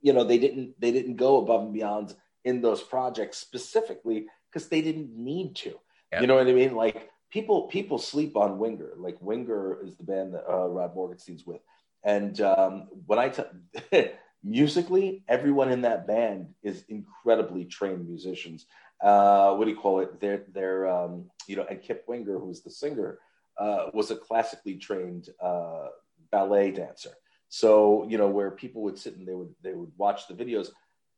you 0.00 0.12
know, 0.12 0.24
they 0.24 0.38
didn't, 0.38 0.74
they 0.80 0.90
didn't 0.90 1.16
go 1.16 1.40
above 1.40 1.62
and 1.62 1.72
beyond 1.72 2.14
in 2.44 2.60
those 2.60 2.82
projects 2.82 3.38
specifically 3.38 4.26
because 4.50 4.68
they 4.68 4.82
didn't 4.82 5.16
need 5.16 5.54
to. 5.54 5.74
Yep. 6.12 6.20
You 6.20 6.26
know 6.26 6.34
what 6.34 6.48
I 6.48 6.52
mean? 6.52 6.74
Like 6.74 7.11
people 7.32 7.62
people 7.62 7.98
sleep 7.98 8.36
on 8.36 8.58
Winger. 8.58 8.92
Like 8.96 9.16
Winger 9.20 9.78
is 9.84 9.96
the 9.96 10.04
band 10.04 10.34
that 10.34 10.48
uh, 10.48 10.68
Rod 10.68 10.94
Morgenstein's 10.94 11.46
with, 11.46 11.62
and 12.04 12.40
um, 12.40 12.88
when 13.06 13.18
I 13.18 13.30
tell 13.30 13.50
musically, 14.44 15.24
everyone 15.26 15.70
in 15.70 15.82
that 15.82 16.06
band 16.06 16.48
is 16.62 16.84
incredibly 16.88 17.64
trained 17.64 18.06
musicians. 18.08 18.66
Uh, 19.00 19.54
what 19.54 19.64
do 19.64 19.70
you 19.70 19.76
call 19.76 20.00
it? 20.00 20.20
They're 20.20 20.44
they're 20.52 20.86
um, 20.86 21.30
you 21.48 21.56
know, 21.56 21.66
and 21.68 21.82
Kip 21.82 22.04
Winger, 22.06 22.38
who's 22.38 22.60
the 22.60 22.70
singer, 22.70 23.18
uh, 23.58 23.86
was 23.92 24.10
a 24.10 24.16
classically 24.16 24.76
trained 24.76 25.30
uh, 25.40 25.88
ballet 26.30 26.70
dancer. 26.70 27.10
So 27.48 28.06
you 28.08 28.18
know, 28.18 28.28
where 28.28 28.50
people 28.50 28.82
would 28.82 28.98
sit 28.98 29.16
and 29.16 29.26
they 29.26 29.34
would 29.34 29.54
they 29.62 29.72
would 29.72 29.92
watch 29.96 30.28
the 30.28 30.34
videos. 30.34 30.68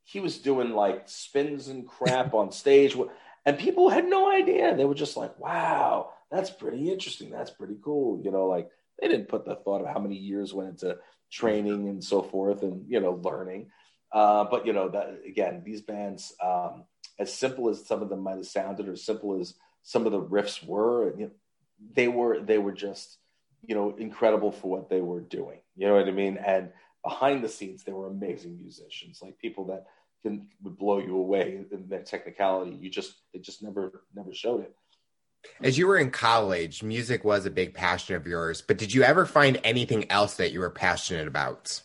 He 0.06 0.20
was 0.20 0.38
doing 0.38 0.70
like 0.70 1.02
spins 1.06 1.68
and 1.68 1.88
crap 1.88 2.34
on 2.40 2.52
stage 2.52 2.94
and 3.46 3.58
people 3.58 3.88
had 3.88 4.06
no 4.06 4.30
idea. 4.30 4.74
They 4.76 4.84
were 4.84 4.94
just 4.94 5.16
like, 5.16 5.38
wow, 5.38 6.10
that's 6.30 6.50
pretty 6.50 6.90
interesting. 6.90 7.30
That's 7.30 7.50
pretty 7.50 7.76
cool. 7.82 8.20
You 8.24 8.30
know, 8.30 8.46
like 8.46 8.70
they 9.00 9.08
didn't 9.08 9.28
put 9.28 9.44
the 9.44 9.56
thought 9.56 9.82
of 9.82 9.88
how 9.88 9.98
many 9.98 10.16
years 10.16 10.54
went 10.54 10.70
into 10.70 10.98
training 11.30 11.88
and 11.88 12.02
so 12.02 12.22
forth 12.22 12.62
and, 12.62 12.84
you 12.88 13.00
know, 13.00 13.20
learning. 13.22 13.70
Uh, 14.12 14.44
but, 14.44 14.66
you 14.66 14.72
know, 14.72 14.88
that 14.88 15.20
again, 15.26 15.62
these 15.64 15.82
bands, 15.82 16.32
um, 16.42 16.84
as 17.18 17.32
simple 17.32 17.68
as 17.68 17.84
some 17.86 18.02
of 18.02 18.08
them 18.08 18.20
might 18.20 18.36
have 18.36 18.46
sounded 18.46 18.88
or 18.88 18.96
simple 18.96 19.40
as 19.40 19.54
some 19.82 20.06
of 20.06 20.12
the 20.12 20.20
riffs 20.20 20.64
were, 20.64 21.16
you 21.18 21.26
know, 21.26 21.30
they 21.94 22.08
were, 22.08 22.40
they 22.40 22.58
were 22.58 22.72
just, 22.72 23.18
you 23.66 23.74
know, 23.74 23.94
incredible 23.96 24.52
for 24.52 24.70
what 24.70 24.88
they 24.88 25.00
were 25.00 25.20
doing. 25.20 25.58
You 25.76 25.88
know 25.88 25.94
what 25.96 26.08
I 26.08 26.12
mean? 26.12 26.38
And 26.38 26.70
behind 27.02 27.42
the 27.42 27.48
scenes, 27.48 27.82
they 27.82 27.92
were 27.92 28.06
amazing 28.06 28.56
musicians, 28.56 29.20
like 29.22 29.38
people 29.38 29.66
that, 29.66 29.86
can 30.24 30.48
would 30.62 30.78
blow 30.78 30.98
you 30.98 31.16
away 31.16 31.64
in 31.70 31.88
their 31.88 32.02
technicality. 32.02 32.76
You 32.80 32.90
just 32.90 33.14
it 33.32 33.42
just 33.42 33.62
never 33.62 34.04
never 34.14 34.32
showed 34.32 34.62
it. 34.62 34.74
As 35.62 35.76
you 35.76 35.86
were 35.86 35.98
in 35.98 36.10
college, 36.10 36.82
music 36.82 37.22
was 37.22 37.44
a 37.44 37.50
big 37.50 37.74
passion 37.74 38.16
of 38.16 38.26
yours, 38.26 38.62
but 38.62 38.78
did 38.78 38.94
you 38.94 39.02
ever 39.02 39.26
find 39.26 39.60
anything 39.62 40.10
else 40.10 40.36
that 40.36 40.52
you 40.52 40.60
were 40.60 40.70
passionate 40.70 41.28
about? 41.28 41.82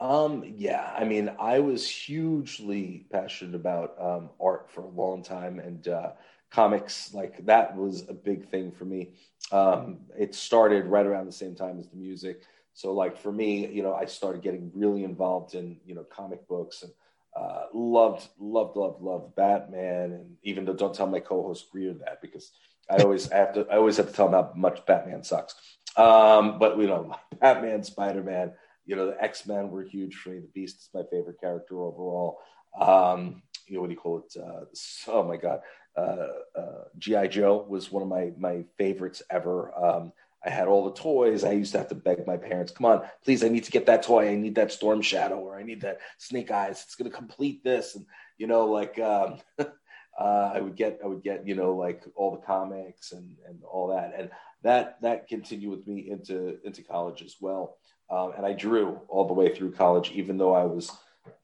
Um, 0.00 0.42
yeah, 0.56 0.92
I 0.96 1.04
mean, 1.04 1.30
I 1.38 1.60
was 1.60 1.88
hugely 1.88 3.06
passionate 3.12 3.54
about 3.54 3.94
um, 4.00 4.30
art 4.40 4.68
for 4.70 4.80
a 4.80 4.88
long 4.88 5.22
time 5.22 5.60
and 5.60 5.86
uh, 5.86 6.12
comics. 6.50 7.14
Like 7.14 7.46
that 7.46 7.76
was 7.76 8.08
a 8.08 8.14
big 8.14 8.48
thing 8.48 8.72
for 8.72 8.86
me. 8.86 9.12
Um, 9.52 10.00
it 10.18 10.34
started 10.34 10.86
right 10.86 11.06
around 11.06 11.26
the 11.26 11.32
same 11.32 11.54
time 11.54 11.78
as 11.78 11.88
the 11.88 11.96
music. 11.96 12.42
So, 12.72 12.92
like 12.92 13.16
for 13.16 13.30
me, 13.30 13.68
you 13.68 13.82
know, 13.82 13.94
I 13.94 14.06
started 14.06 14.42
getting 14.42 14.72
really 14.74 15.04
involved 15.04 15.54
in 15.54 15.76
you 15.84 15.94
know 15.94 16.04
comic 16.04 16.48
books 16.48 16.82
and 16.82 16.92
uh, 17.34 17.64
loved, 17.72 18.28
loved, 18.38 18.76
loved, 18.76 19.00
loved 19.00 19.36
Batman, 19.36 20.12
and 20.12 20.36
even 20.42 20.64
though 20.64 20.74
don't 20.74 20.94
tell 20.94 21.06
my 21.06 21.20
co-host 21.20 21.70
Greer 21.70 21.94
that 21.94 22.20
because 22.20 22.50
I 22.90 23.02
always 23.02 23.28
have 23.32 23.54
to, 23.54 23.66
I 23.70 23.76
always 23.76 23.96
have 23.98 24.08
to 24.08 24.12
tell 24.12 24.26
him 24.26 24.32
how 24.32 24.52
much 24.56 24.84
Batman 24.86 25.22
sucks. 25.22 25.54
Um, 25.96 26.58
but 26.58 26.78
you 26.78 26.86
know, 26.88 27.14
Batman, 27.40 27.82
Spider 27.84 28.22
Man, 28.22 28.52
you 28.84 28.96
know, 28.96 29.06
the 29.06 29.22
X 29.22 29.46
Men 29.46 29.70
were 29.70 29.84
huge 29.84 30.16
for 30.16 30.30
me. 30.30 30.40
The 30.40 30.48
Beast 30.48 30.76
is 30.80 30.88
my 30.92 31.02
favorite 31.10 31.40
character 31.40 31.80
overall. 31.80 32.38
Um, 32.78 33.42
you 33.66 33.76
know, 33.76 33.82
what 33.82 33.88
do 33.88 33.94
you 33.94 34.00
call 34.00 34.18
it? 34.18 34.40
Uh, 34.40 34.64
oh 35.08 35.22
my 35.22 35.36
God, 35.36 35.60
uh, 35.96 36.58
uh 36.58 36.84
GI 36.98 37.28
Joe 37.28 37.64
was 37.68 37.92
one 37.92 38.02
of 38.02 38.08
my 38.08 38.32
my 38.36 38.64
favorites 38.76 39.22
ever. 39.30 39.72
Um, 39.76 40.12
I 40.44 40.50
had 40.50 40.68
all 40.68 40.84
the 40.84 40.98
toys. 40.98 41.44
I 41.44 41.52
used 41.52 41.72
to 41.72 41.78
have 41.78 41.88
to 41.88 41.94
beg 41.94 42.26
my 42.26 42.36
parents, 42.36 42.72
come 42.72 42.86
on, 42.86 43.02
please, 43.24 43.44
I 43.44 43.48
need 43.48 43.64
to 43.64 43.70
get 43.70 43.86
that 43.86 44.02
toy. 44.02 44.30
I 44.30 44.36
need 44.36 44.54
that 44.54 44.72
Storm 44.72 45.02
Shadow 45.02 45.38
or 45.38 45.56
I 45.56 45.62
need 45.62 45.82
that 45.82 45.98
Snake 46.18 46.50
Eyes. 46.50 46.82
It's 46.84 46.94
going 46.94 47.10
to 47.10 47.16
complete 47.16 47.62
this. 47.62 47.94
And, 47.94 48.06
you 48.38 48.46
know, 48.46 48.66
like, 48.66 48.98
um, 48.98 49.38
uh, 49.58 50.52
I 50.54 50.60
would 50.60 50.76
get, 50.76 51.00
I 51.04 51.06
would 51.06 51.22
get, 51.22 51.46
you 51.46 51.54
know, 51.54 51.74
like 51.74 52.04
all 52.16 52.30
the 52.30 52.46
comics 52.46 53.12
and, 53.12 53.36
and 53.46 53.62
all 53.64 53.88
that. 53.88 54.14
And 54.16 54.30
that, 54.62 55.00
that 55.02 55.28
continued 55.28 55.70
with 55.70 55.86
me 55.86 56.10
into, 56.10 56.58
into 56.64 56.82
college 56.82 57.22
as 57.22 57.36
well. 57.40 57.76
Um, 58.10 58.32
and 58.36 58.44
I 58.44 58.52
drew 58.52 59.00
all 59.08 59.26
the 59.26 59.34
way 59.34 59.54
through 59.54 59.72
college, 59.72 60.10
even 60.12 60.36
though 60.36 60.54
I 60.54 60.64
was 60.64 60.90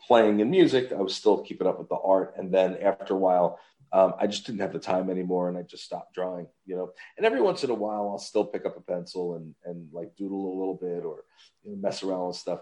playing 0.06 0.40
in 0.40 0.50
music, 0.50 0.92
I 0.92 1.00
was 1.00 1.14
still 1.14 1.42
keeping 1.42 1.66
up 1.66 1.78
with 1.78 1.88
the 1.88 1.96
art. 1.96 2.34
And 2.36 2.52
then 2.52 2.76
after 2.78 3.14
a 3.14 3.18
while, 3.18 3.58
um, 3.92 4.14
I 4.18 4.26
just 4.26 4.46
didn't 4.46 4.60
have 4.60 4.72
the 4.72 4.78
time 4.78 5.10
anymore, 5.10 5.48
and 5.48 5.56
I 5.56 5.62
just 5.62 5.84
stopped 5.84 6.14
drawing. 6.14 6.46
You 6.64 6.76
know, 6.76 6.90
and 7.16 7.26
every 7.26 7.40
once 7.40 7.64
in 7.64 7.70
a 7.70 7.74
while, 7.74 8.08
I'll 8.10 8.18
still 8.18 8.44
pick 8.44 8.66
up 8.66 8.76
a 8.76 8.80
pencil 8.80 9.36
and 9.36 9.54
and 9.64 9.88
like 9.92 10.16
doodle 10.16 10.46
a 10.46 10.58
little 10.58 10.74
bit 10.80 11.04
or 11.04 11.24
you 11.62 11.72
know, 11.72 11.76
mess 11.78 12.02
around 12.02 12.28
with 12.28 12.36
stuff. 12.36 12.60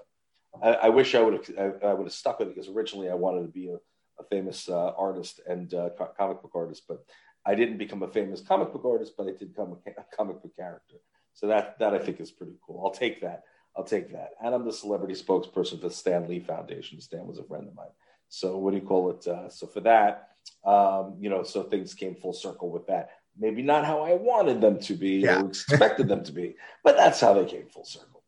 I, 0.63 0.73
I 0.75 0.89
wish 0.91 1.15
I 1.15 1.23
would 1.23 1.35
have 1.35 1.59
I, 1.59 1.87
I 1.89 1.95
would 1.95 2.07
have 2.07 2.13
stuck 2.13 2.39
with 2.39 2.49
it 2.49 2.55
because 2.55 2.69
originally 2.71 3.11
I 3.11 3.15
wanted 3.15 3.43
to 3.43 3.49
be 3.49 3.69
a, 3.69 3.77
a 4.21 4.25
famous 4.31 4.69
uh, 4.69 4.93
artist 4.97 5.41
and 5.49 5.73
uh, 5.75 5.91
co- 5.97 6.13
comic 6.17 6.43
book 6.43 6.53
artist, 6.55 6.85
but 6.89 7.05
I 7.47 7.55
didn't 7.55 7.79
become 7.79 8.03
a 8.03 8.09
famous 8.09 8.41
comic 8.41 8.73
book 8.73 8.85
artist, 8.85 9.13
but 9.17 9.27
I 9.27 9.33
did 9.33 9.53
become 9.53 9.77
a, 9.87 9.91
a 9.91 10.05
comic 10.17 10.43
book 10.43 10.55
character. 10.57 10.97
So 11.33 11.49
that 11.49 11.79
that 11.79 11.95
I 11.95 11.99
think 11.99 12.21
is 12.21 12.31
pretty 12.31 12.55
cool. 12.65 12.83
I'll 12.85 12.93
take 12.93 13.21
that. 13.23 13.43
I'll 13.77 13.85
take 13.85 14.13
that. 14.13 14.31
And 14.43 14.55
I'm 14.55 14.65
the 14.65 14.73
celebrity 14.73 15.15
spokesperson 15.15 15.81
for 15.81 15.89
the 15.89 15.91
Stan 15.91 16.29
Lee 16.29 16.39
Foundation. 16.39 17.01
Stan 17.01 17.27
was 17.27 17.39
a 17.39 17.45
friend 17.45 17.67
of 17.67 17.75
mine. 17.75 17.89
So 18.29 18.57
what 18.57 18.71
do 18.71 18.77
you 18.77 18.87
call 18.87 19.11
it? 19.11 19.27
Uh, 19.27 19.49
so 19.49 19.67
for 19.67 19.81
that, 19.81 20.34
um, 20.65 21.17
you 21.21 21.31
know, 21.31 21.43
so 21.43 21.63
things 21.63 21.95
came 21.95 22.15
full 22.15 22.33
circle 22.33 22.71
with 22.71 22.87
that. 22.87 23.11
Maybe 23.39 23.63
not 23.63 23.85
how 23.85 24.03
I 24.03 24.15
wanted 24.15 24.61
them 24.61 24.79
to 24.81 24.95
be 24.95 25.17
yeah. 25.17 25.43
or 25.43 25.49
expected 25.49 26.09
them 26.09 26.23
to 26.25 26.33
be, 26.33 26.55
but 26.83 26.97
that's 26.97 27.21
how 27.21 27.35
they 27.35 27.45
came 27.45 27.67
full 27.67 27.85
circle. 27.85 28.23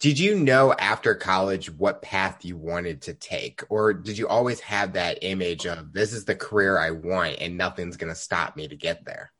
Did 0.00 0.18
you 0.18 0.34
know 0.34 0.72
after 0.72 1.14
college 1.14 1.70
what 1.70 2.00
path 2.00 2.42
you 2.42 2.56
wanted 2.56 3.02
to 3.02 3.12
take? 3.12 3.62
Or 3.68 3.92
did 3.92 4.16
you 4.16 4.26
always 4.28 4.58
have 4.60 4.94
that 4.94 5.18
image 5.20 5.66
of 5.66 5.92
this 5.92 6.14
is 6.14 6.24
the 6.24 6.34
career 6.34 6.78
I 6.78 6.90
want 6.90 7.36
and 7.38 7.58
nothing's 7.58 7.98
going 7.98 8.12
to 8.12 8.18
stop 8.18 8.56
me 8.56 8.66
to 8.66 8.76
get 8.76 9.04
there? 9.04 9.30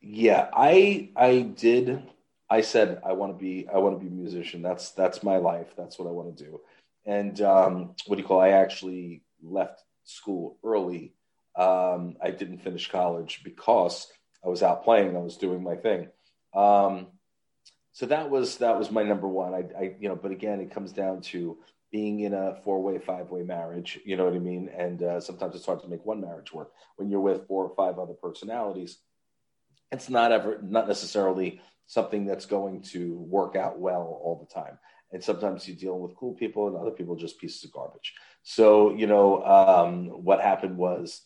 Yeah, 0.00 0.48
I 0.52 1.10
I 1.16 1.40
did. 1.40 2.02
I 2.48 2.60
said 2.60 3.00
I 3.04 3.12
want 3.12 3.36
to 3.36 3.38
be 3.38 3.68
I 3.68 3.78
want 3.78 3.98
to 3.98 4.04
be 4.04 4.10
a 4.10 4.14
musician. 4.14 4.62
That's 4.62 4.92
that's 4.92 5.24
my 5.24 5.36
life. 5.36 5.74
That's 5.76 5.98
what 5.98 6.08
I 6.08 6.12
want 6.12 6.36
to 6.36 6.44
do. 6.44 6.60
And 7.04 7.40
um, 7.40 7.94
what 8.06 8.16
do 8.16 8.22
you 8.22 8.28
call? 8.28 8.40
I 8.40 8.50
actually 8.50 9.22
left 9.42 9.82
school 10.04 10.56
early. 10.64 11.14
Um, 11.60 12.16
I 12.22 12.30
didn't 12.30 12.62
finish 12.62 12.90
college 12.90 13.42
because 13.44 14.06
I 14.42 14.48
was 14.48 14.62
out 14.62 14.82
playing. 14.82 15.14
I 15.14 15.20
was 15.20 15.36
doing 15.36 15.62
my 15.62 15.76
thing. 15.76 16.08
Um, 16.54 17.08
so 17.92 18.06
that 18.06 18.30
was 18.30 18.56
that 18.58 18.78
was 18.78 18.90
my 18.90 19.02
number 19.02 19.28
one. 19.28 19.52
I, 19.52 19.64
I 19.78 19.94
you 20.00 20.08
know, 20.08 20.16
but 20.16 20.30
again, 20.30 20.60
it 20.60 20.70
comes 20.70 20.92
down 20.92 21.20
to 21.32 21.58
being 21.92 22.20
in 22.20 22.32
a 22.32 22.56
four 22.64 22.82
way, 22.82 22.98
five 22.98 23.30
way 23.30 23.42
marriage. 23.42 23.98
You 24.06 24.16
know 24.16 24.24
what 24.24 24.34
I 24.34 24.38
mean? 24.38 24.70
And 24.74 25.02
uh, 25.02 25.20
sometimes 25.20 25.54
it's 25.54 25.66
hard 25.66 25.80
to 25.82 25.88
make 25.88 26.06
one 26.06 26.22
marriage 26.22 26.50
work 26.52 26.72
when 26.96 27.10
you're 27.10 27.20
with 27.20 27.46
four 27.46 27.66
or 27.66 27.74
five 27.74 27.98
other 27.98 28.14
personalities. 28.14 28.98
It's 29.92 30.08
not 30.08 30.32
ever 30.32 30.60
not 30.62 30.88
necessarily 30.88 31.60
something 31.86 32.24
that's 32.24 32.46
going 32.46 32.82
to 32.82 33.18
work 33.18 33.54
out 33.54 33.78
well 33.78 34.20
all 34.22 34.38
the 34.38 34.54
time. 34.54 34.78
And 35.12 35.22
sometimes 35.22 35.68
you 35.68 35.74
deal 35.74 35.98
with 35.98 36.16
cool 36.16 36.34
people 36.34 36.68
and 36.68 36.76
other 36.76 36.92
people 36.92 37.16
just 37.16 37.40
pieces 37.40 37.64
of 37.64 37.72
garbage. 37.72 38.14
So 38.44 38.94
you 38.94 39.08
know 39.08 39.44
um, 39.44 40.06
what 40.24 40.40
happened 40.40 40.78
was 40.78 41.20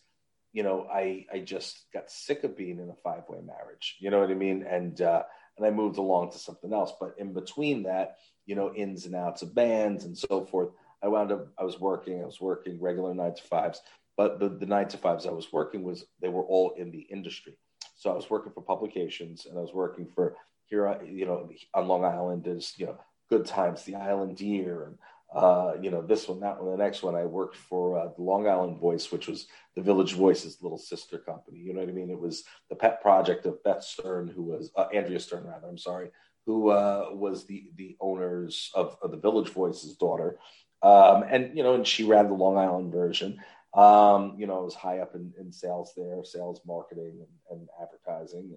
you 0.54 0.62
know, 0.62 0.86
I 0.90 1.26
I 1.30 1.40
just 1.40 1.84
got 1.92 2.10
sick 2.10 2.44
of 2.44 2.56
being 2.56 2.78
in 2.78 2.88
a 2.88 2.94
five 3.02 3.24
way 3.28 3.40
marriage. 3.44 3.96
You 3.98 4.10
know 4.10 4.20
what 4.20 4.30
I 4.30 4.34
mean? 4.34 4.62
And 4.62 4.98
uh, 5.00 5.24
and 5.58 5.66
I 5.66 5.70
moved 5.70 5.98
along 5.98 6.30
to 6.30 6.38
something 6.38 6.72
else. 6.72 6.92
But 6.98 7.16
in 7.18 7.34
between 7.34 7.82
that, 7.82 8.16
you 8.46 8.54
know, 8.54 8.72
ins 8.72 9.04
and 9.04 9.16
outs 9.16 9.42
of 9.42 9.54
bands 9.54 10.04
and 10.04 10.16
so 10.16 10.46
forth, 10.46 10.70
I 11.02 11.08
wound 11.08 11.32
up 11.32 11.48
I 11.58 11.64
was 11.64 11.78
working. 11.78 12.22
I 12.22 12.24
was 12.24 12.40
working 12.40 12.80
regular 12.80 13.12
nine 13.12 13.34
to 13.34 13.42
fives. 13.42 13.82
But 14.16 14.38
the, 14.38 14.48
the 14.48 14.66
nine 14.66 14.86
to 14.88 14.96
fives 14.96 15.26
I 15.26 15.32
was 15.32 15.52
working 15.52 15.82
was 15.82 16.04
they 16.22 16.28
were 16.28 16.44
all 16.44 16.74
in 16.78 16.92
the 16.92 17.00
industry. 17.00 17.58
So 17.96 18.12
I 18.12 18.14
was 18.14 18.30
working 18.30 18.52
for 18.52 18.62
publications 18.62 19.46
and 19.46 19.58
I 19.58 19.60
was 19.60 19.74
working 19.74 20.06
for 20.14 20.36
here, 20.66 21.00
you 21.04 21.26
know, 21.26 21.48
on 21.74 21.88
Long 21.88 22.04
Island 22.04 22.46
is, 22.46 22.74
you 22.76 22.86
know, 22.86 22.98
Good 23.28 23.44
Times, 23.44 23.82
The 23.82 23.96
Island 23.96 24.40
Ear, 24.40 24.84
and 24.84 24.98
uh, 25.34 25.74
you 25.80 25.90
know, 25.90 26.00
this 26.00 26.28
one, 26.28 26.38
that 26.40 26.62
one, 26.62 26.70
the 26.70 26.82
next 26.82 27.02
one. 27.02 27.16
I 27.16 27.24
worked 27.24 27.56
for 27.56 27.98
uh, 27.98 28.08
the 28.16 28.22
Long 28.22 28.46
Island 28.46 28.78
Voice, 28.78 29.10
which 29.10 29.26
was 29.26 29.48
the 29.74 29.82
Village 29.82 30.14
Voice's 30.14 30.62
little 30.62 30.78
sister 30.78 31.18
company. 31.18 31.58
You 31.58 31.74
know 31.74 31.80
what 31.80 31.88
I 31.88 31.92
mean? 31.92 32.10
It 32.10 32.20
was 32.20 32.44
the 32.70 32.76
pet 32.76 33.02
project 33.02 33.44
of 33.44 33.62
Beth 33.64 33.82
Stern, 33.82 34.28
who 34.28 34.44
was 34.44 34.70
uh, 34.76 34.86
Andrea 34.94 35.18
Stern, 35.18 35.44
rather. 35.44 35.66
I'm 35.66 35.78
sorry, 35.78 36.10
who 36.46 36.70
uh, 36.70 37.08
was 37.10 37.46
the 37.46 37.68
the 37.74 37.96
owners 38.00 38.70
of, 38.74 38.96
of, 39.02 39.10
the 39.10 39.16
Village 39.16 39.48
Voice's 39.48 39.96
daughter, 39.96 40.38
um, 40.82 41.24
and 41.28 41.56
you 41.56 41.64
know, 41.64 41.74
and 41.74 41.86
she 41.86 42.04
ran 42.04 42.28
the 42.28 42.34
Long 42.34 42.56
Island 42.56 42.92
version. 42.92 43.40
Um, 43.74 44.36
you 44.38 44.46
know, 44.46 44.58
I 44.58 44.62
was 44.62 44.76
high 44.76 45.00
up 45.00 45.16
in, 45.16 45.32
in 45.36 45.50
sales 45.50 45.94
there, 45.96 46.22
sales, 46.22 46.60
marketing, 46.64 47.26
and, 47.50 47.58
and 47.58 47.68
advertising. 47.82 48.56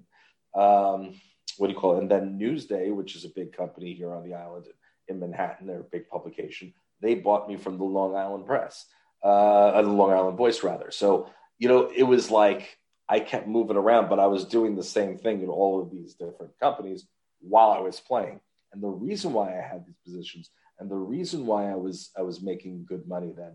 And, 0.54 0.63
um, 0.63 1.16
what 1.58 1.68
do 1.68 1.74
you 1.74 1.80
call 1.80 1.98
it? 1.98 2.02
And 2.02 2.12
then 2.12 2.38
Newsday, 2.38 2.94
which 2.94 3.16
is 3.16 3.26
a 3.26 3.30
big 3.30 3.52
company 3.52 3.96
here 3.96 4.13
on 4.13 4.24
the 4.24 4.36
island 4.36 4.68
in 5.08 5.20
Manhattan. 5.20 5.67
They're 5.67 5.80
a 5.80 5.84
big 5.84 6.10
publication. 6.10 6.74
They 7.02 7.15
bought 7.15 7.48
me 7.48 7.58
from 7.58 7.78
the 7.78 7.84
Long 7.84 8.15
Island 8.15 8.46
Press, 8.46 8.86
uh, 9.24 9.82
the 9.82 9.89
Long 9.89 10.12
Island 10.12 10.38
Voice, 10.38 10.63
rather. 10.63 10.91
So, 10.91 11.30
you 11.60 11.67
know, 11.67 11.91
it 11.96 12.04
was 12.04 12.32
like 12.32 12.78
I 13.08 13.20
kept 13.20 13.48
moving 13.48 13.78
around, 13.78 14.10
but 14.10 14.20
I 14.20 14.28
was 14.28 14.46
doing 14.46 14.76
the 14.76 14.84
same 14.84 15.17
thing 15.17 15.41
in 15.41 15.50
all 15.50 15.82
of 15.82 15.91
these 15.91 16.15
different 16.15 16.60
companies 16.60 17.06
while 17.39 17.72
I 17.72 17.80
was 17.80 18.00
playing. 18.00 18.39
And 18.74 18.82
the 18.82 18.89
reason 18.89 19.34
why 19.34 19.58
I 19.58 19.62
had 19.62 19.86
these 19.86 19.98
positions 20.04 20.50
and 20.80 20.89
the 20.89 20.96
reason 20.96 21.46
why 21.46 21.72
I 21.72 21.76
was 21.76 22.12
I 22.17 22.22
was 22.22 22.41
making 22.41 22.86
good 22.86 23.08
money 23.08 23.34
then 23.36 23.54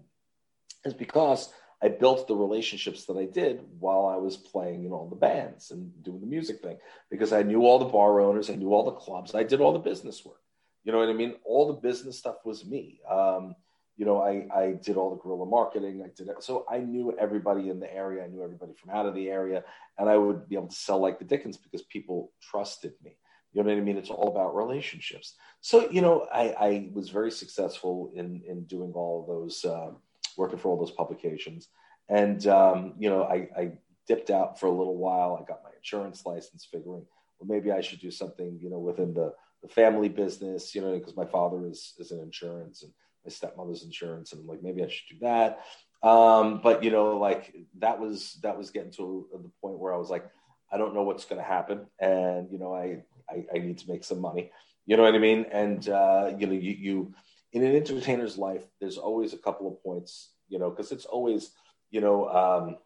is 0.84 0.94
because 0.94 1.52
I 1.82 1.88
built 1.88 2.28
the 2.28 2.36
relationships 2.36 3.06
that 3.06 3.16
I 3.16 3.24
did 3.24 3.60
while 3.78 4.06
I 4.06 4.16
was 4.16 4.36
playing 4.36 4.84
in 4.84 4.92
all 4.92 5.08
the 5.08 5.16
bands 5.16 5.70
and 5.70 5.90
doing 6.04 6.20
the 6.20 6.26
music 6.26 6.62
thing 6.62 6.78
because 7.10 7.32
I 7.32 7.42
knew 7.42 7.62
all 7.62 7.78
the 7.78 7.86
bar 7.86 8.20
owners, 8.20 8.50
I 8.50 8.54
knew 8.54 8.72
all 8.72 8.84
the 8.84 8.92
clubs, 8.92 9.34
I 9.34 9.42
did 9.42 9.60
all 9.60 9.72
the 9.72 9.78
business 9.78 10.24
work. 10.24 10.40
You 10.84 10.92
know 10.92 10.98
what 10.98 11.08
I 11.08 11.12
mean? 11.12 11.34
All 11.44 11.66
the 11.68 11.74
business 11.74 12.18
stuff 12.18 12.36
was 12.44 12.64
me. 12.64 13.00
Um, 13.08 13.54
you 13.96 14.06
know, 14.06 14.22
I, 14.22 14.48
I 14.54 14.72
did 14.82 14.96
all 14.96 15.10
the 15.10 15.16
guerrilla 15.16 15.46
marketing. 15.46 16.02
I 16.04 16.08
did 16.16 16.28
it. 16.28 16.42
So 16.42 16.64
I 16.70 16.78
knew 16.78 17.14
everybody 17.20 17.68
in 17.68 17.78
the 17.78 17.92
area. 17.92 18.24
I 18.24 18.26
knew 18.26 18.42
everybody 18.42 18.72
from 18.74 18.90
out 18.90 19.06
of 19.06 19.14
the 19.14 19.28
area. 19.28 19.62
And 19.98 20.08
I 20.08 20.16
would 20.16 20.48
be 20.48 20.56
able 20.56 20.68
to 20.68 20.74
sell 20.74 20.98
like 20.98 21.18
the 21.18 21.24
Dickens 21.24 21.56
because 21.56 21.82
people 21.82 22.32
trusted 22.40 22.94
me. 23.04 23.16
You 23.52 23.62
know 23.62 23.68
what 23.68 23.78
I 23.78 23.82
mean? 23.82 23.98
It's 23.98 24.10
all 24.10 24.28
about 24.28 24.56
relationships. 24.56 25.34
So, 25.60 25.90
you 25.90 26.00
know, 26.00 26.26
I, 26.32 26.54
I 26.58 26.88
was 26.92 27.10
very 27.10 27.30
successful 27.30 28.10
in, 28.14 28.42
in 28.48 28.64
doing 28.64 28.92
all 28.94 29.26
those, 29.28 29.64
uh, 29.64 29.90
working 30.38 30.58
for 30.58 30.70
all 30.70 30.78
those 30.78 30.90
publications. 30.90 31.68
And, 32.08 32.46
um, 32.46 32.94
you 32.98 33.10
know, 33.10 33.24
I, 33.24 33.48
I 33.56 33.72
dipped 34.08 34.30
out 34.30 34.58
for 34.58 34.66
a 34.66 34.72
little 34.72 34.96
while. 34.96 35.38
I 35.40 35.44
got 35.46 35.62
my 35.62 35.70
insurance 35.76 36.24
license 36.24 36.64
figuring, 36.64 37.04
well, 37.38 37.46
maybe 37.46 37.70
I 37.70 37.82
should 37.82 38.00
do 38.00 38.10
something, 38.10 38.58
you 38.60 38.70
know, 38.70 38.78
within 38.78 39.12
the, 39.12 39.34
the 39.62 39.68
family 39.68 40.08
business, 40.08 40.74
you 40.74 40.80
know, 40.80 40.98
because 40.98 41.16
my 41.16 41.24
father 41.24 41.66
is 41.66 41.94
is 41.98 42.10
in 42.10 42.20
insurance 42.20 42.82
and 42.82 42.92
my 43.24 43.30
stepmother's 43.30 43.84
insurance, 43.84 44.32
and 44.32 44.40
I'm 44.40 44.46
like, 44.46 44.62
maybe 44.62 44.82
I 44.82 44.88
should 44.88 45.18
do 45.18 45.26
that. 45.26 45.60
Um, 46.02 46.60
but 46.62 46.82
you 46.82 46.90
know, 46.90 47.16
like 47.16 47.54
that 47.78 48.00
was 48.00 48.38
that 48.42 48.58
was 48.58 48.70
getting 48.70 48.90
to 48.92 49.26
the 49.32 49.50
point 49.60 49.78
where 49.78 49.94
I 49.94 49.98
was 49.98 50.10
like, 50.10 50.28
I 50.70 50.76
don't 50.76 50.94
know 50.94 51.02
what's 51.02 51.24
going 51.24 51.40
to 51.40 51.46
happen, 51.46 51.86
and 52.00 52.50
you 52.50 52.58
know, 52.58 52.74
I, 52.74 53.02
I, 53.30 53.44
I 53.54 53.58
need 53.58 53.78
to 53.78 53.90
make 53.90 54.04
some 54.04 54.20
money. 54.20 54.50
You 54.84 54.96
know 54.96 55.04
what 55.04 55.14
I 55.14 55.18
mean? 55.18 55.46
And 55.52 55.88
uh, 55.88 56.32
you 56.36 56.46
know, 56.46 56.54
you 56.54 56.72
you 56.72 57.14
in 57.52 57.62
an 57.62 57.76
entertainer's 57.76 58.36
life, 58.36 58.64
there's 58.80 58.98
always 58.98 59.32
a 59.32 59.38
couple 59.38 59.68
of 59.68 59.82
points, 59.82 60.30
you 60.48 60.58
know, 60.58 60.70
because 60.70 60.90
it's 60.90 61.04
always 61.04 61.52
you 61.90 62.00
know 62.00 62.28
um, 62.28 62.76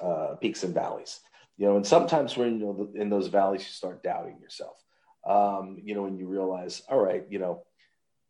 uh, 0.00 0.36
peaks 0.36 0.62
and 0.62 0.72
valleys. 0.72 1.20
You 1.58 1.66
know, 1.66 1.76
and 1.76 1.86
sometimes 1.86 2.38
when 2.38 2.58
you 2.58 2.64
know 2.64 2.90
in 2.94 3.10
those 3.10 3.28
valleys, 3.28 3.60
you 3.60 3.68
start 3.68 4.02
doubting 4.02 4.38
yourself 4.40 4.82
um, 5.26 5.78
you 5.82 5.94
know, 5.94 6.02
when 6.02 6.16
you 6.16 6.26
realize, 6.26 6.82
all 6.88 7.00
right, 7.00 7.24
you 7.28 7.38
know, 7.38 7.62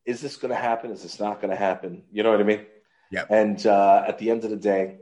is 0.05 0.21
this 0.21 0.37
going 0.37 0.51
to 0.51 0.61
happen? 0.61 0.91
Is 0.91 1.03
this 1.03 1.21
not 1.21 1.41
going 1.41 1.51
to 1.51 1.57
happen? 1.57 2.03
You 2.13 2.23
know 2.23 2.31
what 2.31 2.41
I 2.41 2.45
mean? 2.45 2.67
Yeah. 3.11 3.25
And 3.29 3.65
uh, 3.67 4.05
at 4.07 4.19
the 4.19 4.31
end 4.31 4.45
of 4.45 4.51
the 4.51 4.57
day, 4.57 4.99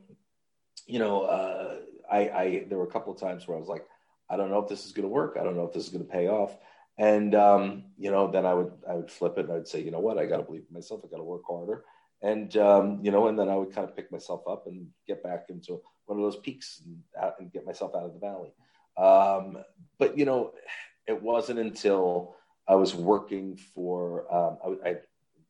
you 0.86 0.98
know, 0.98 1.22
uh, 1.22 1.76
I, 2.10 2.18
I 2.18 2.64
there 2.68 2.78
were 2.78 2.84
a 2.84 2.90
couple 2.90 3.12
of 3.12 3.20
times 3.20 3.46
where 3.46 3.56
I 3.56 3.60
was 3.60 3.68
like, 3.68 3.86
I 4.28 4.36
don't 4.36 4.50
know 4.50 4.58
if 4.58 4.68
this 4.68 4.84
is 4.84 4.92
going 4.92 5.08
to 5.08 5.08
work. 5.08 5.36
I 5.40 5.44
don't 5.44 5.56
know 5.56 5.64
if 5.64 5.72
this 5.72 5.84
is 5.84 5.90
going 5.90 6.04
to 6.04 6.12
pay 6.12 6.28
off. 6.28 6.56
And 6.98 7.34
um, 7.34 7.84
you 7.96 8.10
know, 8.10 8.30
then 8.30 8.44
I 8.44 8.54
would 8.54 8.72
I 8.88 8.94
would 8.94 9.10
flip 9.10 9.38
it 9.38 9.46
and 9.46 9.52
I'd 9.52 9.68
say, 9.68 9.80
you 9.80 9.90
know 9.90 10.00
what, 10.00 10.18
I 10.18 10.26
got 10.26 10.36
to 10.36 10.42
believe 10.42 10.64
in 10.68 10.74
myself. 10.74 11.00
I 11.04 11.08
got 11.08 11.16
to 11.16 11.22
work 11.24 11.42
harder. 11.48 11.84
And 12.22 12.54
um, 12.56 12.98
you 13.02 13.10
know, 13.10 13.28
and 13.28 13.38
then 13.38 13.48
I 13.48 13.56
would 13.56 13.74
kind 13.74 13.88
of 13.88 13.96
pick 13.96 14.12
myself 14.12 14.42
up 14.46 14.66
and 14.66 14.88
get 15.06 15.22
back 15.22 15.46
into 15.48 15.80
one 16.06 16.18
of 16.18 16.24
those 16.24 16.40
peaks 16.40 16.82
and, 16.84 16.98
out, 17.18 17.36
and 17.38 17.52
get 17.52 17.64
myself 17.64 17.94
out 17.94 18.04
of 18.04 18.12
the 18.12 18.18
valley. 18.18 18.52
Um, 18.98 19.62
but 19.98 20.18
you 20.18 20.26
know, 20.26 20.52
it 21.06 21.22
wasn't 21.22 21.58
until 21.58 22.36
I 22.68 22.74
was 22.76 22.94
working 22.94 23.56
for 23.74 24.32
um, 24.32 24.58
I, 24.84 24.90
I, 24.90 24.96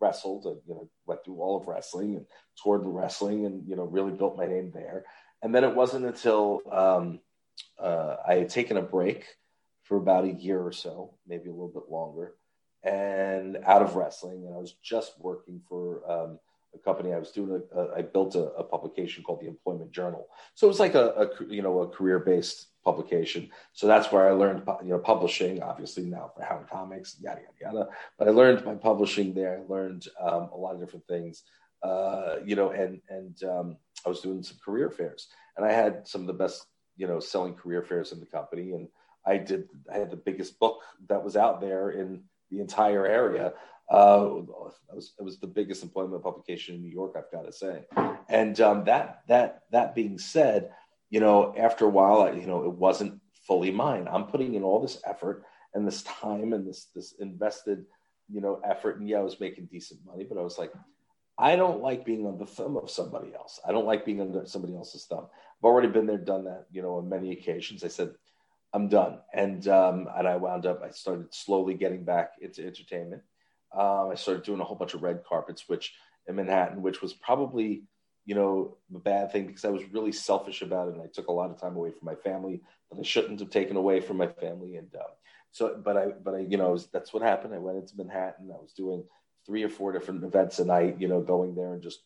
wrestled, 0.01 0.47
and, 0.47 0.57
you 0.67 0.75
know, 0.75 0.89
went 1.07 1.23
through 1.23 1.41
all 1.41 1.61
of 1.61 1.69
wrestling 1.69 2.17
and 2.17 2.25
toured 2.63 2.83
the 2.83 2.89
wrestling, 2.89 3.45
and 3.45 3.69
you 3.69 3.77
know, 3.77 3.85
really 3.85 4.13
built 4.13 4.37
my 4.37 4.47
name 4.47 4.71
there. 4.73 5.05
And 5.43 5.55
then 5.55 5.65
it 5.65 5.75
wasn't 5.75 6.07
until 6.07 6.61
um, 6.71 7.21
uh, 7.79 8.17
I 8.27 8.35
had 8.35 8.49
taken 8.49 8.77
a 8.77 8.83
break 8.83 9.27
for 9.85 9.97
about 9.97 10.25
a 10.25 10.33
year 10.33 10.61
or 10.61 10.73
so, 10.73 11.15
maybe 11.27 11.49
a 11.49 11.53
little 11.53 11.69
bit 11.69 11.91
longer, 11.91 12.35
and 12.83 13.59
out 13.67 13.83
of 13.83 13.97
wrestling, 13.97 14.47
and 14.47 14.55
I 14.55 14.59
was 14.59 14.73
just 14.83 15.13
working 15.21 15.61
for 15.69 16.11
um, 16.11 16.39
a 16.75 16.79
company. 16.79 17.13
I 17.13 17.19
was 17.19 17.33
doing 17.33 17.63
a, 17.75 17.79
a 17.79 17.97
I 17.97 18.03
built 18.03 18.35
a, 18.35 18.45
a, 18.53 18.65
publication 18.65 19.23
called 19.23 19.41
the 19.41 19.49
Employment 19.49 19.93
Journal. 19.93 20.29
So 20.55 20.67
it 20.67 20.69
was 20.69 20.81
like 20.81 20.95
a, 20.95 21.09
a 21.11 21.45
you 21.53 21.63
know 21.63 21.81
a 21.81 21.89
career 21.89 22.19
based 22.21 22.69
publication. 22.85 23.51
So 23.73 23.87
that's 23.87 24.11
where 24.11 24.29
I 24.29 24.33
learned 24.33 24.63
you 24.83 24.91
know 24.91 24.99
publishing. 24.99 25.63
Obviously 25.63 26.05
now 26.05 26.31
for 26.35 26.43
Hound 26.43 26.69
Comics, 26.69 27.17
yada 27.21 27.41
yada 27.41 27.79
yada. 27.79 27.91
But 28.19 28.29
I 28.29 28.31
learned 28.31 28.65
by 28.65 28.75
publishing 28.75 29.35
there. 29.35 29.59
I 29.59 29.73
learned 29.73 30.07
um, 30.21 30.51
a 30.53 30.57
lot 30.57 30.75
of 30.75 30.81
different 30.81 31.07
things. 31.07 31.43
Uh, 31.83 32.37
you 32.45 32.57
know, 32.57 32.71
and 32.71 33.01
and 33.09 33.43
um, 33.45 33.77
I 34.05 34.09
was 34.09 34.21
doing 34.21 34.43
some 34.43 34.59
career 34.65 34.91
fairs, 34.91 35.29
and 35.57 35.65
I 35.65 35.73
had 35.73 36.07
some 36.07 36.23
of 36.23 36.27
the 36.27 36.33
best 36.33 36.67
you 36.97 37.07
know 37.07 37.21
selling 37.21 37.55
career 37.55 37.83
fairs 37.83 38.13
in 38.13 38.21
the 38.21 38.27
company, 38.27 38.73
and 38.73 38.89
I 39.27 39.39
did 39.39 39.69
I 39.93 39.99
had 39.99 40.11
the 40.11 40.17
biggest 40.17 40.59
book 40.59 40.81
that 41.09 41.23
was 41.23 41.37
out 41.37 41.61
there 41.61 41.91
in 41.91 42.25
the 42.51 42.61
entire 42.61 43.07
area. 43.07 43.53
Uh, 43.91 44.37
it, 44.37 44.95
was, 44.95 45.13
it 45.19 45.23
was 45.25 45.41
the 45.41 45.49
biggest 45.49 45.83
employment 45.83 46.23
publication 46.23 46.77
in 46.77 46.83
New 46.83 46.91
York, 46.91 47.17
I've 47.17 47.31
got 47.33 47.45
to 47.45 47.53
say. 47.53 47.87
And 48.29 48.61
um, 48.61 48.85
that 48.85 49.23
that 49.27 49.63
that 49.73 49.97
being 49.97 50.17
said, 50.17 50.71
you 51.11 51.21
know, 51.21 51.55
after 51.59 51.85
a 51.85 51.91
while, 51.91 52.23
I, 52.23 52.33
you 52.33 52.47
know, 52.47 52.65
it 52.65 52.73
wasn't 52.73 53.21
fully 53.47 53.71
mine. 53.71 54.09
I'm 54.11 54.27
putting 54.27 54.55
in 54.55 54.63
all 54.63 54.81
this 54.81 55.01
effort 55.05 55.45
and 55.75 55.87
this 55.87 56.03
time 56.05 56.53
and 56.53 56.67
this 56.67 56.87
this 56.95 57.15
invested, 57.21 57.85
you 58.29 58.41
know, 58.41 58.61
effort. 58.65 58.99
And 58.99 59.09
yeah, 59.09 59.19
I 59.19 59.23
was 59.23 59.41
making 59.41 59.67
decent 59.67 60.01
money, 60.07 60.25
but 60.25 60.39
I 60.39 60.43
was 60.43 60.57
like, 60.57 60.73
I 61.37 61.57
don't 61.57 61.83
like 61.83 62.05
being 62.05 62.27
on 62.27 62.39
the 62.39 62.47
thumb 62.47 62.77
of 62.77 62.91
somebody 62.91 63.35
else. 63.35 63.61
I 63.67 63.73
don't 63.73 63.87
like 63.87 64.05
being 64.05 64.21
under 64.21 64.47
somebody 64.47 64.77
else's 64.77 65.07
thumb. 65.07 65.27
I've 65.27 65.65
already 65.65 65.89
been 65.89 66.07
there, 66.07 66.19
done 66.19 66.45
that, 66.45 66.67
you 66.71 66.83
know, 66.83 66.97
on 66.97 67.09
many 67.09 67.33
occasions. 67.33 67.83
I 67.83 67.89
said, 67.89 68.13
I'm 68.73 68.89
done. 68.89 69.19
And 69.35 69.67
um, 69.67 70.09
and 70.17 70.29
I 70.29 70.37
wound 70.37 70.67
up, 70.67 70.83
I 70.83 70.91
started 70.91 71.35
slowly 71.35 71.75
getting 71.75 72.05
back 72.05 72.35
into 72.41 72.65
entertainment. 72.65 73.23
Um, 73.77 74.11
I 74.13 74.15
started 74.15 74.45
doing 74.45 74.61
a 74.61 74.65
whole 74.65 74.77
bunch 74.77 74.95
of 74.95 75.03
red 75.03 75.23
carpets, 75.25 75.69
which 75.69 75.93
in 76.29 76.37
Manhattan, 76.37 76.83
which 76.83 77.03
was 77.03 77.15
probably 77.15 77.83
you 78.25 78.35
know, 78.35 78.77
the 78.91 78.99
bad 78.99 79.33
thing 79.33 79.47
because 79.47 79.65
I 79.65 79.71
was 79.71 79.83
really 79.93 80.13
selfish 80.13 80.63
about 80.63 80.89
it 80.89 80.95
and 80.95 81.03
I 81.03 81.07
took 81.07 81.29
a 81.29 81.33
lot 81.33 81.51
of 81.51 81.61
time 81.61 81.77
away 81.77 81.91
from 81.91 82.07
my 82.07 82.15
family 82.15 82.61
that 82.91 82.99
I 82.99 83.03
shouldn't 83.03 83.41
have 83.41 83.51
taken 83.51 83.77
away 83.77 84.01
from 84.01 84.19
my 84.19 84.27
family. 84.29 84.77
And 84.77 84.95
um, 84.95 85.03
so, 85.51 85.81
but 85.83 85.97
I, 85.97 86.07
but 86.23 86.35
I, 86.35 86.39
you 86.41 86.57
know, 86.57 86.71
was, 86.71 86.87
that's 86.87 87.13
what 87.13 87.23
happened. 87.23 87.55
I 87.55 87.59
went 87.59 87.79
into 87.79 87.97
Manhattan. 87.97 88.51
I 88.53 88.61
was 88.61 88.73
doing 88.73 89.05
three 89.47 89.63
or 89.63 89.69
four 89.69 89.93
different 89.93 90.23
events 90.23 90.59
a 90.59 90.65
night, 90.65 90.97
you 91.01 91.09
know, 91.09 91.21
going 91.21 91.55
there 91.55 91.73
and 91.73 91.83
just 91.83 92.01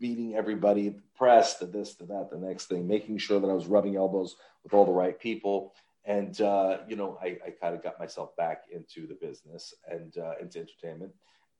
meeting 0.00 0.34
everybody, 0.34 0.96
press, 1.16 1.58
the 1.58 1.66
this, 1.66 1.94
the 1.94 2.04
that, 2.06 2.30
the 2.30 2.36
next 2.36 2.66
thing, 2.66 2.86
making 2.86 3.18
sure 3.18 3.40
that 3.40 3.48
I 3.48 3.54
was 3.54 3.66
rubbing 3.66 3.96
elbows 3.96 4.36
with 4.62 4.74
all 4.74 4.86
the 4.86 4.92
right 4.92 5.18
people. 5.18 5.74
And, 6.04 6.38
uh, 6.40 6.78
you 6.88 6.96
know, 6.96 7.18
I, 7.22 7.38
I 7.46 7.50
kind 7.50 7.74
of 7.74 7.82
got 7.82 7.98
myself 7.98 8.36
back 8.36 8.64
into 8.70 9.06
the 9.06 9.14
business 9.14 9.74
and 9.90 10.16
uh, 10.18 10.34
into 10.40 10.60
entertainment. 10.60 11.12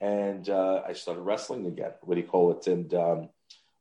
And 0.04 0.50
uh, 0.50 0.82
I 0.86 0.92
started 0.92 1.22
wrestling 1.22 1.64
again. 1.64 1.92
What 2.02 2.16
do 2.16 2.20
you 2.20 2.26
call 2.26 2.52
it? 2.52 2.66
And 2.66 2.92
um, 2.92 3.18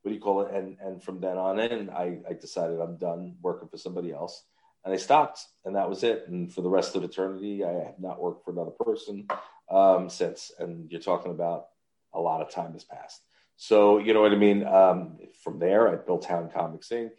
what 0.02 0.10
do 0.10 0.14
you 0.14 0.22
call 0.22 0.42
it? 0.44 0.54
And, 0.54 0.78
and 0.80 1.04
from 1.04 1.20
then 1.20 1.38
on 1.38 1.60
in, 1.60 1.90
I, 1.90 2.20
I 2.30 2.34
decided 2.34 2.80
I'm 2.80 2.96
done 2.96 3.36
working 3.42 3.68
for 3.68 3.76
somebody 3.78 4.14
else. 4.14 4.46
And 4.86 4.94
I 4.94 4.98
stopped, 4.98 5.46
and 5.66 5.76
that 5.76 5.90
was 5.90 6.02
it. 6.04 6.26
And 6.30 6.54
for 6.54 6.62
the 6.62 6.70
rest 6.70 6.96
of 6.96 7.04
eternity, 7.04 7.66
I 7.66 7.74
have 7.74 8.00
not 8.00 8.22
worked 8.22 8.46
for 8.46 8.52
another 8.52 8.72
person 8.72 9.28
um, 9.70 10.10
since. 10.10 10.50
And 10.60 10.90
you're 10.90 11.02
talking 11.02 11.32
about 11.32 11.66
a 12.14 12.22
lot 12.22 12.42
of 12.42 12.50
time 12.50 12.72
has 12.72 12.86
passed. 12.86 13.22
So, 13.58 13.98
you 13.98 14.14
know 14.14 14.22
what 14.22 14.32
I 14.32 14.38
mean? 14.38 14.66
Um, 14.66 15.18
from 15.44 15.60
there, 15.60 15.90
I 15.90 15.96
built 15.96 16.24
Hound 16.24 16.54
Comics 16.54 16.88
Inc., 16.88 17.12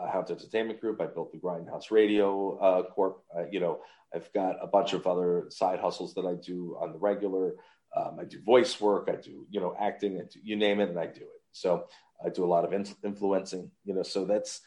uh, 0.00 0.12
Hound 0.12 0.30
Entertainment 0.30 0.80
Group. 0.80 1.00
I 1.00 1.06
built 1.06 1.32
the 1.32 1.38
Grindhouse 1.38 1.90
Radio 1.90 2.56
uh, 2.58 2.82
Corp. 2.84 3.24
Uh, 3.36 3.46
you 3.50 3.58
know, 3.58 3.80
I've 4.14 4.32
got 4.32 4.56
a 4.62 4.68
bunch 4.68 4.92
of 4.92 5.08
other 5.08 5.46
side 5.50 5.80
hustles 5.80 6.14
that 6.14 6.24
I 6.24 6.34
do 6.34 6.76
on 6.80 6.92
the 6.92 6.98
regular. 6.98 7.54
Um, 7.96 8.18
I 8.20 8.24
do 8.24 8.40
voice 8.40 8.80
work. 8.80 9.08
I 9.08 9.16
do, 9.16 9.46
you 9.50 9.60
know, 9.60 9.76
acting. 9.80 10.18
I 10.20 10.24
do, 10.24 10.40
you 10.42 10.56
name 10.56 10.80
it, 10.80 10.88
and 10.88 10.98
I 10.98 11.06
do 11.06 11.22
it. 11.22 11.42
So 11.52 11.86
I 12.24 12.28
do 12.28 12.44
a 12.44 12.46
lot 12.46 12.64
of 12.64 12.72
influencing. 13.04 13.70
You 13.84 13.94
know, 13.94 14.02
so 14.02 14.24
that's 14.24 14.60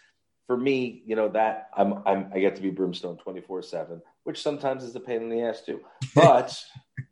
for 0.45 0.57
me. 0.57 1.03
You 1.05 1.15
know 1.15 1.29
that 1.29 1.69
I'm, 1.75 2.01
I'm 2.05 2.31
I 2.33 2.39
get 2.39 2.55
to 2.55 2.61
be 2.61 2.69
Brimstone 2.69 3.17
twenty 3.17 3.41
four 3.41 3.61
seven, 3.61 4.01
which 4.23 4.41
sometimes 4.41 4.83
is 4.83 4.95
a 4.95 4.99
pain 4.99 5.21
in 5.23 5.29
the 5.29 5.41
ass 5.41 5.61
too. 5.61 5.81
But 6.15 6.57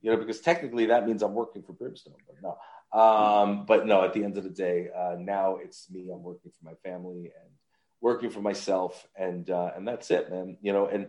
you 0.01 0.11
know, 0.11 0.17
because 0.17 0.39
technically 0.39 0.87
that 0.87 1.05
means 1.05 1.21
I'm 1.21 1.33
working 1.33 1.63
for 1.63 1.73
Brimstone. 1.73 2.15
But 2.27 2.37
no, 2.41 2.99
um, 2.99 3.65
but 3.65 3.85
no, 3.85 4.03
at 4.03 4.13
the 4.13 4.23
end 4.23 4.37
of 4.37 4.43
the 4.43 4.49
day, 4.49 4.87
uh, 4.95 5.15
now 5.19 5.57
it's 5.57 5.89
me. 5.91 6.09
I'm 6.13 6.23
working 6.23 6.51
for 6.51 6.65
my 6.65 6.75
family 6.89 7.31
and 7.41 7.51
working 8.01 8.29
for 8.29 8.41
myself, 8.41 9.05
and 9.17 9.49
uh, 9.49 9.71
and 9.75 9.87
that's 9.87 10.11
it, 10.11 10.29
man. 10.31 10.57
You 10.61 10.73
know, 10.73 10.87
and 10.87 11.07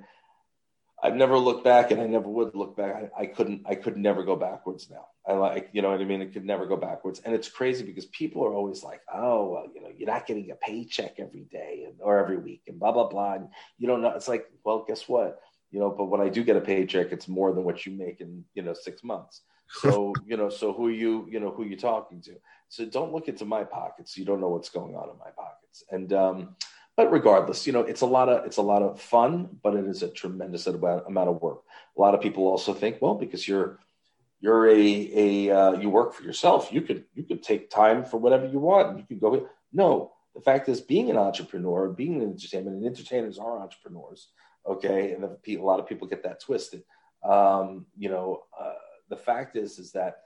I've 1.02 1.14
never 1.14 1.38
looked 1.38 1.62
back, 1.62 1.90
and 1.90 2.00
I 2.00 2.06
never 2.06 2.28
would 2.28 2.54
look 2.54 2.76
back. 2.76 3.10
I, 3.16 3.22
I 3.22 3.26
couldn't. 3.26 3.62
I 3.66 3.74
could 3.74 3.96
never 3.96 4.22
go 4.22 4.34
backwards 4.34 4.88
now. 4.90 5.06
I 5.28 5.34
like, 5.34 5.68
you 5.72 5.82
know 5.82 5.90
what 5.90 6.00
I 6.00 6.04
mean. 6.04 6.22
It 6.22 6.32
could 6.32 6.44
never 6.44 6.66
go 6.66 6.76
backwards, 6.76 7.20
and 7.24 7.34
it's 7.34 7.48
crazy 7.48 7.84
because 7.84 8.06
people 8.06 8.44
are 8.44 8.54
always 8.54 8.82
like, 8.82 9.00
"Oh, 9.12 9.50
well, 9.50 9.66
you 9.74 9.82
know, 9.82 9.90
you're 9.96 10.08
not 10.08 10.26
getting 10.26 10.50
a 10.50 10.54
paycheck 10.54 11.16
every 11.18 11.44
day 11.50 11.84
and, 11.86 12.00
or 12.00 12.18
every 12.18 12.38
week, 12.38 12.62
and 12.66 12.78
blah 12.78 12.92
blah 12.92 13.08
blah." 13.08 13.34
And 13.34 13.48
you 13.78 13.86
don't 13.86 14.00
know. 14.00 14.10
It's 14.10 14.28
like, 14.28 14.46
well, 14.64 14.84
guess 14.88 15.06
what? 15.06 15.40
You 15.70 15.80
know, 15.80 15.90
but 15.90 16.06
when 16.06 16.20
I 16.20 16.30
do 16.30 16.42
get 16.42 16.56
a 16.56 16.60
paycheck, 16.60 17.12
it's 17.12 17.28
more 17.28 17.52
than 17.52 17.64
what 17.64 17.84
you 17.84 17.92
make 17.92 18.20
in 18.20 18.44
you 18.54 18.62
know 18.62 18.72
six 18.72 19.04
months. 19.04 19.42
So, 19.68 20.14
you 20.26 20.36
know, 20.36 20.48
so 20.48 20.72
who 20.72 20.88
are 20.88 20.92
you, 20.92 21.26
you 21.30 21.40
know, 21.40 21.50
who 21.50 21.62
are 21.62 21.66
you 21.66 21.76
talking 21.76 22.20
to? 22.22 22.36
So 22.68 22.84
don't 22.86 23.12
look 23.12 23.28
into 23.28 23.44
my 23.44 23.64
pockets. 23.64 24.16
You 24.16 24.24
don't 24.24 24.40
know 24.40 24.48
what's 24.48 24.68
going 24.68 24.94
on 24.94 25.10
in 25.10 25.18
my 25.18 25.30
pockets. 25.36 25.84
And, 25.90 26.12
um, 26.12 26.56
but 26.96 27.12
regardless, 27.12 27.66
you 27.66 27.72
know, 27.72 27.80
it's 27.80 28.00
a 28.00 28.06
lot 28.06 28.28
of, 28.28 28.46
it's 28.46 28.56
a 28.56 28.62
lot 28.62 28.82
of 28.82 29.00
fun, 29.00 29.58
but 29.62 29.74
it 29.74 29.86
is 29.86 30.02
a 30.02 30.08
tremendous 30.08 30.66
amount, 30.66 31.28
of 31.28 31.42
work. 31.42 31.62
A 31.96 32.00
lot 32.00 32.14
of 32.14 32.20
people 32.20 32.46
also 32.46 32.72
think, 32.72 33.02
well, 33.02 33.14
because 33.14 33.46
you're, 33.46 33.78
you're 34.40 34.68
a, 34.68 35.10
a, 35.14 35.50
uh, 35.50 35.72
you 35.72 35.90
work 35.90 36.14
for 36.14 36.22
yourself. 36.22 36.72
You 36.72 36.80
could, 36.80 37.04
you 37.14 37.24
could 37.24 37.42
take 37.42 37.70
time 37.70 38.04
for 38.04 38.16
whatever 38.18 38.46
you 38.46 38.58
want. 38.58 38.98
You 38.98 39.04
could 39.04 39.20
go. 39.20 39.48
No, 39.72 40.12
the 40.34 40.40
fact 40.40 40.68
is 40.68 40.80
being 40.80 41.10
an 41.10 41.16
entrepreneur, 41.16 41.88
being 41.88 42.16
an 42.16 42.30
entertainment 42.30 42.76
and 42.76 42.86
entertainers 42.86 43.38
are 43.38 43.60
entrepreneurs. 43.60 44.28
Okay. 44.66 45.12
And 45.12 45.24
a 45.24 45.62
lot 45.62 45.80
of 45.80 45.86
people 45.86 46.08
get 46.08 46.22
that 46.24 46.40
twisted. 46.40 46.82
Um, 47.22 47.86
you 47.96 48.08
know, 48.08 48.42
uh, 48.58 48.74
the 49.08 49.16
fact 49.16 49.56
is 49.56 49.78
is 49.78 49.92
that 49.92 50.22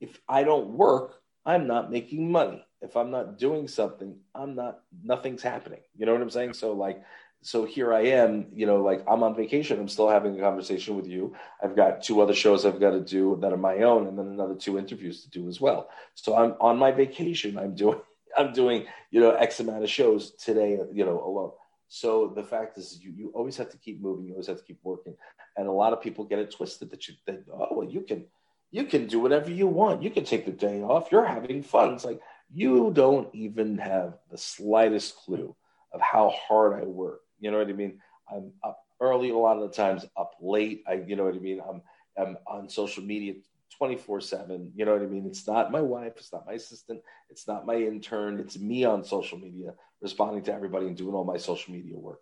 if 0.00 0.18
I 0.28 0.44
don't 0.44 0.70
work, 0.70 1.22
I'm 1.46 1.66
not 1.66 1.90
making 1.90 2.30
money. 2.30 2.66
If 2.84 2.96
I'm 2.96 3.10
not 3.10 3.38
doing 3.38 3.66
something, 3.68 4.16
I'm 4.34 4.54
not 4.54 4.80
nothing's 5.02 5.42
happening. 5.42 5.80
You 5.96 6.06
know 6.06 6.12
what 6.12 6.22
I'm 6.22 6.30
saying? 6.30 6.54
So 6.54 6.72
like 6.72 7.02
so 7.44 7.66
here 7.66 7.92
I 7.92 8.00
am, 8.06 8.46
you 8.54 8.64
know, 8.64 8.82
like 8.82 9.04
I'm 9.06 9.22
on 9.22 9.36
vacation. 9.36 9.78
I'm 9.78 9.88
still 9.88 10.08
having 10.08 10.38
a 10.38 10.42
conversation 10.42 10.96
with 10.96 11.06
you. 11.06 11.34
I've 11.62 11.76
got 11.76 12.02
two 12.02 12.22
other 12.22 12.32
shows 12.32 12.64
I've 12.64 12.80
got 12.80 12.92
to 12.92 13.00
do 13.00 13.36
that 13.42 13.52
are 13.52 13.58
my 13.58 13.80
own, 13.80 14.06
and 14.06 14.18
then 14.18 14.28
another 14.28 14.54
two 14.54 14.78
interviews 14.78 15.22
to 15.24 15.30
do 15.30 15.46
as 15.46 15.60
well. 15.60 15.90
So 16.14 16.34
I'm 16.34 16.54
on 16.58 16.78
my 16.78 16.90
vacation. 16.90 17.58
I'm 17.58 17.74
doing, 17.74 18.00
I'm 18.38 18.54
doing, 18.54 18.86
you 19.10 19.20
know, 19.20 19.32
X 19.32 19.60
amount 19.60 19.84
of 19.84 19.90
shows 19.90 20.30
today, 20.30 20.78
you 20.90 21.04
know, 21.04 21.22
alone. 21.22 21.50
So 21.88 22.32
the 22.34 22.42
fact 22.42 22.78
is, 22.78 22.98
you, 23.02 23.12
you 23.14 23.30
always 23.34 23.58
have 23.58 23.70
to 23.72 23.76
keep 23.76 24.00
moving. 24.00 24.24
You 24.24 24.32
always 24.32 24.46
have 24.46 24.58
to 24.58 24.64
keep 24.64 24.78
working. 24.82 25.14
And 25.58 25.68
a 25.68 25.72
lot 25.72 25.92
of 25.92 26.00
people 26.00 26.24
get 26.24 26.38
it 26.38 26.50
twisted 26.50 26.90
that 26.92 27.06
you, 27.08 27.14
that, 27.26 27.44
oh, 27.52 27.68
well, 27.72 27.88
you 27.88 28.00
can, 28.00 28.24
you 28.70 28.84
can 28.84 29.06
do 29.06 29.20
whatever 29.20 29.50
you 29.50 29.66
want. 29.66 30.02
You 30.02 30.10
can 30.10 30.24
take 30.24 30.46
the 30.46 30.50
day 30.50 30.80
off. 30.82 31.12
You're 31.12 31.26
having 31.26 31.62
fun. 31.62 31.92
It's 31.92 32.06
like, 32.06 32.20
you 32.52 32.92
don't 32.92 33.32
even 33.34 33.78
have 33.78 34.18
the 34.30 34.38
slightest 34.38 35.16
clue 35.16 35.54
of 35.92 36.00
how 36.00 36.30
hard 36.30 36.82
I 36.82 36.84
work. 36.86 37.20
You 37.40 37.50
know 37.50 37.58
what 37.58 37.68
I 37.68 37.72
mean? 37.72 38.00
I'm 38.30 38.52
up 38.62 38.80
early 39.00 39.30
a 39.30 39.36
lot 39.36 39.56
of 39.56 39.62
the 39.62 39.76
times, 39.76 40.04
up 40.16 40.32
late. 40.40 40.82
I, 40.86 40.94
you 41.06 41.16
know 41.16 41.24
what 41.24 41.34
I 41.34 41.38
mean? 41.38 41.60
I'm, 41.68 41.82
I'm 42.18 42.36
on 42.46 42.68
social 42.68 43.02
media 43.02 43.34
24 43.76 44.20
7. 44.20 44.72
You 44.74 44.84
know 44.84 44.92
what 44.92 45.02
I 45.02 45.06
mean? 45.06 45.26
It's 45.26 45.46
not 45.46 45.72
my 45.72 45.80
wife, 45.80 46.14
it's 46.16 46.32
not 46.32 46.46
my 46.46 46.54
assistant, 46.54 47.00
it's 47.30 47.48
not 47.48 47.66
my 47.66 47.76
intern, 47.76 48.38
it's 48.38 48.58
me 48.58 48.84
on 48.84 49.04
social 49.04 49.38
media 49.38 49.74
responding 50.00 50.42
to 50.44 50.54
everybody 50.54 50.86
and 50.86 50.96
doing 50.96 51.14
all 51.14 51.24
my 51.24 51.38
social 51.38 51.72
media 51.72 51.96
work. 51.96 52.20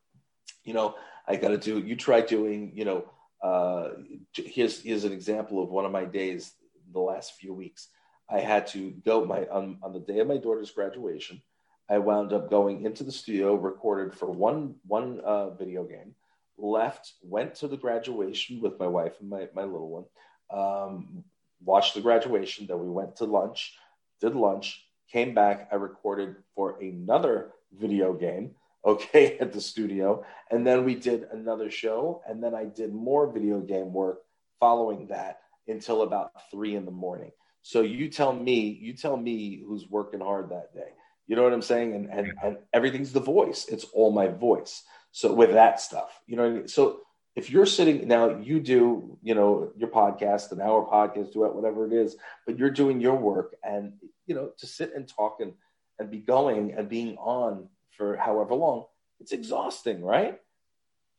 You 0.65 0.75
know, 0.75 0.95
I 1.27 1.37
got 1.37 1.49
to 1.49 1.59
do, 1.59 1.79
you 1.79 1.97
try 1.97 2.21
doing, 2.21 2.73
you 2.75 2.85
know, 2.85 3.05
uh, 3.43 3.91
here's, 4.33 4.81
here's 4.83 5.05
an 5.05 5.13
example 5.13 5.63
of 5.63 5.71
one 5.71 5.85
of 5.85 5.93
my 5.93 6.05
days 6.05 6.53
the 6.93 7.01
last 7.01 7.35
few 7.35 7.53
weeks. 7.53 7.89
I 8.29 8.41
had 8.41 8.67
to 8.69 8.91
go 9.05 9.25
my 9.25 9.47
on, 9.47 9.79
on 9.83 9.93
the 9.93 10.01
day 10.01 10.21
of 10.21 10.29
my 10.29 10.39
daughter's 10.39 10.71
graduation. 10.71 11.43
I 11.89 11.99
wound 11.99 12.33
up 12.33 12.49
going 12.49 12.85
into 12.85 13.05
the 13.05 13.13
studio, 13.13 13.55
recorded 13.55 14.15
for 14.15 14.31
one 14.31 14.77
one 14.87 15.21
uh, 15.21 15.51
video 15.51 15.85
game, 15.85 16.15
left, 16.57 17.13
went 17.23 17.55
to 17.57 17.69
the 17.69 17.77
graduation 17.77 18.61
with 18.61 18.79
my 18.79 18.87
wife 18.87 19.15
and 19.21 19.29
my, 19.29 19.49
my 19.55 19.65
little 19.65 19.89
one, 19.89 20.05
um, 20.51 21.25
watched 21.63 21.95
the 21.95 22.01
graduation. 22.01 22.67
Then 22.67 22.79
we 22.81 22.89
went 22.89 23.17
to 23.17 23.25
lunch, 23.25 23.77
did 24.21 24.35
lunch, 24.35 24.87
came 25.11 25.35
back. 25.35 25.69
I 25.71 25.77
recorded 25.77 26.37
for 26.55 26.81
another 26.81 27.53
video 27.79 28.15
game, 28.15 28.53
okay, 28.85 29.39
at 29.39 29.53
the 29.53 29.61
studio. 29.61 30.25
And 30.51 30.67
then 30.67 30.85
we 30.85 30.95
did 30.95 31.25
another 31.33 31.71
show. 31.71 32.23
And 32.27 32.43
then 32.43 32.55
I 32.55 32.65
did 32.65 32.93
more 32.93 33.31
video 33.31 33.61
game 33.61 33.93
work 33.93 34.23
following 34.59 35.09
that 35.09 35.41
until 35.69 36.03
about 36.03 36.33
three 36.51 36.75
in 36.75 36.85
the 36.85 36.91
morning. 36.91 37.31
So 37.63 37.83
you 37.83 38.09
tell 38.09 38.33
me, 38.33 38.79
you 38.81 38.93
tell 38.93 39.17
me 39.17 39.63
who's 39.67 39.89
working 39.89 40.21
hard 40.21 40.51
that 40.51 40.75
day. 40.75 40.91
You 41.27 41.37
know 41.37 41.45
what 41.45 41.53
I'm 41.53 41.63
saying? 41.63 41.95
And 41.95 42.11
and, 42.11 42.33
and 42.43 42.57
everything's 42.73 43.13
the 43.13 43.21
voice. 43.21 43.67
It's 43.69 43.85
all 43.95 44.13
my 44.13 44.29
voice. 44.29 44.83
So 45.13 45.33
with 45.33 45.53
that 45.53 45.81
stuff, 45.81 46.21
you 46.27 46.37
know, 46.37 46.47
I 46.47 46.51
mean? 46.51 46.69
so 46.69 47.01
if 47.35 47.51
you're 47.51 47.67
sitting 47.67 48.07
now, 48.09 48.39
you 48.39 48.61
do, 48.61 49.19
you 49.23 49.35
know, 49.35 49.73
your 49.77 49.89
podcast, 49.89 50.53
an 50.53 50.61
hour 50.61 50.87
podcast, 50.87 51.33
do 51.33 51.45
it, 51.45 51.55
whatever 51.55 51.87
it 51.87 51.93
is, 51.93 52.17
but 52.47 52.59
you're 52.59 52.71
doing 52.71 53.01
your 53.01 53.17
work 53.17 53.55
and, 53.63 53.95
you 54.27 54.35
know, 54.35 54.53
to 54.59 54.67
sit 54.67 54.95
and 54.95 55.09
talk 55.09 55.39
and, 55.41 55.55
and 55.99 56.11
be 56.11 56.19
going 56.19 56.75
and 56.75 56.89
being 56.89 57.17
on 57.17 57.69
for 57.97 58.17
however 58.17 58.55
long, 58.55 58.85
it's 59.21 59.33
exhausting, 59.33 60.03
right? 60.03 60.41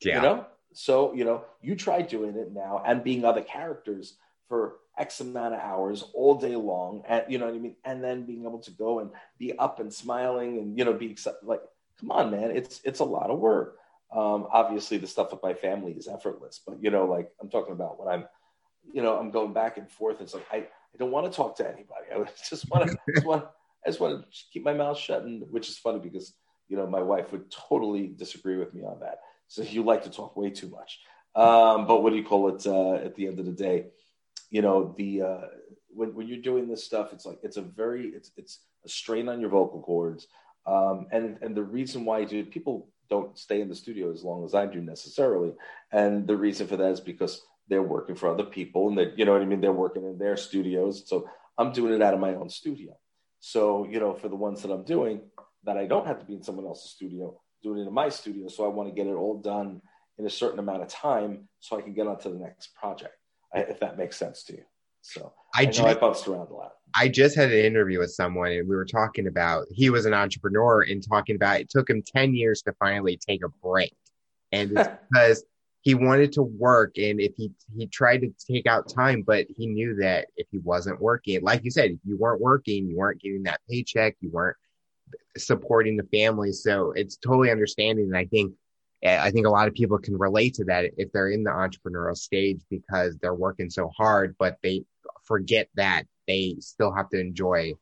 Yeah. 0.01 0.17
You 0.17 0.21
know, 0.21 0.45
so, 0.73 1.13
you 1.13 1.23
know, 1.23 1.45
you 1.61 1.75
try 1.75 2.01
doing 2.01 2.35
it 2.35 2.51
now 2.51 2.83
and 2.85 3.03
being 3.03 3.25
other 3.25 3.41
characters 3.41 4.15
for 4.53 4.75
X 4.99 5.19
amount 5.19 5.55
of 5.55 5.61
hours 5.61 6.03
all 6.13 6.35
day 6.35 6.55
long. 6.55 7.01
And, 7.07 7.23
you 7.27 7.39
know 7.39 7.47
what 7.47 7.55
I 7.55 7.57
mean? 7.57 7.75
And 7.83 8.03
then 8.03 8.23
being 8.23 8.43
able 8.43 8.59
to 8.59 8.69
go 8.69 8.99
and 8.99 9.09
be 9.39 9.57
up 9.57 9.79
and 9.79 9.91
smiling 9.91 10.59
and, 10.59 10.77
you 10.77 10.85
know, 10.85 10.93
be 10.93 11.09
excited. 11.09 11.39
Like, 11.41 11.63
come 11.99 12.11
on, 12.11 12.29
man, 12.29 12.51
it's, 12.51 12.79
it's 12.83 12.99
a 12.99 13.03
lot 13.03 13.31
of 13.31 13.39
work. 13.39 13.77
Um, 14.15 14.45
obviously, 14.51 14.99
the 14.99 15.07
stuff 15.07 15.31
with 15.31 15.41
my 15.41 15.55
family 15.55 15.93
is 15.93 16.07
effortless, 16.07 16.61
but 16.67 16.77
you 16.83 16.91
know, 16.91 17.05
like 17.05 17.31
I'm 17.41 17.49
talking 17.49 17.73
about 17.73 17.99
when 17.99 18.13
I'm, 18.13 18.25
you 18.93 19.01
know, 19.01 19.17
I'm 19.17 19.31
going 19.31 19.53
back 19.53 19.77
and 19.77 19.89
forth. 19.89 20.21
It's 20.21 20.35
like 20.35 20.45
I, 20.51 20.57
I 20.57 20.97
don't 20.99 21.09
want 21.09 21.25
to 21.31 21.35
talk 21.35 21.57
to 21.57 21.65
anybody. 21.65 22.05
I 22.13 22.23
just 22.47 22.69
want 22.69 22.91
to, 22.91 22.97
just 23.11 23.25
want, 23.25 23.45
I 23.83 23.89
just 23.89 23.99
want 23.99 24.21
to 24.21 24.37
keep 24.51 24.63
my 24.63 24.73
mouth 24.75 24.99
shut. 24.99 25.23
And 25.23 25.41
which 25.49 25.67
is 25.67 25.79
funny 25.79 25.97
because 25.97 26.35
you 26.67 26.77
know 26.77 26.85
my 26.85 27.01
wife 27.01 27.31
would 27.31 27.49
totally 27.49 28.05
disagree 28.05 28.57
with 28.57 28.71
me 28.71 28.83
on 28.83 28.99
that. 28.99 29.21
So 29.47 29.63
you 29.63 29.81
like 29.81 30.03
to 30.03 30.11
talk 30.11 30.37
way 30.37 30.51
too 30.51 30.69
much. 30.69 30.99
Um, 31.33 31.87
but 31.87 32.03
what 32.03 32.11
do 32.11 32.17
you 32.17 32.23
call 32.23 32.55
it? 32.55 32.67
Uh, 32.67 32.93
at 33.03 33.15
the 33.15 33.25
end 33.25 33.39
of 33.39 33.47
the 33.47 33.51
day, 33.51 33.87
you 34.49 34.61
know 34.61 34.93
the 34.97 35.21
uh, 35.21 35.47
when 35.89 36.13
when 36.15 36.27
you're 36.27 36.41
doing 36.41 36.67
this 36.67 36.83
stuff, 36.83 37.13
it's 37.13 37.25
like 37.25 37.39
it's 37.43 37.57
a 37.57 37.61
very 37.61 38.07
it's 38.07 38.31
it's 38.37 38.59
a 38.85 38.89
strain 38.89 39.29
on 39.29 39.39
your 39.39 39.49
vocal 39.49 39.81
cords. 39.81 40.27
Um, 40.65 41.07
and 41.11 41.37
and 41.41 41.55
the 41.55 41.63
reason 41.63 42.05
why, 42.05 42.23
dude, 42.23 42.51
people 42.51 42.89
don't 43.09 43.37
stay 43.37 43.61
in 43.61 43.69
the 43.69 43.75
studio 43.75 44.11
as 44.11 44.23
long 44.23 44.43
as 44.43 44.55
I 44.55 44.65
do 44.65 44.81
necessarily. 44.81 45.53
And 45.91 46.25
the 46.25 46.37
reason 46.37 46.67
for 46.67 46.77
that 46.77 46.91
is 46.91 46.99
because 46.99 47.41
they're 47.67 47.83
working 47.83 48.15
for 48.15 48.29
other 48.29 48.43
people 48.43 48.89
and 48.89 48.97
that, 48.97 49.17
you 49.17 49.25
know 49.25 49.33
what 49.33 49.41
I 49.41 49.45
mean? 49.45 49.61
They're 49.61 49.71
working 49.71 50.03
in 50.03 50.17
their 50.17 50.37
studios. 50.37 51.07
So 51.07 51.29
I'm 51.57 51.71
doing 51.71 51.93
it 51.93 52.01
out 52.01 52.13
of 52.13 52.19
my 52.19 52.33
own 52.35 52.49
studio. 52.49 52.97
So, 53.39 53.85
you 53.85 53.99
know, 53.99 54.13
for 54.13 54.29
the 54.29 54.35
ones 54.35 54.61
that 54.61 54.71
I'm 54.71 54.83
doing, 54.83 55.21
that 55.63 55.77
I 55.77 55.85
don't 55.85 56.07
have 56.07 56.19
to 56.19 56.25
be 56.25 56.33
in 56.33 56.43
someone 56.43 56.65
else's 56.65 56.91
studio, 56.91 57.39
doing 57.61 57.79
it 57.79 57.87
in 57.87 57.93
my 57.93 58.09
studio. 58.09 58.47
So 58.47 58.65
I 58.65 58.69
want 58.69 58.89
to 58.89 58.95
get 58.95 59.07
it 59.07 59.13
all 59.13 59.39
done 59.39 59.81
in 60.17 60.25
a 60.25 60.29
certain 60.29 60.59
amount 60.59 60.81
of 60.81 60.87
time 60.87 61.47
so 61.59 61.77
I 61.77 61.81
can 61.81 61.93
get 61.93 62.07
on 62.07 62.19
to 62.19 62.29
the 62.29 62.39
next 62.39 62.75
project, 62.75 63.15
if 63.53 63.79
that 63.79 63.97
makes 63.97 64.17
sense 64.17 64.43
to 64.43 64.53
you. 64.53 64.63
So 65.01 65.33
I, 65.55 65.61
I 65.61 65.65
know 65.65 65.71
just, 65.71 65.87
I 65.87 65.93
bounced 65.95 66.27
around 66.27 66.49
a 66.49 66.53
lot. 66.53 66.73
I 66.95 67.07
just 67.07 67.35
had 67.35 67.51
an 67.51 67.65
interview 67.65 67.99
with 67.99 68.11
someone 68.11 68.51
and 68.51 68.67
we 68.67 68.75
were 68.75 68.85
talking 68.85 69.27
about 69.27 69.65
he 69.71 69.89
was 69.89 70.05
an 70.05 70.13
entrepreneur 70.13 70.81
and 70.81 71.05
talking 71.05 71.35
about 71.35 71.59
it 71.59 71.69
took 71.69 71.89
him 71.89 72.03
10 72.03 72.35
years 72.35 72.61
to 72.63 72.73
finally 72.73 73.17
take 73.17 73.43
a 73.43 73.49
break. 73.49 73.93
And 74.51 74.77
it's 74.77 74.89
because 75.11 75.43
he 75.83 75.95
wanted 75.95 76.31
to 76.31 76.43
work 76.43 76.97
and 76.97 77.19
if 77.19 77.35
he 77.35 77.51
he 77.77 77.85
tried 77.87 78.21
to 78.21 78.33
take 78.49 78.65
out 78.65 78.89
time 78.89 79.21
but 79.21 79.45
he 79.49 79.67
knew 79.67 79.95
that 79.95 80.27
if 80.37 80.47
he 80.49 80.57
wasn't 80.59 80.99
working 80.99 81.41
like 81.41 81.63
you 81.63 81.69
said 81.69 81.91
if 81.91 81.99
you 82.05 82.17
weren't 82.17 82.41
working 82.41 82.87
you 82.87 82.95
weren't 82.97 83.21
getting 83.21 83.43
that 83.43 83.59
paycheck 83.69 84.15
you 84.21 84.29
weren't 84.31 84.57
supporting 85.37 85.97
the 85.97 86.03
family 86.03 86.51
so 86.51 86.91
it's 86.93 87.17
totally 87.17 87.51
understanding 87.51 88.05
and 88.05 88.17
i 88.17 88.25
think 88.25 88.53
i 89.03 89.29
think 89.31 89.45
a 89.45 89.49
lot 89.49 89.67
of 89.67 89.73
people 89.73 89.97
can 89.97 90.17
relate 90.17 90.53
to 90.53 90.63
that 90.63 90.85
if 90.97 91.11
they're 91.11 91.29
in 91.29 91.43
the 91.43 91.51
entrepreneurial 91.51 92.15
stage 92.15 92.61
because 92.69 93.17
they're 93.17 93.33
working 93.33 93.69
so 93.69 93.89
hard 93.97 94.35
but 94.39 94.57
they 94.63 94.83
forget 95.23 95.67
that 95.75 96.05
they 96.27 96.55
still 96.59 96.93
have 96.93 97.09
to 97.09 97.19
enjoy 97.19 97.73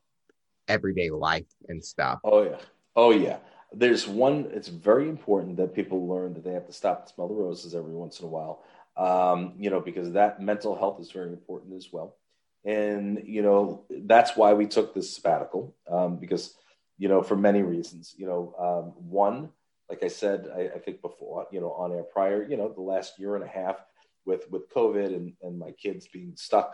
everyday 0.68 1.10
life 1.10 1.46
and 1.68 1.84
stuff. 1.84 2.20
Oh 2.24 2.42
yeah. 2.42 2.58
Oh 2.96 3.10
yeah. 3.10 3.38
There's 3.72 4.06
one 4.06 4.48
it's 4.52 4.68
very 4.68 5.08
important 5.08 5.56
that 5.56 5.74
people 5.74 6.06
learn 6.06 6.34
that 6.34 6.44
they 6.44 6.52
have 6.52 6.66
to 6.66 6.72
stop 6.72 7.00
and 7.00 7.08
smell 7.08 7.28
the 7.28 7.34
roses 7.34 7.74
every 7.74 7.94
once 7.94 8.20
in 8.20 8.26
a 8.26 8.28
while 8.28 8.62
um, 8.96 9.54
you 9.58 9.70
know 9.70 9.80
because 9.80 10.12
that 10.12 10.40
mental 10.40 10.76
health 10.76 11.00
is 11.00 11.10
very 11.10 11.30
important 11.30 11.74
as 11.74 11.92
well. 11.92 12.16
And 12.64 13.22
you 13.24 13.42
know 13.42 13.84
that's 13.88 14.36
why 14.36 14.52
we 14.54 14.66
took 14.66 14.94
this 14.94 15.14
sabbatical 15.14 15.74
um, 15.90 16.16
because 16.16 16.54
you 16.98 17.08
know 17.08 17.22
for 17.22 17.36
many 17.36 17.62
reasons 17.62 18.14
you 18.16 18.26
know 18.26 18.54
um, 18.58 19.10
one 19.10 19.50
like 19.92 20.02
i 20.02 20.08
said 20.08 20.48
I, 20.54 20.62
I, 20.76 20.78
think 20.78 21.02
before 21.02 21.46
you 21.52 21.60
know 21.60 21.72
on 21.72 21.92
air 21.92 22.04
prior 22.04 22.40
you 22.48 22.56
know 22.56 22.72
the 22.72 22.80
last 22.80 23.18
year 23.18 23.36
and 23.36 23.44
a 23.44 23.54
half 23.60 23.76
with 24.24 24.50
with 24.50 24.72
covid 24.72 25.14
and, 25.18 25.34
and 25.42 25.58
my 25.58 25.72
kids 25.72 26.08
being 26.12 26.32
stuck 26.36 26.72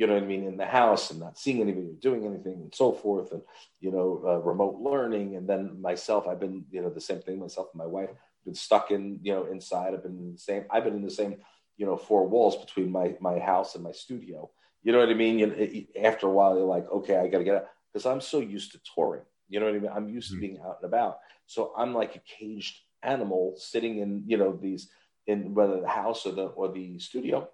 you 0.00 0.06
know 0.06 0.14
what 0.14 0.22
I 0.22 0.26
mean, 0.26 0.44
in 0.44 0.56
the 0.56 0.64
house 0.64 1.10
and 1.10 1.20
not 1.20 1.38
seeing 1.38 1.60
anybody 1.60 1.88
or 1.88 2.00
doing 2.00 2.24
anything 2.24 2.54
and 2.54 2.74
so 2.74 2.90
forth, 2.90 3.32
and 3.32 3.42
you 3.80 3.90
know, 3.90 4.22
uh, 4.26 4.38
remote 4.38 4.80
learning. 4.80 5.36
And 5.36 5.46
then 5.46 5.78
myself, 5.78 6.26
I've 6.26 6.40
been, 6.40 6.64
you 6.70 6.80
know, 6.80 6.88
the 6.88 7.02
same 7.02 7.20
thing. 7.20 7.38
Myself 7.38 7.68
and 7.74 7.80
my 7.80 7.86
wife 7.86 8.08
been 8.46 8.54
stuck 8.54 8.90
in, 8.90 9.18
you 9.22 9.34
know, 9.34 9.44
inside. 9.44 9.92
I've 9.92 10.02
been 10.02 10.16
in 10.16 10.32
the 10.32 10.38
same. 10.38 10.64
I've 10.70 10.84
been 10.84 10.94
in 10.94 11.04
the 11.04 11.10
same, 11.10 11.36
you 11.76 11.84
know, 11.84 11.98
four 11.98 12.26
walls 12.26 12.56
between 12.56 12.90
my 12.90 13.14
my 13.20 13.38
house 13.38 13.74
and 13.74 13.84
my 13.84 13.92
studio. 13.92 14.50
You 14.82 14.92
know 14.92 15.00
what 15.00 15.10
I 15.10 15.14
mean? 15.14 15.36
Know, 15.38 16.02
after 16.02 16.28
a 16.28 16.30
while, 16.30 16.56
you're 16.56 16.64
like, 16.64 16.90
okay, 16.90 17.18
I 17.18 17.28
got 17.28 17.38
to 17.38 17.44
get 17.44 17.56
out 17.56 17.66
because 17.92 18.06
I'm 18.06 18.22
so 18.22 18.40
used 18.40 18.72
to 18.72 18.80
touring. 18.94 19.24
You 19.50 19.60
know 19.60 19.66
what 19.66 19.74
I 19.74 19.78
mean? 19.78 19.90
I'm 19.94 20.08
used 20.08 20.28
mm-hmm. 20.28 20.40
to 20.40 20.40
being 20.40 20.60
out 20.60 20.78
and 20.80 20.88
about. 20.88 21.18
So 21.46 21.72
I'm 21.76 21.92
like 21.94 22.16
a 22.16 22.20
caged 22.20 22.78
animal 23.02 23.54
sitting 23.58 23.98
in, 23.98 24.24
you 24.26 24.38
know, 24.38 24.56
these 24.56 24.88
in 25.26 25.54
whether 25.54 25.80
the 25.80 25.88
house 25.88 26.24
or 26.24 26.32
the 26.32 26.46
or 26.46 26.72
the 26.72 26.98
studio 26.98 27.48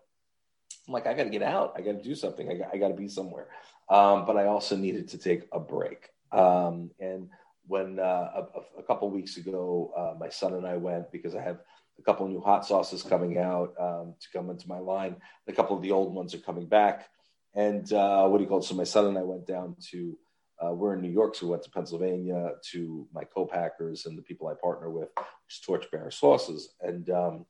I'm 0.86 0.94
like, 0.94 1.06
I 1.06 1.14
got 1.14 1.24
to 1.24 1.30
get 1.30 1.42
out. 1.42 1.74
I 1.76 1.80
got 1.80 1.98
to 1.98 2.02
do 2.02 2.14
something. 2.14 2.48
I 2.48 2.54
got, 2.54 2.68
I 2.72 2.78
got 2.78 2.88
to 2.88 2.94
be 2.94 3.08
somewhere. 3.08 3.48
Um, 3.88 4.24
but 4.24 4.36
I 4.36 4.46
also 4.46 4.76
needed 4.76 5.08
to 5.08 5.18
take 5.18 5.46
a 5.52 5.58
break. 5.58 6.10
Um, 6.32 6.90
and 7.00 7.28
when 7.66 7.98
uh, 7.98 8.02
a, 8.02 8.78
a, 8.78 8.82
couple 8.82 9.10
weeks 9.10 9.36
ago, 9.36 9.92
uh, 9.96 10.18
my 10.18 10.28
son 10.28 10.54
and 10.54 10.66
I 10.66 10.76
went 10.76 11.10
because 11.10 11.34
I 11.34 11.42
have 11.42 11.58
a 11.98 12.02
couple 12.02 12.28
new 12.28 12.40
hot 12.40 12.66
sauces 12.66 13.02
coming 13.02 13.38
out 13.38 13.74
um, 13.78 14.14
to 14.20 14.28
come 14.32 14.50
into 14.50 14.68
my 14.68 14.78
line. 14.78 15.16
A 15.48 15.52
couple 15.52 15.76
of 15.76 15.82
the 15.82 15.92
old 15.92 16.14
ones 16.14 16.34
are 16.34 16.38
coming 16.38 16.66
back. 16.66 17.08
And 17.54 17.90
uh, 17.92 18.26
what 18.26 18.38
do 18.38 18.44
you 18.44 18.48
call 18.48 18.58
it? 18.58 18.64
So 18.64 18.74
my 18.74 18.84
son 18.84 19.06
and 19.06 19.18
I 19.18 19.22
went 19.22 19.46
down 19.46 19.76
to, 19.90 20.16
uh, 20.64 20.72
we're 20.72 20.94
in 20.94 21.02
New 21.02 21.10
York, 21.10 21.34
so 21.34 21.46
we 21.46 21.50
went 21.50 21.62
to 21.64 21.70
Pennsylvania 21.70 22.52
to 22.70 23.06
my 23.12 23.24
co-packers 23.24 24.06
and 24.06 24.16
the 24.16 24.22
people 24.22 24.48
I 24.48 24.54
partner 24.54 24.90
with, 24.90 25.08
which 25.16 25.54
is 25.54 25.60
Torchbearer 25.60 26.10
Sauces. 26.10 26.74
And 26.80 27.08
um, 27.10 27.46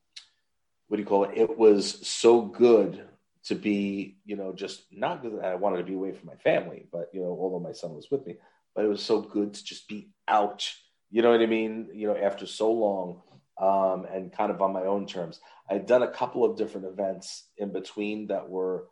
what 0.88 0.96
do 0.96 1.02
you 1.02 1.08
call 1.08 1.24
it? 1.24 1.36
It 1.36 1.56
was 1.56 2.06
so 2.06 2.42
good 2.42 3.06
to 3.44 3.54
be, 3.54 4.18
you 4.24 4.36
know, 4.36 4.52
just 4.52 4.84
not 4.90 5.22
because 5.22 5.38
I 5.40 5.54
wanted 5.54 5.78
to 5.78 5.84
be 5.84 5.94
away 5.94 6.12
from 6.12 6.26
my 6.26 6.34
family, 6.36 6.86
but 6.90 7.10
you 7.12 7.20
know, 7.20 7.28
although 7.28 7.60
my 7.60 7.72
son 7.72 7.94
was 7.94 8.10
with 8.10 8.26
me, 8.26 8.36
but 8.74 8.84
it 8.84 8.88
was 8.88 9.02
so 9.02 9.20
good 9.20 9.54
to 9.54 9.64
just 9.64 9.88
be 9.88 10.10
out. 10.26 10.68
You 11.10 11.22
know 11.22 11.30
what 11.30 11.40
I 11.40 11.46
mean? 11.46 11.88
You 11.94 12.08
know, 12.08 12.16
after 12.16 12.46
so 12.46 12.72
long, 12.72 13.22
um, 13.58 14.06
and 14.12 14.32
kind 14.32 14.50
of 14.50 14.60
on 14.60 14.72
my 14.72 14.82
own 14.82 15.06
terms. 15.06 15.40
I'd 15.70 15.86
done 15.86 16.02
a 16.02 16.10
couple 16.10 16.44
of 16.44 16.56
different 16.56 16.86
events 16.86 17.48
in 17.56 17.72
between 17.72 18.26
that 18.28 18.48
were 18.48 18.88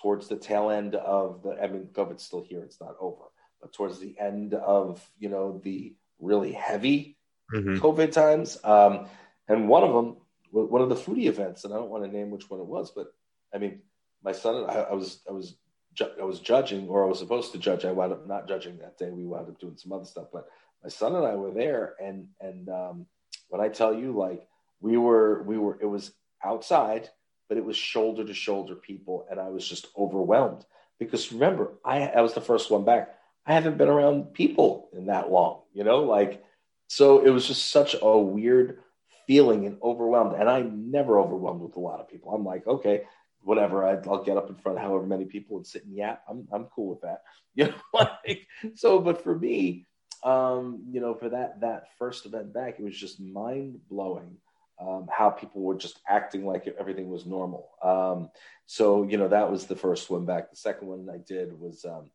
towards 0.00 0.28
the 0.28 0.36
tail 0.36 0.70
end 0.70 0.94
of 0.94 1.42
the. 1.42 1.50
I 1.62 1.68
mean, 1.68 1.88
COVID's 1.92 2.24
still 2.24 2.44
here; 2.48 2.62
it's 2.62 2.80
not 2.80 2.96
over. 3.00 3.24
Towards 3.72 3.98
the 3.98 4.18
end 4.18 4.54
of 4.54 5.08
you 5.18 5.28
know 5.28 5.60
the 5.62 5.94
really 6.20 6.52
heavy 6.52 7.16
mm-hmm. 7.52 7.76
COVID 7.76 8.12
times, 8.12 8.58
um, 8.64 9.06
and 9.48 9.68
one 9.68 9.82
of 9.82 9.92
them, 9.92 10.16
one 10.50 10.82
of 10.82 10.88
the 10.88 10.94
foodie 10.94 11.26
events, 11.26 11.64
and 11.64 11.74
I 11.74 11.76
don't 11.76 11.90
want 11.90 12.04
to 12.04 12.10
name 12.10 12.30
which 12.30 12.48
one 12.48 12.60
it 12.60 12.66
was, 12.66 12.90
but 12.90 13.12
I 13.54 13.58
mean, 13.58 13.80
my 14.22 14.32
son 14.32 14.64
I, 14.68 14.82
I 14.82 14.94
was 14.94 15.20
I 15.28 15.32
was 15.32 15.56
I 16.20 16.24
was 16.24 16.40
judging, 16.40 16.88
or 16.88 17.04
I 17.04 17.08
was 17.08 17.18
supposed 17.18 17.52
to 17.52 17.58
judge. 17.58 17.84
I 17.84 17.92
wound 17.92 18.12
up 18.12 18.26
not 18.26 18.48
judging 18.48 18.78
that 18.78 18.98
day. 18.98 19.10
We 19.10 19.24
wound 19.24 19.48
up 19.48 19.58
doing 19.58 19.76
some 19.76 19.92
other 19.92 20.04
stuff, 20.04 20.28
but 20.32 20.48
my 20.82 20.88
son 20.88 21.16
and 21.16 21.26
I 21.26 21.34
were 21.34 21.52
there, 21.52 21.94
and 22.00 22.28
and 22.40 22.68
um, 22.68 23.06
when 23.48 23.60
I 23.60 23.68
tell 23.68 23.94
you, 23.94 24.12
like 24.12 24.46
we 24.80 24.96
were, 24.96 25.42
we 25.42 25.58
were, 25.58 25.78
it 25.80 25.86
was 25.86 26.12
outside, 26.44 27.08
but 27.48 27.58
it 27.58 27.64
was 27.64 27.76
shoulder 27.76 28.24
to 28.24 28.34
shoulder 28.34 28.76
people, 28.76 29.26
and 29.30 29.40
I 29.40 29.48
was 29.48 29.68
just 29.68 29.88
overwhelmed 29.96 30.64
because 30.98 31.32
remember, 31.32 31.72
I 31.84 32.02
I 32.08 32.20
was 32.20 32.34
the 32.34 32.40
first 32.40 32.70
one 32.70 32.84
back. 32.84 33.14
I 33.48 33.54
haven't 33.54 33.78
been 33.78 33.88
around 33.88 34.34
people 34.34 34.90
in 34.92 35.06
that 35.06 35.30
long, 35.30 35.62
you 35.72 35.82
know, 35.82 36.04
like 36.04 36.44
so 36.88 37.24
it 37.24 37.30
was 37.30 37.46
just 37.46 37.70
such 37.70 37.96
a 38.00 38.18
weird 38.18 38.80
feeling 39.26 39.66
and 39.66 39.78
overwhelmed. 39.82 40.34
And 40.38 40.50
I'm 40.50 40.90
never 40.90 41.18
overwhelmed 41.18 41.62
with 41.62 41.76
a 41.76 41.80
lot 41.80 42.00
of 42.00 42.08
people. 42.08 42.32
I'm 42.32 42.44
like, 42.44 42.66
okay, 42.66 43.02
whatever. 43.42 43.86
i 43.86 43.94
will 43.94 44.22
get 44.22 44.36
up 44.36 44.50
in 44.50 44.56
front 44.56 44.76
of 44.76 44.84
however 44.84 45.06
many 45.06 45.24
people 45.24 45.56
and 45.56 45.66
sit 45.66 45.86
and 45.86 45.96
yap. 45.96 46.22
I'm 46.28 46.46
I'm 46.52 46.64
cool 46.66 46.90
with 46.90 47.00
that. 47.00 47.22
You 47.54 47.64
know, 47.64 47.74
like 47.92 48.46
so. 48.76 49.00
But 49.00 49.24
for 49.24 49.36
me, 49.36 49.84
um, 50.22 50.84
you 50.92 51.00
know, 51.00 51.14
for 51.14 51.28
that 51.30 51.60
that 51.62 51.88
first 51.98 52.24
event 52.24 52.54
back, 52.54 52.78
it 52.78 52.84
was 52.84 52.96
just 52.96 53.18
mind 53.18 53.80
blowing. 53.90 54.36
Um, 54.80 55.08
how 55.10 55.30
people 55.30 55.62
were 55.62 55.74
just 55.74 55.98
acting 56.08 56.46
like 56.46 56.72
everything 56.78 57.08
was 57.08 57.26
normal. 57.26 57.70
Um, 57.82 58.30
so, 58.66 59.02
you 59.02 59.16
know, 59.16 59.26
that 59.26 59.50
was 59.50 59.66
the 59.66 59.74
first 59.74 60.08
one 60.08 60.24
back. 60.24 60.50
The 60.50 60.56
second 60.56 60.86
one 60.86 61.08
I 61.12 61.16
did 61.16 61.58
was 61.58 61.84
um, 61.84 62.10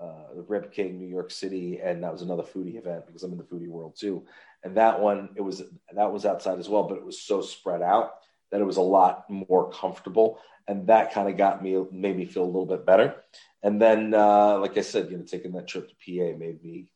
uh, 0.00 0.60
King, 0.72 0.98
New 0.98 1.08
York 1.08 1.30
City, 1.30 1.80
and 1.82 2.02
that 2.02 2.12
was 2.12 2.22
another 2.22 2.42
foodie 2.42 2.76
event 2.76 3.06
because 3.06 3.22
I'm 3.22 3.32
in 3.32 3.38
the 3.38 3.44
foodie 3.44 3.68
world 3.68 3.96
too. 3.98 4.24
And 4.62 4.76
that 4.76 5.00
one, 5.00 5.30
it 5.36 5.42
was 5.42 5.62
that 5.94 6.12
was 6.12 6.26
outside 6.26 6.58
as 6.58 6.68
well, 6.68 6.84
but 6.84 6.98
it 6.98 7.04
was 7.04 7.20
so 7.20 7.40
spread 7.40 7.82
out 7.82 8.14
that 8.50 8.60
it 8.60 8.64
was 8.64 8.76
a 8.76 8.82
lot 8.82 9.28
more 9.28 9.70
comfortable 9.70 10.38
and 10.66 10.86
that 10.86 11.12
kind 11.12 11.28
of 11.28 11.36
got 11.36 11.62
me 11.62 11.82
made 11.92 12.16
me 12.16 12.24
feel 12.24 12.44
a 12.44 12.46
little 12.46 12.66
bit 12.66 12.86
better. 12.86 13.16
And 13.62 13.80
then, 13.80 14.14
uh, 14.14 14.58
like 14.58 14.76
I 14.76 14.82
said, 14.82 15.10
you 15.10 15.16
know, 15.16 15.24
taking 15.24 15.52
that 15.52 15.66
trip 15.66 15.88
to 15.88 15.94
PA 15.94 16.36
made 16.38 16.62
me 16.62 16.88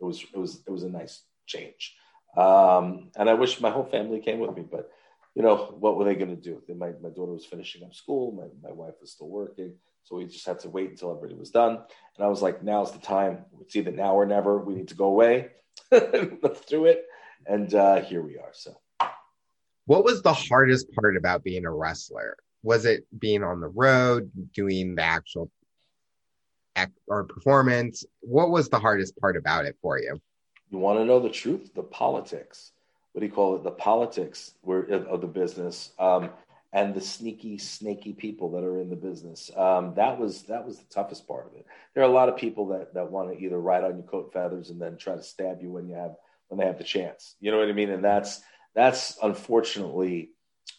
it 0.00 0.04
was 0.04 0.22
it 0.22 0.38
was 0.38 0.62
it 0.66 0.70
was 0.70 0.84
a 0.84 0.88
nice 0.88 1.22
change. 1.46 1.96
Um, 2.36 3.10
and 3.16 3.28
I 3.28 3.34
wish 3.34 3.60
my 3.60 3.70
whole 3.70 3.84
family 3.84 4.20
came 4.20 4.38
with 4.38 4.54
me, 4.54 4.64
but 4.70 4.90
you 5.34 5.42
know, 5.42 5.76
what 5.78 5.96
were 5.96 6.04
they 6.04 6.14
going 6.14 6.34
to 6.34 6.42
do? 6.42 6.62
My 6.74 6.92
my 7.02 7.08
daughter 7.08 7.32
was 7.32 7.44
finishing 7.44 7.82
up 7.82 7.94
school, 7.94 8.32
my 8.32 8.68
my 8.68 8.72
wife 8.72 8.94
was 9.00 9.12
still 9.12 9.28
working, 9.28 9.74
so 10.04 10.16
we 10.16 10.26
just 10.26 10.46
had 10.46 10.60
to 10.60 10.70
wait 10.70 10.90
until 10.90 11.10
everybody 11.10 11.38
was 11.38 11.50
done. 11.50 11.78
And 12.16 12.24
I 12.24 12.28
was 12.28 12.42
like, 12.42 12.62
now's 12.62 12.92
the 12.92 12.98
time. 12.98 13.44
It's 13.60 13.76
either 13.76 13.90
now 13.90 14.14
or 14.14 14.26
never. 14.26 14.58
We 14.58 14.74
need 14.74 14.88
to 14.88 14.94
go 14.94 15.06
away. 15.06 15.48
Let's 15.90 16.64
do 16.66 16.86
it. 16.86 17.04
And 17.46 17.72
uh, 17.74 18.00
here 18.00 18.22
we 18.22 18.38
are. 18.38 18.52
So. 18.52 18.76
What 19.86 20.04
was 20.04 20.22
the 20.22 20.34
hardest 20.34 20.92
part 20.92 21.16
about 21.16 21.44
being 21.44 21.64
a 21.64 21.72
wrestler? 21.72 22.36
was 22.62 22.84
it 22.84 23.06
being 23.18 23.42
on 23.42 23.60
the 23.60 23.68
road, 23.68 24.30
doing 24.52 24.94
the 24.94 25.02
actual 25.02 25.50
act 26.76 26.92
or 27.06 27.24
performance? 27.24 28.04
What 28.20 28.50
was 28.50 28.68
the 28.68 28.78
hardest 28.78 29.18
part 29.18 29.36
about 29.36 29.64
it 29.64 29.76
for 29.80 29.98
you? 29.98 30.20
You 30.70 30.78
want 30.78 30.98
to 30.98 31.04
know 31.04 31.20
the 31.20 31.30
truth? 31.30 31.72
The 31.74 31.82
politics. 31.82 32.72
What 33.12 33.20
do 33.20 33.26
you 33.26 33.32
call 33.32 33.56
it? 33.56 33.64
The 33.64 33.70
politics 33.70 34.54
were 34.62 34.82
of 34.82 35.20
the 35.20 35.26
business, 35.26 35.92
um, 35.98 36.30
and 36.72 36.94
the 36.94 37.00
sneaky, 37.00 37.56
snaky 37.56 38.12
people 38.12 38.50
that 38.50 38.62
are 38.62 38.80
in 38.80 38.90
the 38.90 38.96
business. 38.96 39.50
Um, 39.56 39.94
that 39.96 40.18
was 40.18 40.42
that 40.44 40.66
was 40.66 40.78
the 40.78 40.84
toughest 40.92 41.26
part 41.26 41.46
of 41.46 41.54
it. 41.54 41.66
There 41.94 42.02
are 42.02 42.08
a 42.08 42.12
lot 42.12 42.28
of 42.28 42.36
people 42.36 42.68
that 42.68 42.94
that 42.94 43.10
want 43.10 43.32
to 43.32 43.42
either 43.42 43.58
ride 43.58 43.84
on 43.84 43.96
your 43.96 44.06
coat 44.06 44.32
feathers 44.32 44.70
and 44.70 44.80
then 44.80 44.96
try 44.96 45.14
to 45.16 45.22
stab 45.22 45.62
you 45.62 45.70
when 45.70 45.88
you 45.88 45.94
have 45.94 46.16
when 46.48 46.58
they 46.58 46.66
have 46.66 46.78
the 46.78 46.84
chance. 46.84 47.36
You 47.40 47.50
know 47.50 47.58
what 47.58 47.68
I 47.68 47.72
mean? 47.72 47.90
And 47.90 48.04
that's 48.04 48.40
that's 48.74 49.18
unfortunately 49.22 50.30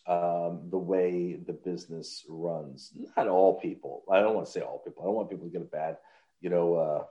um, 0.06 0.70
the 0.70 0.78
way 0.78 1.40
the 1.46 1.54
business 1.54 2.24
runs. 2.28 2.92
Not 3.18 3.28
all 3.28 3.60
people. 3.60 4.04
I 4.12 4.20
don't 4.20 4.36
want 4.36 4.46
to 4.46 4.52
say 4.52 4.62
all 4.62 4.80
people. 4.80 5.04
I 5.04 5.06
don't 5.08 5.16
want 5.16 5.30
people 5.30 5.46
to 5.46 5.52
get 5.52 5.62
a 5.62 5.66
bad, 5.66 5.98
you 6.40 6.50
know, 6.50 6.76
uh, 6.76 7.04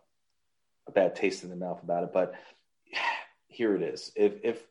a 0.87 0.93
bad 0.93 1.17
taste 1.17 1.43
in 1.43 1.49
their 1.49 1.59
mouth 1.59 1.83
about 1.83 2.05
it. 2.05 2.13
But 2.13 2.35
here 3.49 3.75
it 3.75 3.83
is. 3.83 4.13
If 4.15 4.35
if 4.45 4.63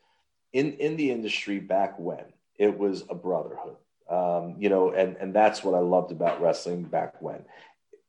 in 0.52 0.74
in 0.74 0.96
the 0.96 1.10
industry 1.10 1.58
back 1.58 1.98
when 1.98 2.24
it 2.56 2.78
was 2.78 3.04
a 3.10 3.14
brotherhood, 3.14 3.76
um, 4.10 4.56
you 4.58 4.68
know, 4.68 4.90
and 4.92 5.16
and 5.16 5.34
that's 5.34 5.62
what 5.64 5.74
I 5.74 5.80
loved 5.80 6.12
about 6.12 6.40
wrestling 6.42 6.84
back 6.84 7.20
when. 7.22 7.44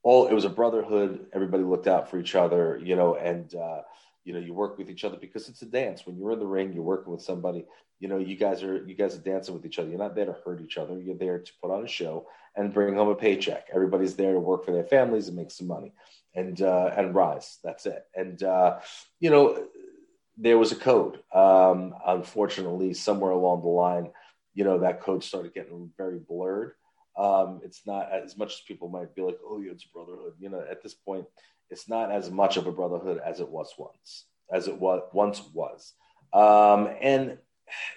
all 0.03 0.27
it 0.27 0.33
was 0.33 0.45
a 0.45 0.49
brotherhood. 0.49 1.27
Everybody 1.33 1.63
looked 1.63 1.87
out 1.87 2.09
for 2.09 2.19
each 2.19 2.35
other, 2.35 2.79
you 2.83 2.95
know, 2.95 3.15
and 3.15 3.53
uh, 3.55 3.81
you 4.23 4.33
know 4.33 4.39
you 4.39 4.53
work 4.53 4.77
with 4.77 4.89
each 4.89 5.03
other 5.03 5.17
because 5.17 5.49
it's 5.49 5.61
a 5.61 5.65
dance. 5.65 6.05
When 6.05 6.17
you're 6.17 6.31
in 6.31 6.39
the 6.39 6.45
ring, 6.47 6.73
you're 6.73 6.83
working 6.83 7.11
with 7.11 7.21
somebody. 7.21 7.65
You 7.99 8.07
know, 8.07 8.17
you 8.17 8.35
guys 8.37 8.63
are 8.63 8.85
you 8.85 8.95
guys 8.95 9.15
are 9.15 9.19
dancing 9.21 9.53
with 9.53 9.65
each 9.65 9.79
other. 9.79 9.89
You're 9.89 9.99
not 9.99 10.15
there 10.15 10.25
to 10.25 10.37
hurt 10.45 10.61
each 10.61 10.77
other. 10.77 10.99
You're 10.99 11.17
there 11.17 11.39
to 11.39 11.51
put 11.61 11.71
on 11.71 11.83
a 11.83 11.87
show 11.87 12.27
and 12.55 12.73
bring 12.73 12.95
home 12.95 13.09
a 13.09 13.15
paycheck. 13.15 13.67
Everybody's 13.73 14.15
there 14.15 14.33
to 14.33 14.39
work 14.39 14.65
for 14.65 14.71
their 14.71 14.85
families 14.85 15.27
and 15.27 15.37
make 15.37 15.51
some 15.51 15.67
money 15.67 15.93
and 16.33 16.61
uh, 16.61 16.91
and 16.95 17.13
rise. 17.13 17.57
That's 17.63 17.85
it. 17.85 18.05
And 18.15 18.41
uh, 18.41 18.79
you 19.19 19.29
know, 19.29 19.65
there 20.37 20.57
was 20.57 20.71
a 20.71 20.77
code. 20.77 21.19
Um, 21.33 21.93
unfortunately, 22.07 22.93
somewhere 22.93 23.31
along 23.31 23.61
the 23.63 23.67
line, 23.67 24.11
you 24.59 24.65
know, 24.65 24.79
that 24.79 24.99
code 24.99 25.23
started 25.23 25.53
getting 25.53 25.89
very 25.95 26.19
blurred. 26.19 26.73
Um, 27.17 27.61
it's 27.63 27.83
not 27.87 28.11
as 28.11 28.37
much 28.37 28.55
as 28.55 28.61
people 28.67 28.89
might 28.89 29.15
be 29.15 29.21
like, 29.21 29.37
oh, 29.47 29.61
yeah, 29.61 29.71
it's 29.71 29.85
brotherhood. 29.85 30.33
You 30.37 30.49
know, 30.49 30.61
at 30.69 30.83
this 30.83 30.93
point, 30.93 31.25
it's 31.69 31.87
not 31.87 32.11
as 32.11 32.29
much 32.29 32.57
of 32.57 32.67
a 32.67 32.71
brotherhood 32.73 33.21
as 33.25 33.39
it 33.39 33.47
was 33.47 33.73
once, 33.77 34.25
as 34.51 34.67
it 34.67 34.77
was 34.77 35.01
once 35.13 35.41
was. 35.53 35.93
Um, 36.33 36.89
and 36.99 37.37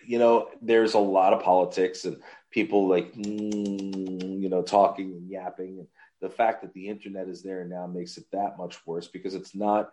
you 0.07 0.21
know, 0.21 0.51
there's 0.61 0.95
a 0.95 1.01
lot 1.01 1.33
of 1.33 1.43
politics 1.43 2.05
and 2.05 2.19
people 2.53 2.87
like, 2.87 3.13
mm, 3.13 4.41
you 4.41 4.49
know, 4.49 4.63
talking 4.63 5.11
and 5.15 5.29
yapping. 5.29 5.79
And 5.81 5.89
the 6.21 6.31
fact 6.31 6.63
that 6.63 6.73
the 6.75 6.87
internet 6.87 7.27
is 7.27 7.43
there 7.43 7.65
now 7.65 7.89
makes 7.89 8.19
it 8.19 8.27
that 8.31 8.57
much 8.57 8.77
worse 8.87 9.09
because 9.09 9.35
it's 9.35 9.53
not, 9.53 9.91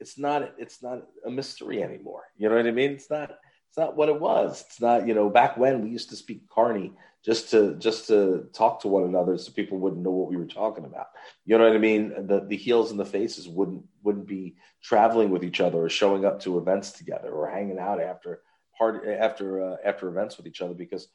it's 0.00 0.18
not, 0.18 0.52
it's 0.58 0.82
not 0.82 1.06
a 1.24 1.30
mystery 1.30 1.82
anymore. 1.82 2.24
You 2.36 2.50
know 2.50 2.56
what 2.56 2.66
I 2.66 2.72
mean? 2.72 2.90
It's 2.90 3.08
not, 3.08 3.38
it's 3.70 3.78
not 3.78 3.96
what 3.96 4.08
it 4.08 4.20
was. 4.20 4.64
It's 4.66 4.80
not, 4.80 5.06
you 5.06 5.14
know, 5.14 5.30
back 5.30 5.56
when 5.56 5.80
we 5.80 5.90
used 5.90 6.10
to 6.10 6.16
speak 6.16 6.48
carny 6.48 6.92
just 7.24 7.52
to 7.52 7.76
just 7.76 8.08
to 8.08 8.48
talk 8.52 8.80
to 8.80 8.88
one 8.88 9.04
another 9.04 9.38
so 9.38 9.52
people 9.52 9.78
wouldn't 9.78 10.02
know 10.02 10.10
what 10.10 10.28
we 10.28 10.36
were 10.36 10.44
talking 10.44 10.84
about. 10.84 11.06
You 11.44 11.56
know 11.56 11.68
what 11.68 11.76
I 11.76 11.78
mean? 11.78 12.26
The 12.26 12.44
the 12.44 12.56
heels 12.56 12.90
and 12.90 12.98
the 12.98 13.04
faces 13.04 13.46
wouldn't 13.46 13.84
wouldn't 14.02 14.26
be 14.26 14.56
traveling 14.82 15.30
with 15.30 15.44
each 15.44 15.60
other 15.60 15.84
or 15.84 15.88
showing 15.88 16.24
up 16.24 16.40
to 16.40 16.58
events 16.58 16.90
together 16.90 17.30
or 17.30 17.48
hanging 17.48 17.78
out 17.78 18.00
after 18.00 18.42
part 18.76 19.06
after 19.06 19.62
uh, 19.62 19.76
after 19.84 20.08
events 20.08 20.36
with 20.36 20.48
each 20.48 20.62
other 20.62 20.74
because 20.74 21.06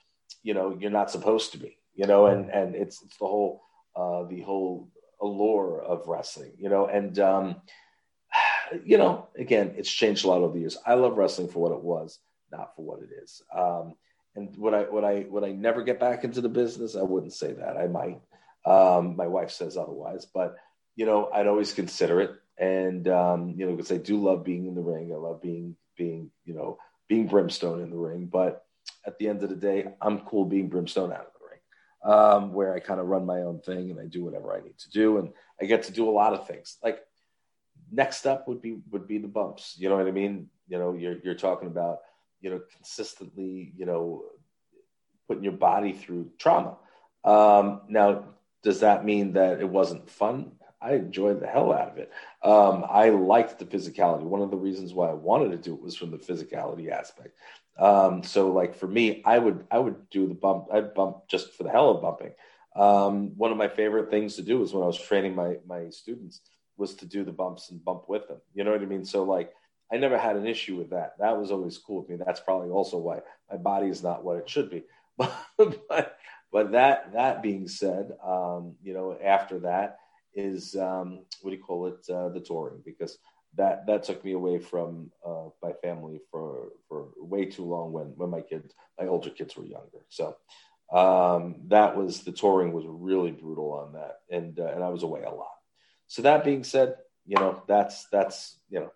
you 0.41 0.53
know 0.53 0.77
you're 0.79 0.91
not 0.91 1.11
supposed 1.11 1.51
to 1.51 1.57
be. 1.57 1.77
You 1.93 2.07
know, 2.07 2.27
and 2.27 2.49
and 2.51 2.73
it's 2.73 3.01
it's 3.03 3.17
the 3.17 3.27
whole 3.27 3.63
uh, 3.97 4.23
the 4.29 4.39
whole 4.43 4.89
allure 5.21 5.81
of 5.81 6.07
wrestling. 6.07 6.53
You 6.57 6.69
know, 6.69 6.85
and 6.85 7.19
um, 7.19 7.57
you 8.85 8.97
know, 8.97 9.27
again, 9.37 9.73
it's 9.75 9.91
changed 9.91 10.23
a 10.23 10.29
lot 10.29 10.41
over 10.41 10.53
the 10.53 10.61
years. 10.61 10.77
I 10.85 10.93
love 10.93 11.17
wrestling 11.17 11.49
for 11.49 11.59
what 11.59 11.73
it 11.73 11.83
was 11.83 12.17
not 12.55 12.75
for 12.75 12.85
what 12.85 13.01
it 13.01 13.09
is. 13.23 13.41
Um, 13.55 13.95
and 14.35 14.55
would 14.57 14.73
I 14.73 14.83
would 14.83 15.03
I 15.03 15.25
would 15.29 15.43
I 15.43 15.51
never 15.51 15.83
get 15.83 15.99
back 15.99 16.23
into 16.23 16.41
the 16.41 16.49
business? 16.49 16.95
I 16.95 17.03
wouldn't 17.03 17.33
say 17.33 17.53
that. 17.53 17.77
I 17.77 17.87
might. 17.87 18.21
Um, 18.65 19.15
my 19.15 19.27
wife 19.27 19.51
says 19.51 19.77
otherwise, 19.77 20.25
but 20.25 20.55
you 20.95 21.05
know, 21.05 21.29
I'd 21.33 21.47
always 21.47 21.73
consider 21.73 22.19
it. 22.21 22.31
And 22.57 23.07
um, 23.07 23.53
you 23.57 23.65
know, 23.65 23.75
because 23.75 23.91
I 23.91 23.97
do 23.97 24.21
love 24.21 24.43
being 24.43 24.65
in 24.65 24.75
the 24.75 24.81
ring. 24.81 25.11
I 25.13 25.17
love 25.17 25.41
being 25.41 25.75
being 25.97 26.31
you 26.43 26.53
know 26.53 26.77
being 27.07 27.27
brimstone 27.27 27.81
in 27.81 27.89
the 27.89 27.97
ring. 27.97 28.25
But 28.25 28.65
at 29.05 29.17
the 29.17 29.29
end 29.29 29.43
of 29.43 29.49
the 29.49 29.55
day, 29.55 29.87
I'm 30.01 30.21
cool 30.21 30.45
being 30.45 30.69
brimstone 30.69 31.11
out 31.11 31.27
of 31.27 31.33
the 31.39 31.47
ring, 31.49 32.13
um, 32.13 32.53
where 32.53 32.73
I 32.73 32.79
kind 32.79 32.99
of 32.99 33.07
run 33.07 33.25
my 33.25 33.41
own 33.41 33.59
thing 33.59 33.91
and 33.91 33.99
I 33.99 34.05
do 34.05 34.23
whatever 34.23 34.53
I 34.53 34.61
need 34.61 34.77
to 34.79 34.89
do, 34.89 35.17
and 35.17 35.29
I 35.61 35.65
get 35.65 35.83
to 35.83 35.91
do 35.91 36.09
a 36.09 36.11
lot 36.11 36.33
of 36.33 36.47
things. 36.47 36.77
Like 36.83 36.99
next 37.91 38.25
up 38.25 38.47
would 38.47 38.61
be 38.61 38.79
would 38.91 39.07
be 39.07 39.17
the 39.17 39.27
bumps. 39.27 39.75
You 39.77 39.89
know 39.89 39.97
what 39.97 40.07
I 40.07 40.11
mean? 40.11 40.49
You 40.67 40.79
know, 40.79 40.93
you're 40.93 41.17
you're 41.23 41.35
talking 41.35 41.67
about 41.67 41.99
you 42.45 42.51
know, 42.51 42.61
consistently, 42.71 43.73
you 43.75 43.87
know, 43.87 44.23
putting 45.27 45.43
your 45.43 45.53
body 45.53 45.93
through 45.93 46.29
trauma. 46.37 46.77
Um, 47.23 47.81
now, 47.89 48.25
does 48.61 48.81
that 48.81 49.03
mean 49.03 49.33
that 49.33 49.59
it 49.59 49.67
wasn't 49.67 50.07
fun? 50.07 50.51
I 50.79 50.93
enjoyed 50.93 51.39
the 51.39 51.47
hell 51.47 51.73
out 51.73 51.89
of 51.89 51.97
it. 51.97 52.11
Um, 52.43 52.85
I 52.87 53.09
liked 53.09 53.57
the 53.57 53.65
physicality. 53.65 54.21
One 54.21 54.43
of 54.43 54.51
the 54.51 54.57
reasons 54.57 54.93
why 54.93 55.09
I 55.09 55.13
wanted 55.13 55.49
to 55.53 55.57
do 55.57 55.73
it 55.73 55.81
was 55.81 55.95
from 55.95 56.11
the 56.11 56.19
physicality 56.19 56.91
aspect. 56.91 57.35
Um, 57.79 58.21
so, 58.21 58.51
like 58.51 58.75
for 58.75 58.87
me, 58.87 59.23
I 59.25 59.39
would 59.39 59.65
I 59.71 59.79
would 59.79 60.07
do 60.11 60.27
the 60.27 60.35
bump. 60.35 60.67
I'd 60.71 60.93
bump 60.93 61.27
just 61.27 61.53
for 61.53 61.63
the 61.63 61.71
hell 61.71 61.89
of 61.89 62.03
bumping. 62.03 62.33
Um, 62.75 63.35
one 63.37 63.51
of 63.51 63.57
my 63.57 63.69
favorite 63.69 64.11
things 64.11 64.35
to 64.35 64.43
do 64.43 64.61
is 64.61 64.71
when 64.71 64.83
I 64.83 64.87
was 64.87 65.01
training 65.01 65.33
my 65.33 65.55
my 65.65 65.89
students 65.89 66.41
was 66.77 66.93
to 66.95 67.07
do 67.07 67.23
the 67.23 67.31
bumps 67.31 67.71
and 67.71 67.83
bump 67.83 68.07
with 68.07 68.27
them. 68.27 68.37
You 68.53 68.63
know 68.63 68.71
what 68.71 68.81
I 68.81 68.85
mean? 68.85 69.03
So 69.03 69.23
like 69.23 69.51
I 69.91 69.97
never 69.97 70.17
had 70.17 70.35
an 70.35 70.47
issue 70.47 70.75
with 70.77 70.89
that. 70.89 71.13
That 71.19 71.37
was 71.37 71.51
always 71.51 71.77
cool 71.77 72.01
with 72.01 72.09
me. 72.09 72.17
That's 72.23 72.39
probably 72.39 72.69
also 72.69 72.97
why 72.97 73.19
my 73.49 73.57
body 73.57 73.87
is 73.87 74.03
not 74.03 74.23
what 74.23 74.37
it 74.37 74.49
should 74.49 74.69
be. 74.69 74.83
But 75.17 75.33
but, 75.87 76.17
but 76.51 76.71
that 76.73 77.13
that 77.13 77.41
being 77.41 77.69
said, 77.69 78.11
um, 78.21 78.75
you 78.83 78.93
know, 78.93 79.17
after 79.23 79.59
that 79.59 79.99
is 80.33 80.75
um, 80.75 81.25
what 81.41 81.51
do 81.51 81.57
you 81.57 81.63
call 81.63 81.87
it? 81.87 82.09
Uh, 82.09 82.29
the 82.29 82.41
touring 82.41 82.81
because 82.85 83.17
that 83.55 83.85
that 83.87 84.03
took 84.03 84.23
me 84.25 84.33
away 84.33 84.59
from 84.59 85.11
uh, 85.25 85.45
my 85.63 85.71
family 85.81 86.19
for 86.29 86.69
for 86.87 87.09
way 87.17 87.45
too 87.45 87.63
long 87.63 87.93
when 87.93 88.07
when 88.17 88.29
my 88.29 88.41
kids 88.41 88.73
my 88.99 89.07
older 89.07 89.29
kids 89.29 89.55
were 89.55 89.65
younger. 89.65 90.05
So 90.09 90.35
um, 90.91 91.61
that 91.67 91.95
was 91.95 92.21
the 92.21 92.31
touring 92.31 92.73
was 92.73 92.85
really 92.87 93.31
brutal 93.31 93.71
on 93.73 93.93
that, 93.93 94.19
and 94.29 94.59
uh, 94.59 94.67
and 94.67 94.83
I 94.83 94.89
was 94.89 95.03
away 95.03 95.23
a 95.23 95.31
lot. 95.31 95.55
So 96.07 96.21
that 96.23 96.43
being 96.43 96.63
said, 96.63 96.95
you 97.25 97.37
know 97.39 97.61
that's 97.67 98.05
that's 98.11 98.59
you 98.69 98.81
know 98.81 98.91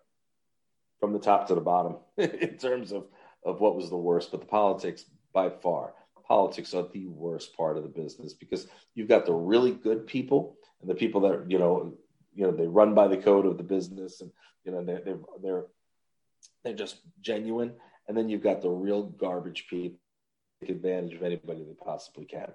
from 1.00 1.12
the 1.12 1.18
top 1.18 1.48
to 1.48 1.54
the 1.54 1.60
bottom 1.60 1.96
in 2.16 2.56
terms 2.58 2.92
of, 2.92 3.06
of 3.44 3.60
what 3.60 3.74
was 3.74 3.90
the 3.90 3.96
worst. 3.96 4.30
But 4.30 4.40
the 4.40 4.46
politics, 4.46 5.06
by 5.32 5.50
far, 5.50 5.94
politics 6.28 6.74
are 6.74 6.86
the 6.92 7.06
worst 7.06 7.56
part 7.56 7.76
of 7.76 7.82
the 7.82 7.88
business 7.88 8.34
because 8.34 8.68
you've 8.94 9.08
got 9.08 9.26
the 9.26 9.32
really 9.32 9.72
good 9.72 10.06
people 10.06 10.56
and 10.80 10.88
the 10.88 10.94
people 10.94 11.22
that 11.22 11.50
you 11.50 11.58
know, 11.58 11.94
you 12.34 12.44
know, 12.44 12.52
they 12.52 12.66
run 12.66 12.94
by 12.94 13.08
the 13.08 13.16
code 13.16 13.46
of 13.46 13.56
the 13.56 13.64
business 13.64 14.20
and 14.20 14.30
you 14.64 14.70
know 14.70 14.84
they're 14.84 15.00
they're 15.00 15.18
they're, 15.42 15.64
they're 16.62 16.74
just 16.74 16.98
genuine. 17.20 17.72
And 18.06 18.16
then 18.16 18.28
you've 18.28 18.42
got 18.42 18.60
the 18.60 18.70
real 18.70 19.04
garbage 19.04 19.66
people 19.68 19.98
take 20.60 20.70
advantage 20.70 21.14
of 21.14 21.22
anybody 21.22 21.64
they 21.64 21.74
possibly 21.84 22.24
can. 22.24 22.52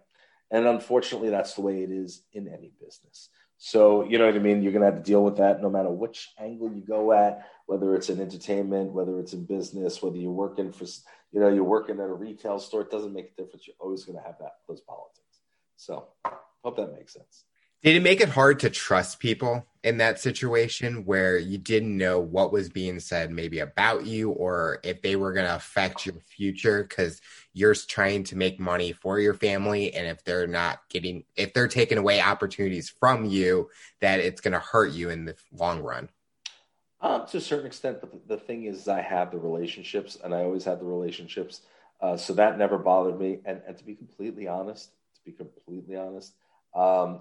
And 0.52 0.68
unfortunately, 0.68 1.30
that's 1.30 1.54
the 1.54 1.62
way 1.62 1.82
it 1.82 1.92
is 1.92 2.24
in 2.34 2.48
any 2.48 2.72
business. 2.80 3.30
So, 3.58 4.04
you 4.04 4.18
know 4.18 4.26
what 4.26 4.36
I 4.36 4.40
mean? 4.40 4.62
You're 4.62 4.74
going 4.74 4.82
to 4.82 4.92
have 4.92 5.04
to 5.04 5.10
deal 5.10 5.24
with 5.24 5.38
that 5.38 5.62
no 5.62 5.70
matter 5.70 5.90
which 5.90 6.34
angle 6.38 6.72
you 6.74 6.82
go 6.82 7.14
at, 7.14 7.48
whether 7.68 7.96
it's 7.96 8.10
in 8.10 8.20
entertainment, 8.20 8.92
whether 8.92 9.20
it's 9.20 9.34
in 9.34 9.46
business, 9.46 10.02
whether 10.02 10.18
you're 10.18 10.32
working 10.32 10.72
for, 10.72 10.86
you 11.32 11.40
know, 11.40 11.50
you're 11.50 11.64
working 11.64 12.00
at 12.00 12.10
a 12.10 12.14
retail 12.14 12.60
store. 12.60 12.82
It 12.82 12.92
doesn't 12.92 13.14
make 13.14 13.32
a 13.38 13.42
difference. 13.42 13.66
You're 13.66 13.78
always 13.80 14.04
going 14.04 14.18
to 14.18 14.24
have 14.24 14.38
that, 14.40 14.58
those 14.68 14.82
politics. 14.82 15.40
So, 15.78 16.08
hope 16.64 16.78
that 16.78 16.94
makes 16.94 17.14
sense. 17.14 17.46
Did 17.84 17.96
it 17.96 18.04
make 18.04 18.22
it 18.22 18.30
hard 18.30 18.60
to 18.62 18.70
trust 18.70 19.20
people 19.20 19.68
in 19.84 19.98
that 19.98 20.20
situation 20.20 21.06
where 21.06 21.38
you 21.38 21.60
didn't 21.60 21.96
know 21.96 22.20
what 22.20 22.52
was 22.52 22.70
being 22.70 23.00
said, 23.00 23.30
maybe 23.30 23.60
about 23.60 24.08
you, 24.08 24.32
or 24.32 24.80
if 24.84 25.04
they 25.04 25.16
were 25.16 25.34
going 25.34 25.46
to 25.46 25.56
affect 25.56 26.08
your 26.08 26.16
future 26.26 26.84
because 26.84 27.22
you're 27.54 27.76
trying 27.76 28.24
to 28.24 28.36
make 28.36 28.60
money 28.60 28.92
for 28.92 29.20
your 29.20 29.36
family? 29.36 29.94
And 29.94 30.08
if 30.08 30.24
they're 30.24 30.48
not 30.48 30.80
getting, 30.90 31.26
if 31.36 31.54
they're 31.54 31.68
taking 31.68 32.00
away 32.00 32.20
opportunities 32.20 32.90
from 32.90 33.26
you, 33.26 33.70
that 34.02 34.20
it's 34.20 34.42
going 34.42 34.54
to 34.54 34.60
hurt 34.60 34.92
you 34.92 35.12
in 35.12 35.26
the 35.26 35.36
long 35.52 35.82
run? 35.82 36.10
Um, 37.02 37.28
to 37.28 37.38
a 37.38 37.42
certain 37.42 37.68
extent, 37.68 38.00
but 38.02 38.28
the, 38.28 38.38
thing 38.38 38.64
is, 38.64 38.88
I 38.88 39.02
have 39.02 39.30
the 39.30 39.38
relationships, 39.38 40.18
and 40.24 40.34
I 40.34 40.40
always 40.40 40.64
had 40.64 40.80
the 40.80 40.86
relationships, 40.86 41.62
uh, 42.02 42.18
so 42.18 42.34
that 42.34 42.58
never 42.58 42.80
bothered 42.80 43.20
me. 43.20 43.42
And, 43.46 43.62
and 43.68 43.78
to 43.78 43.84
be 43.84 43.94
completely 43.94 44.48
honest, 44.48 44.90
to 45.14 45.22
be 45.24 45.32
completely 45.32 45.96
honest, 45.96 46.34
um, 46.74 47.20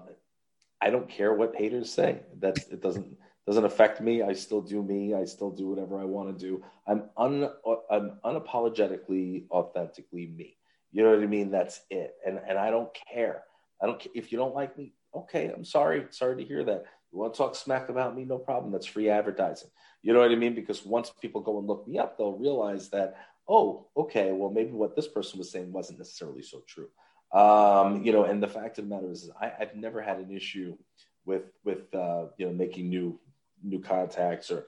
I 0.85 0.91
don't 0.91 1.09
care 1.09 1.33
what 1.33 1.55
haters 1.55 1.91
say. 1.91 2.19
That's 2.39 2.67
it 2.67 2.79
doesn't 2.79 3.17
doesn't 3.47 3.65
affect 3.65 4.01
me. 4.01 4.21
I 4.21 4.33
still 4.33 4.61
do 4.61 4.83
me. 4.83 5.15
I 5.15 5.25
still 5.25 5.49
do 5.49 5.67
whatever 5.67 5.99
I 5.99 6.05
want 6.05 6.37
to 6.37 6.45
do. 6.45 6.63
I'm 6.87 7.09
un 7.17 7.49
I'm 7.89 8.19
unapologetically, 8.23 9.49
authentically 9.49 10.27
me. 10.27 10.57
You 10.91 11.03
know 11.03 11.09
what 11.09 11.23
I 11.23 11.25
mean? 11.25 11.49
That's 11.49 11.81
it. 11.89 12.13
And 12.25 12.39
and 12.47 12.59
I 12.59 12.69
don't 12.69 12.89
care. 13.11 13.43
I 13.81 13.87
don't. 13.87 14.05
If 14.13 14.31
you 14.31 14.37
don't 14.37 14.53
like 14.53 14.77
me, 14.77 14.93
okay. 15.15 15.51
I'm 15.51 15.65
sorry. 15.65 16.05
Sorry 16.11 16.37
to 16.37 16.43
hear 16.43 16.63
that. 16.63 16.85
You 17.11 17.17
want 17.17 17.33
to 17.33 17.37
talk 17.39 17.55
smack 17.55 17.89
about 17.89 18.15
me? 18.15 18.23
No 18.23 18.37
problem. 18.37 18.71
That's 18.71 18.85
free 18.85 19.09
advertising. 19.09 19.69
You 20.03 20.13
know 20.13 20.19
what 20.19 20.31
I 20.31 20.35
mean? 20.35 20.53
Because 20.53 20.85
once 20.85 21.11
people 21.19 21.41
go 21.41 21.57
and 21.57 21.67
look 21.67 21.87
me 21.87 21.97
up, 21.97 22.15
they'll 22.15 22.37
realize 22.37 22.89
that 22.89 23.15
oh, 23.47 23.87
okay. 23.97 24.31
Well, 24.31 24.51
maybe 24.51 24.71
what 24.71 24.95
this 24.95 25.07
person 25.07 25.39
was 25.39 25.51
saying 25.51 25.71
wasn't 25.71 25.99
necessarily 25.99 26.43
so 26.43 26.63
true. 26.67 26.89
Um, 27.35 28.05
you 28.05 28.13
know, 28.13 28.23
and 28.23 28.41
the 28.41 28.47
fact 28.47 28.79
of 28.79 28.87
the 28.87 28.95
matter 28.95 29.11
is, 29.11 29.29
I, 29.39 29.51
have 29.59 29.75
never 29.75 30.01
had 30.01 30.19
an 30.19 30.31
issue 30.31 30.77
with 31.25 31.43
with 31.65 31.93
uh, 31.93 32.27
you 32.37 32.45
know 32.45 32.53
making 32.53 32.89
new 32.89 33.19
new 33.61 33.79
contacts 33.81 34.49
or 34.51 34.67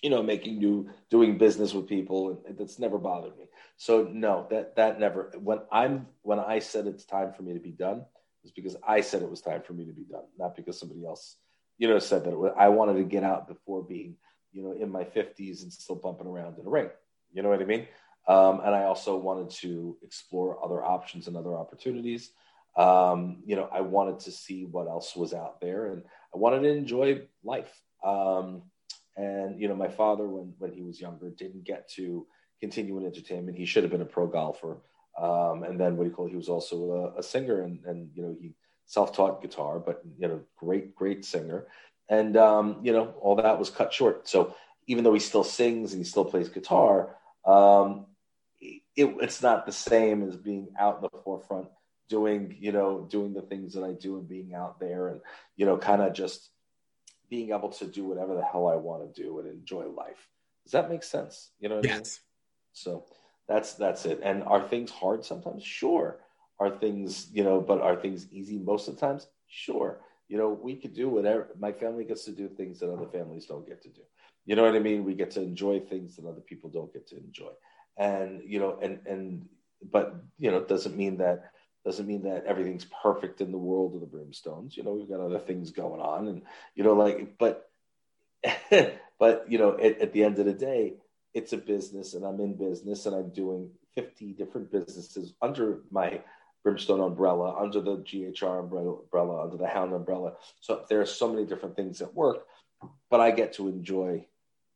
you 0.00 0.10
know 0.10 0.22
making 0.22 0.58
new 0.58 0.90
doing 1.10 1.38
business 1.38 1.74
with 1.74 1.88
people, 1.88 2.40
and 2.46 2.56
that's 2.56 2.78
never 2.78 2.98
bothered 2.98 3.36
me. 3.36 3.46
So 3.78 4.08
no, 4.12 4.46
that 4.50 4.76
that 4.76 5.00
never. 5.00 5.32
When 5.42 5.58
I'm 5.72 6.06
when 6.22 6.38
I 6.38 6.60
said 6.60 6.86
it's 6.86 7.04
time 7.04 7.32
for 7.32 7.42
me 7.42 7.54
to 7.54 7.60
be 7.60 7.72
done, 7.72 8.04
it's 8.44 8.52
because 8.52 8.76
I 8.86 9.00
said 9.00 9.22
it 9.22 9.30
was 9.30 9.40
time 9.40 9.62
for 9.62 9.72
me 9.72 9.84
to 9.84 9.92
be 9.92 10.04
done, 10.04 10.24
not 10.38 10.54
because 10.54 10.78
somebody 10.78 11.04
else 11.04 11.36
you 11.78 11.88
know 11.88 11.98
said 11.98 12.24
that 12.24 12.38
was, 12.38 12.52
I 12.56 12.68
wanted 12.68 12.94
to 12.94 13.04
get 13.04 13.24
out 13.24 13.48
before 13.48 13.82
being 13.82 14.14
you 14.52 14.62
know 14.62 14.72
in 14.72 14.90
my 14.90 15.02
50s 15.02 15.62
and 15.62 15.72
still 15.72 15.96
bumping 15.96 16.28
around 16.28 16.58
in 16.58 16.66
a 16.66 16.70
ring. 16.70 16.90
You 17.32 17.42
know 17.42 17.48
what 17.48 17.60
I 17.60 17.64
mean? 17.64 17.88
Um, 18.28 18.60
and 18.60 18.74
I 18.74 18.84
also 18.84 19.16
wanted 19.16 19.50
to 19.62 19.96
explore 20.02 20.62
other 20.62 20.84
options 20.84 21.26
and 21.26 21.36
other 21.36 21.56
opportunities. 21.56 22.30
Um, 22.76 23.42
you 23.46 23.56
know, 23.56 23.68
I 23.72 23.80
wanted 23.80 24.20
to 24.20 24.30
see 24.30 24.66
what 24.66 24.86
else 24.86 25.16
was 25.16 25.32
out 25.32 25.60
there, 25.60 25.86
and 25.86 26.02
I 26.34 26.38
wanted 26.38 26.60
to 26.60 26.68
enjoy 26.68 27.22
life. 27.42 27.82
Um, 28.04 28.62
and 29.16 29.60
you 29.60 29.66
know, 29.66 29.74
my 29.74 29.88
father, 29.88 30.28
when 30.28 30.54
when 30.58 30.72
he 30.72 30.82
was 30.82 31.00
younger, 31.00 31.30
didn't 31.30 31.64
get 31.64 31.88
to 31.92 32.26
continue 32.60 32.98
in 32.98 33.06
entertainment. 33.06 33.56
He 33.56 33.64
should 33.64 33.82
have 33.82 33.90
been 33.90 34.02
a 34.02 34.06
pro 34.06 34.26
golfer. 34.26 34.82
Um, 35.18 35.64
and 35.64 35.80
then 35.80 35.96
what 35.96 36.04
do 36.04 36.10
you 36.10 36.14
call 36.14 36.26
it? 36.26 36.30
He 36.30 36.36
was 36.36 36.48
also 36.48 37.12
a, 37.16 37.20
a 37.20 37.22
singer, 37.22 37.62
and 37.62 37.84
and 37.86 38.10
you 38.14 38.22
know, 38.22 38.36
he 38.38 38.54
self-taught 38.86 39.42
guitar, 39.42 39.78
but 39.78 40.02
you 40.18 40.28
know, 40.28 40.40
great 40.56 40.94
great 40.94 41.24
singer. 41.24 41.66
And 42.08 42.36
um, 42.36 42.80
you 42.82 42.92
know, 42.92 43.14
all 43.20 43.36
that 43.36 43.58
was 43.58 43.70
cut 43.70 43.92
short. 43.92 44.28
So 44.28 44.54
even 44.86 45.02
though 45.02 45.14
he 45.14 45.20
still 45.20 45.44
sings 45.44 45.92
and 45.92 46.00
he 46.00 46.08
still 46.08 46.24
plays 46.24 46.48
guitar, 46.48 47.16
um, 47.44 48.06
it, 48.98 49.14
it's 49.20 49.40
not 49.40 49.64
the 49.64 49.72
same 49.72 50.28
as 50.28 50.36
being 50.36 50.68
out 50.78 50.96
in 50.96 51.02
the 51.02 51.22
forefront 51.22 51.68
doing 52.08 52.56
you 52.58 52.72
know 52.72 53.06
doing 53.08 53.32
the 53.32 53.42
things 53.42 53.74
that 53.74 53.84
I 53.84 53.92
do 53.92 54.16
and 54.18 54.28
being 54.28 54.54
out 54.54 54.80
there 54.80 55.08
and 55.08 55.20
you 55.56 55.66
know 55.66 55.78
kind 55.78 56.02
of 56.02 56.12
just 56.14 56.50
being 57.30 57.50
able 57.50 57.68
to 57.68 57.86
do 57.86 58.04
whatever 58.04 58.34
the 58.34 58.44
hell 58.44 58.66
I 58.66 58.76
want 58.76 59.14
to 59.14 59.22
do 59.22 59.38
and 59.38 59.48
enjoy 59.48 59.84
life. 59.86 60.28
Does 60.64 60.72
that 60.72 60.90
make 60.90 61.02
sense? 61.02 61.50
You 61.60 61.68
know 61.68 61.80
yes. 61.82 61.92
I 61.92 61.94
mean? 61.94 62.06
So 62.72 63.04
that's 63.46 63.74
that's 63.74 64.04
it. 64.04 64.20
And 64.22 64.42
are 64.42 64.66
things 64.66 64.90
hard 64.90 65.24
sometimes? 65.24 65.62
Sure. 65.62 66.18
Are 66.60 66.70
things, 66.70 67.28
you 67.32 67.44
know, 67.44 67.60
but 67.60 67.80
are 67.80 67.94
things 67.94 68.26
easy 68.32 68.58
most 68.58 68.88
of 68.88 68.94
the 68.96 69.00
times? 69.00 69.28
Sure. 69.46 70.00
You 70.26 70.38
know, 70.38 70.48
we 70.50 70.74
could 70.74 70.92
do 70.92 71.08
whatever 71.08 71.48
my 71.58 71.70
family 71.70 72.04
gets 72.04 72.24
to 72.24 72.32
do 72.32 72.48
things 72.48 72.80
that 72.80 72.92
other 72.92 73.06
families 73.06 73.46
don't 73.46 73.66
get 73.66 73.80
to 73.82 73.88
do. 73.88 74.02
You 74.44 74.56
know 74.56 74.64
what 74.64 74.74
I 74.74 74.80
mean? 74.80 75.04
We 75.04 75.14
get 75.14 75.30
to 75.32 75.42
enjoy 75.42 75.80
things 75.80 76.16
that 76.16 76.26
other 76.26 76.40
people 76.40 76.68
don't 76.68 76.92
get 76.92 77.06
to 77.08 77.16
enjoy. 77.16 77.52
And, 77.98 78.42
you 78.46 78.60
know, 78.60 78.78
and 78.80 79.00
and 79.06 79.48
but 79.82 80.14
you 80.38 80.50
know, 80.50 80.58
it 80.58 80.68
doesn't 80.68 80.96
mean 80.96 81.18
that 81.18 81.50
doesn't 81.84 82.06
mean 82.06 82.24
that 82.24 82.44
everything's 82.44 82.86
perfect 83.02 83.40
in 83.40 83.50
the 83.50 83.58
world 83.58 83.94
of 83.94 84.00
the 84.00 84.06
brimstones. 84.06 84.76
You 84.76 84.82
know 84.82 84.92
we've 84.92 85.08
got 85.08 85.20
other 85.20 85.38
things 85.38 85.70
going 85.70 86.00
on 86.00 86.28
and 86.28 86.42
you 86.74 86.84
know 86.84 86.92
like 86.92 87.38
but 87.38 87.70
but 89.18 89.46
you 89.48 89.58
know 89.58 89.78
at, 89.78 90.00
at, 90.00 90.12
the 90.12 90.24
end 90.24 90.38
of 90.38 90.46
the 90.46 90.52
day 90.52 90.94
it's 91.34 91.52
a 91.52 91.56
business 91.56 92.14
and 92.14 92.24
i'm 92.24 92.40
in 92.40 92.54
business 92.54 93.06
and 93.06 93.16
i'm 93.16 93.30
doing 93.30 93.70
50 93.94 94.32
different 94.34 94.70
businesses 94.70 95.34
under 95.42 95.80
my 95.90 96.20
brimstone 96.62 97.00
umbrella 97.00 97.56
under 97.58 97.80
the 97.80 97.96
ghr 97.96 98.60
umbrella 98.60 99.42
under 99.42 99.56
the 99.56 99.66
hound 99.66 99.92
umbrella. 99.92 100.34
So 100.60 100.84
there 100.88 101.00
are 101.00 101.06
so 101.06 101.32
many 101.32 101.46
different 101.46 101.74
things 101.74 102.00
at 102.00 102.14
work 102.14 102.46
but 103.10 103.20
i 103.20 103.30
get 103.30 103.54
to 103.54 103.68
enjoy 103.68 104.26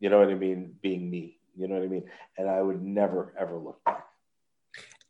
you 0.01 0.09
know 0.09 0.19
what 0.19 0.31
i 0.31 0.35
mean 0.35 0.75
being 0.81 1.11
me 1.11 1.39
you 1.57 1.69
know 1.69 1.75
what 1.75 1.85
i 1.85 1.89
mean 1.89 2.05
and 2.39 2.49
i 2.49 2.61
would 2.61 2.83
never 2.83 3.35
ever 3.39 3.57
look 3.57 3.83
back 3.85 4.07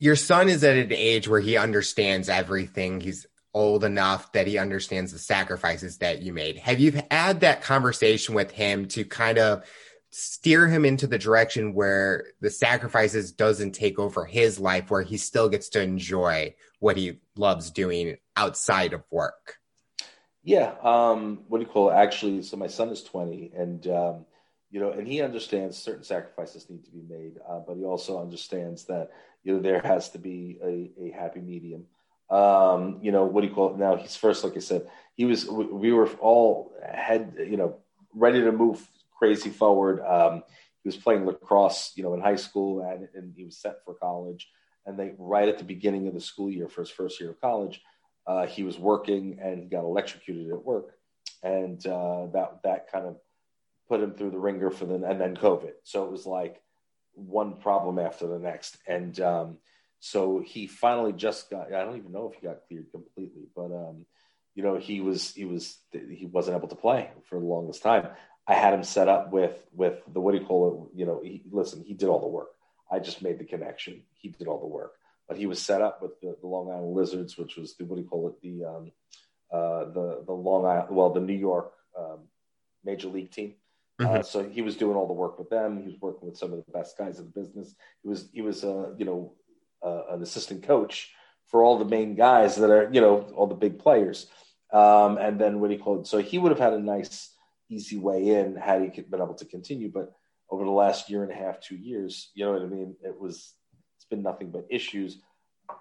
your 0.02 0.16
son 0.16 0.48
is 0.48 0.64
at 0.64 0.76
an 0.76 0.90
age 0.90 1.28
where 1.28 1.38
he 1.38 1.56
understands 1.56 2.28
everything. 2.28 3.00
He's 3.00 3.24
old 3.54 3.84
enough 3.84 4.32
that 4.32 4.48
he 4.48 4.58
understands 4.58 5.12
the 5.12 5.18
sacrifices 5.20 5.98
that 5.98 6.22
you 6.22 6.32
made. 6.32 6.58
Have 6.58 6.80
you 6.80 7.00
had 7.08 7.38
that 7.42 7.62
conversation 7.62 8.34
with 8.34 8.50
him 8.50 8.88
to 8.88 9.04
kind 9.04 9.38
of 9.38 9.64
steer 10.10 10.66
him 10.66 10.84
into 10.84 11.06
the 11.06 11.18
direction 11.18 11.72
where 11.72 12.24
the 12.40 12.50
sacrifices 12.50 13.30
doesn't 13.30 13.76
take 13.76 14.00
over 14.00 14.24
his 14.24 14.58
life 14.58 14.90
where 14.90 15.02
he 15.02 15.16
still 15.16 15.48
gets 15.48 15.68
to 15.68 15.80
enjoy 15.80 16.52
what 16.80 16.96
he 16.96 17.20
loves 17.36 17.70
doing 17.70 18.16
outside 18.36 18.94
of 18.94 19.04
work? 19.12 19.58
Yeah, 20.42 20.74
um, 20.82 21.44
what 21.46 21.58
do 21.58 21.64
you 21.64 21.70
call 21.70 21.90
it? 21.90 21.94
Actually, 21.94 22.42
so 22.42 22.56
my 22.56 22.66
son 22.66 22.88
is 22.88 23.04
20 23.04 23.52
and 23.56 23.86
um, 23.86 24.26
you 24.72 24.80
know, 24.80 24.90
and 24.90 25.06
he 25.06 25.20
understands 25.20 25.76
certain 25.76 26.02
sacrifices 26.02 26.68
need 26.70 26.82
to 26.86 26.90
be 26.90 27.02
made, 27.06 27.34
uh, 27.46 27.60
but 27.60 27.76
he 27.76 27.84
also 27.84 28.18
understands 28.18 28.84
that 28.86 29.10
you 29.44 29.54
know 29.54 29.60
there 29.60 29.80
has 29.82 30.08
to 30.10 30.18
be 30.18 30.58
a, 30.64 30.90
a 31.04 31.10
happy 31.10 31.40
medium. 31.40 31.84
Um, 32.30 32.98
you 33.02 33.12
know, 33.12 33.26
what 33.26 33.42
do 33.42 33.48
you 33.48 33.54
call 33.54 33.74
it? 33.74 33.78
Now 33.78 33.96
he's 33.96 34.16
first, 34.16 34.42
like 34.42 34.56
I 34.56 34.60
said, 34.60 34.88
he 35.14 35.26
was. 35.26 35.46
We 35.46 35.92
were 35.92 36.08
all 36.20 36.72
had 36.82 37.34
you 37.38 37.58
know 37.58 37.76
ready 38.14 38.40
to 38.40 38.50
move 38.50 38.84
crazy 39.16 39.50
forward. 39.50 40.00
Um, 40.00 40.42
he 40.82 40.88
was 40.88 40.96
playing 40.96 41.26
lacrosse, 41.26 41.92
you 41.94 42.02
know, 42.02 42.14
in 42.14 42.20
high 42.20 42.36
school, 42.36 42.80
and, 42.80 43.08
and 43.14 43.34
he 43.36 43.44
was 43.44 43.58
set 43.58 43.84
for 43.84 43.94
college. 43.94 44.48
And 44.86 44.98
they 44.98 45.12
right 45.18 45.48
at 45.48 45.58
the 45.58 45.64
beginning 45.64 46.08
of 46.08 46.14
the 46.14 46.20
school 46.20 46.50
year 46.50 46.68
for 46.68 46.80
his 46.80 46.90
first 46.90 47.20
year 47.20 47.30
of 47.30 47.40
college, 47.42 47.82
uh, 48.26 48.46
he 48.46 48.62
was 48.62 48.78
working 48.78 49.38
and 49.40 49.70
got 49.70 49.84
electrocuted 49.84 50.50
at 50.50 50.64
work, 50.64 50.96
and 51.42 51.86
uh, 51.86 52.26
that 52.32 52.60
that 52.64 52.90
kind 52.90 53.06
of 53.06 53.16
put 53.92 54.00
him 54.00 54.14
through 54.14 54.30
the 54.30 54.38
ringer 54.38 54.70
for 54.70 54.86
the 54.86 54.94
and 54.94 55.20
then 55.20 55.36
COVID. 55.36 55.72
So 55.82 56.06
it 56.06 56.10
was 56.10 56.24
like 56.24 56.62
one 57.12 57.58
problem 57.58 57.98
after 57.98 58.26
the 58.26 58.38
next, 58.38 58.78
and 58.86 59.20
um, 59.20 59.58
so 60.00 60.42
he 60.44 60.66
finally 60.66 61.12
just 61.12 61.50
got. 61.50 61.74
I 61.74 61.84
don't 61.84 61.98
even 61.98 62.10
know 62.10 62.32
if 62.32 62.40
he 62.40 62.46
got 62.46 62.66
cleared 62.66 62.90
completely, 62.90 63.48
but 63.54 63.66
um, 63.66 64.06
you 64.54 64.62
know 64.62 64.78
he 64.78 65.02
was 65.02 65.34
he 65.34 65.44
was 65.44 65.76
he 65.92 66.24
wasn't 66.24 66.56
able 66.56 66.68
to 66.68 66.74
play 66.74 67.10
for 67.28 67.38
the 67.38 67.44
longest 67.44 67.82
time. 67.82 68.08
I 68.46 68.54
had 68.54 68.72
him 68.72 68.82
set 68.82 69.08
up 69.08 69.30
with 69.30 69.62
with 69.74 70.00
the 70.10 70.20
what 70.22 70.32
do 70.32 70.38
you 70.38 70.46
call 70.46 70.88
it? 70.90 70.98
You 70.98 71.04
know, 71.04 71.20
he, 71.22 71.42
listen, 71.50 71.84
he 71.84 71.92
did 71.92 72.08
all 72.08 72.20
the 72.20 72.26
work. 72.28 72.52
I 72.90 72.98
just 72.98 73.20
made 73.20 73.38
the 73.38 73.44
connection. 73.44 74.04
He 74.14 74.30
did 74.30 74.48
all 74.48 74.58
the 74.58 74.66
work, 74.66 74.94
but 75.28 75.36
he 75.36 75.44
was 75.44 75.60
set 75.60 75.82
up 75.82 76.00
with 76.00 76.18
the, 76.22 76.34
the 76.40 76.46
Long 76.46 76.70
Island 76.70 76.94
Lizards, 76.94 77.36
which 77.36 77.56
was 77.56 77.76
the 77.76 77.84
what 77.84 77.96
do 77.96 78.02
you 78.02 78.08
call 78.08 78.28
it? 78.28 78.40
The 78.40 78.64
um, 78.64 78.92
uh, 79.52 79.84
the 79.92 80.24
the 80.24 80.32
Long 80.32 80.64
Island, 80.64 80.96
well, 80.96 81.10
the 81.10 81.20
New 81.20 81.34
York 81.38 81.74
um, 81.98 82.20
Major 82.82 83.08
League 83.08 83.30
team. 83.30 83.52
Mm-hmm. 84.00 84.20
Uh, 84.20 84.22
so 84.22 84.48
he 84.48 84.62
was 84.62 84.76
doing 84.76 84.96
all 84.96 85.06
the 85.06 85.12
work 85.12 85.38
with 85.38 85.50
them. 85.50 85.78
He 85.78 85.84
was 85.84 86.00
working 86.00 86.28
with 86.28 86.38
some 86.38 86.52
of 86.52 86.64
the 86.64 86.72
best 86.72 86.96
guys 86.96 87.18
in 87.18 87.24
the 87.26 87.40
business. 87.40 87.74
He 88.02 88.08
was 88.08 88.28
he 88.32 88.42
was 88.42 88.64
uh, 88.64 88.94
you 88.96 89.04
know 89.04 89.34
uh, 89.84 90.14
an 90.14 90.22
assistant 90.22 90.62
coach 90.62 91.12
for 91.46 91.62
all 91.62 91.78
the 91.78 91.84
main 91.84 92.14
guys 92.14 92.56
that 92.56 92.70
are 92.70 92.88
you 92.92 93.00
know 93.00 93.20
all 93.36 93.46
the 93.46 93.54
big 93.54 93.78
players. 93.78 94.26
Um, 94.72 95.18
and 95.18 95.38
then 95.38 95.60
what 95.60 95.70
he 95.70 95.76
called 95.76 96.08
so 96.08 96.18
he 96.18 96.38
would 96.38 96.50
have 96.50 96.58
had 96.58 96.72
a 96.72 96.78
nice 96.78 97.34
easy 97.68 97.98
way 97.98 98.28
in 98.30 98.56
had 98.56 98.82
he 98.82 99.02
been 99.02 99.20
able 99.20 99.34
to 99.34 99.44
continue. 99.44 99.90
But 99.92 100.12
over 100.50 100.64
the 100.64 100.70
last 100.70 101.10
year 101.10 101.22
and 101.22 101.32
a 101.32 101.34
half, 101.34 101.60
two 101.60 101.76
years, 101.76 102.30
you 102.34 102.44
know 102.44 102.52
what 102.52 102.62
I 102.62 102.66
mean. 102.66 102.96
It 103.02 103.18
was 103.18 103.52
it's 103.96 104.06
been 104.06 104.22
nothing 104.22 104.50
but 104.50 104.66
issues, 104.70 105.18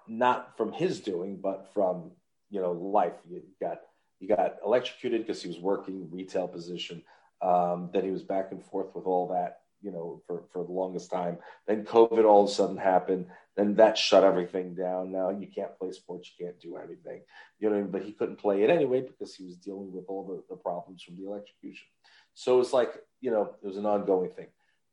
not 0.06 0.56
from 0.58 0.72
his 0.72 1.00
doing, 1.00 1.38
but 1.42 1.72
from 1.72 2.12
you 2.50 2.60
know 2.60 2.72
life. 2.72 3.14
You 3.26 3.42
got 3.58 3.78
you 4.20 4.28
got 4.28 4.56
electrocuted 4.64 5.22
because 5.22 5.42
he 5.42 5.48
was 5.48 5.58
working 5.58 6.10
retail 6.10 6.46
position 6.46 7.02
um, 7.42 7.90
then 7.92 8.04
he 8.04 8.10
was 8.10 8.22
back 8.22 8.52
and 8.52 8.64
forth 8.64 8.94
with 8.94 9.06
all 9.06 9.28
that, 9.28 9.60
you 9.82 9.90
know, 9.90 10.22
for, 10.26 10.44
for 10.52 10.64
the 10.64 10.72
longest 10.72 11.10
time. 11.10 11.38
Then 11.66 11.84
COVID 11.84 12.24
all 12.24 12.44
of 12.44 12.50
a 12.50 12.52
sudden 12.52 12.76
happened. 12.76 13.26
Then 13.56 13.74
that 13.76 13.98
shut 13.98 14.24
everything 14.24 14.74
down. 14.74 15.12
Now 15.12 15.30
you 15.30 15.46
can't 15.46 15.76
play 15.78 15.92
sports, 15.92 16.30
you 16.30 16.46
can't 16.46 16.60
do 16.60 16.76
anything. 16.76 17.22
You 17.58 17.70
know, 17.70 17.84
but 17.84 18.02
he 18.02 18.12
couldn't 18.12 18.36
play 18.36 18.62
it 18.62 18.70
anyway 18.70 19.02
because 19.02 19.34
he 19.34 19.44
was 19.44 19.56
dealing 19.56 19.92
with 19.92 20.04
all 20.08 20.24
the, 20.24 20.42
the 20.54 20.56
problems 20.56 21.02
from 21.02 21.16
the 21.16 21.26
electrocution. 21.26 21.88
So 22.34 22.60
it's 22.60 22.72
like, 22.72 22.94
you 23.20 23.30
know, 23.30 23.54
it 23.62 23.66
was 23.66 23.76
an 23.76 23.86
ongoing 23.86 24.30
thing. 24.30 24.48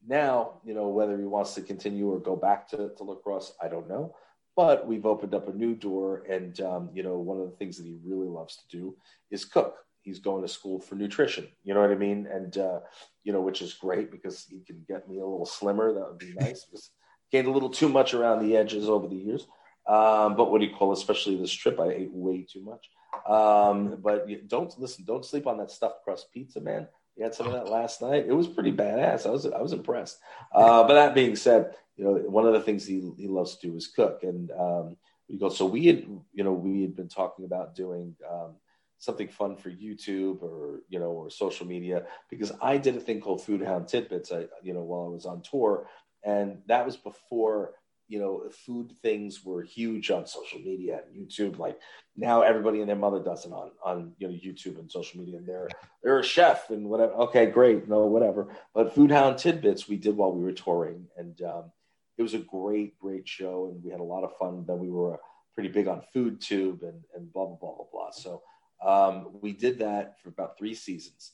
Now, 0.05 0.61
you 0.65 0.73
know, 0.73 0.87
whether 0.87 1.17
he 1.17 1.25
wants 1.25 1.53
to 1.55 1.61
continue 1.61 2.11
or 2.11 2.19
go 2.19 2.35
back 2.35 2.67
to, 2.69 2.91
to 2.97 3.03
lacrosse, 3.03 3.53
I 3.61 3.67
don't 3.67 3.89
know. 3.89 4.15
But 4.55 4.87
we've 4.87 5.05
opened 5.05 5.33
up 5.33 5.47
a 5.47 5.53
new 5.53 5.75
door. 5.75 6.23
And, 6.29 6.59
um, 6.61 6.89
you 6.93 7.03
know, 7.03 7.17
one 7.17 7.39
of 7.39 7.49
the 7.49 7.55
things 7.55 7.77
that 7.77 7.85
he 7.85 7.97
really 8.03 8.27
loves 8.27 8.57
to 8.57 8.77
do 8.77 8.97
is 9.31 9.45
cook 9.45 9.75
he's 10.01 10.19
going 10.19 10.41
to 10.41 10.47
school 10.47 10.79
for 10.79 10.95
nutrition. 10.95 11.47
You 11.63 11.73
know 11.73 11.81
what 11.81 11.91
I 11.91 11.95
mean? 11.95 12.27
And 12.31 12.57
uh, 12.57 12.79
you 13.23 13.33
know, 13.33 13.41
which 13.41 13.61
is 13.61 13.73
great 13.73 14.11
because 14.11 14.45
he 14.49 14.61
can 14.61 14.83
get 14.87 15.07
me 15.07 15.19
a 15.19 15.25
little 15.25 15.45
slimmer. 15.45 15.93
That 15.93 16.07
would 16.09 16.17
be 16.17 16.33
nice. 16.39 16.65
because 16.65 16.91
gained 17.31 17.47
a 17.47 17.51
little 17.51 17.69
too 17.69 17.89
much 17.89 18.13
around 18.13 18.39
the 18.39 18.57
edges 18.57 18.89
over 18.89 19.07
the 19.07 19.15
years. 19.15 19.47
Um, 19.87 20.35
but 20.35 20.51
what 20.51 20.61
do 20.61 20.67
you 20.67 20.75
call, 20.75 20.91
it? 20.91 20.97
especially 20.97 21.35
this 21.35 21.51
trip? 21.51 21.79
I 21.79 21.89
ate 21.89 22.11
way 22.11 22.45
too 22.49 22.61
much. 22.61 22.89
Um, 23.27 23.97
but 24.01 24.27
don't 24.47 24.77
listen. 24.79 25.05
Don't 25.05 25.25
sleep 25.25 25.47
on 25.47 25.57
that 25.57 25.71
stuffed 25.71 26.03
crust 26.03 26.31
pizza, 26.31 26.61
man. 26.61 26.87
We 27.17 27.23
had 27.23 27.33
some 27.33 27.47
of 27.47 27.53
that 27.53 27.69
last 27.71 28.01
night. 28.01 28.25
It 28.27 28.33
was 28.33 28.47
pretty 28.47 28.71
badass. 28.71 29.25
I 29.25 29.31
was 29.31 29.45
I 29.45 29.61
was 29.61 29.73
impressed. 29.73 30.19
Uh, 30.53 30.83
but 30.83 30.93
that 30.93 31.15
being 31.15 31.35
said, 31.35 31.75
you 31.95 32.03
know, 32.03 32.13
one 32.29 32.45
of 32.45 32.53
the 32.53 32.61
things 32.61 32.85
he 32.85 33.11
he 33.17 33.27
loves 33.27 33.57
to 33.57 33.69
do 33.69 33.75
is 33.75 33.87
cook. 33.87 34.23
And 34.23 34.51
um, 34.51 34.97
we 35.27 35.37
go. 35.37 35.49
So 35.49 35.65
we 35.65 35.85
had, 35.85 36.05
you 36.33 36.43
know, 36.43 36.53
we 36.53 36.81
had 36.81 36.95
been 36.95 37.09
talking 37.09 37.45
about 37.45 37.75
doing. 37.75 38.15
Um, 38.29 38.55
something 38.99 39.29
fun 39.29 39.55
for 39.55 39.71
YouTube 39.71 40.43
or 40.43 40.81
you 40.89 40.99
know 40.99 41.11
or 41.11 41.29
social 41.29 41.65
media 41.65 42.03
because 42.29 42.51
I 42.61 42.77
did 42.77 42.95
a 42.95 42.99
thing 42.99 43.19
called 43.21 43.41
Food 43.41 43.61
Hound 43.61 43.87
Tidbits. 43.87 44.31
I 44.31 44.45
you 44.61 44.73
know 44.73 44.83
while 44.83 45.05
I 45.05 45.09
was 45.09 45.25
on 45.25 45.41
tour, 45.41 45.87
and 46.23 46.61
that 46.67 46.85
was 46.85 46.97
before 46.97 47.73
you 48.07 48.19
know 48.19 48.43
food 48.51 48.91
things 49.01 49.43
were 49.43 49.63
huge 49.63 50.11
on 50.11 50.27
social 50.27 50.59
media 50.59 51.01
and 51.07 51.15
YouTube. 51.15 51.57
Like 51.57 51.79
now, 52.15 52.41
everybody 52.41 52.81
and 52.81 52.89
their 52.89 52.97
mother 52.97 53.23
does 53.23 53.45
it 53.45 53.53
on 53.53 53.71
on 53.83 54.11
you 54.19 54.27
know 54.27 54.33
YouTube 54.33 54.77
and 54.77 54.91
social 54.91 55.19
media. 55.19 55.37
And 55.37 55.47
they're 55.47 55.69
they're 56.03 56.19
a 56.19 56.23
chef 56.23 56.69
and 56.69 56.89
whatever. 56.89 57.13
Okay, 57.13 57.45
great, 57.47 57.87
no 57.87 58.05
whatever. 58.05 58.53
But 58.75 58.93
Food 58.93 59.11
Hound 59.11 59.37
Tidbits 59.37 59.87
we 59.87 59.95
did 59.95 60.17
while 60.17 60.33
we 60.33 60.43
were 60.43 60.51
touring, 60.51 61.07
and 61.17 61.41
um, 61.41 61.71
it 62.17 62.21
was 62.21 62.33
a 62.33 62.39
great 62.39 62.99
great 62.99 63.27
show, 63.27 63.69
and 63.71 63.81
we 63.81 63.91
had 63.91 64.01
a 64.01 64.03
lot 64.03 64.25
of 64.25 64.35
fun. 64.37 64.65
Then 64.67 64.79
we 64.79 64.89
were 64.89 65.19
pretty 65.53 65.69
big 65.69 65.87
on 65.87 66.01
food 66.13 66.41
tube 66.41 66.83
and 66.83 67.01
and 67.15 67.31
blah 67.31 67.45
blah 67.45 67.55
blah 67.55 67.75
blah 67.75 67.85
blah. 67.91 68.11
So 68.11 68.41
um, 68.85 69.29
we 69.41 69.53
did 69.53 69.79
that 69.79 70.21
for 70.21 70.29
about 70.29 70.57
three 70.57 70.73
seasons. 70.73 71.33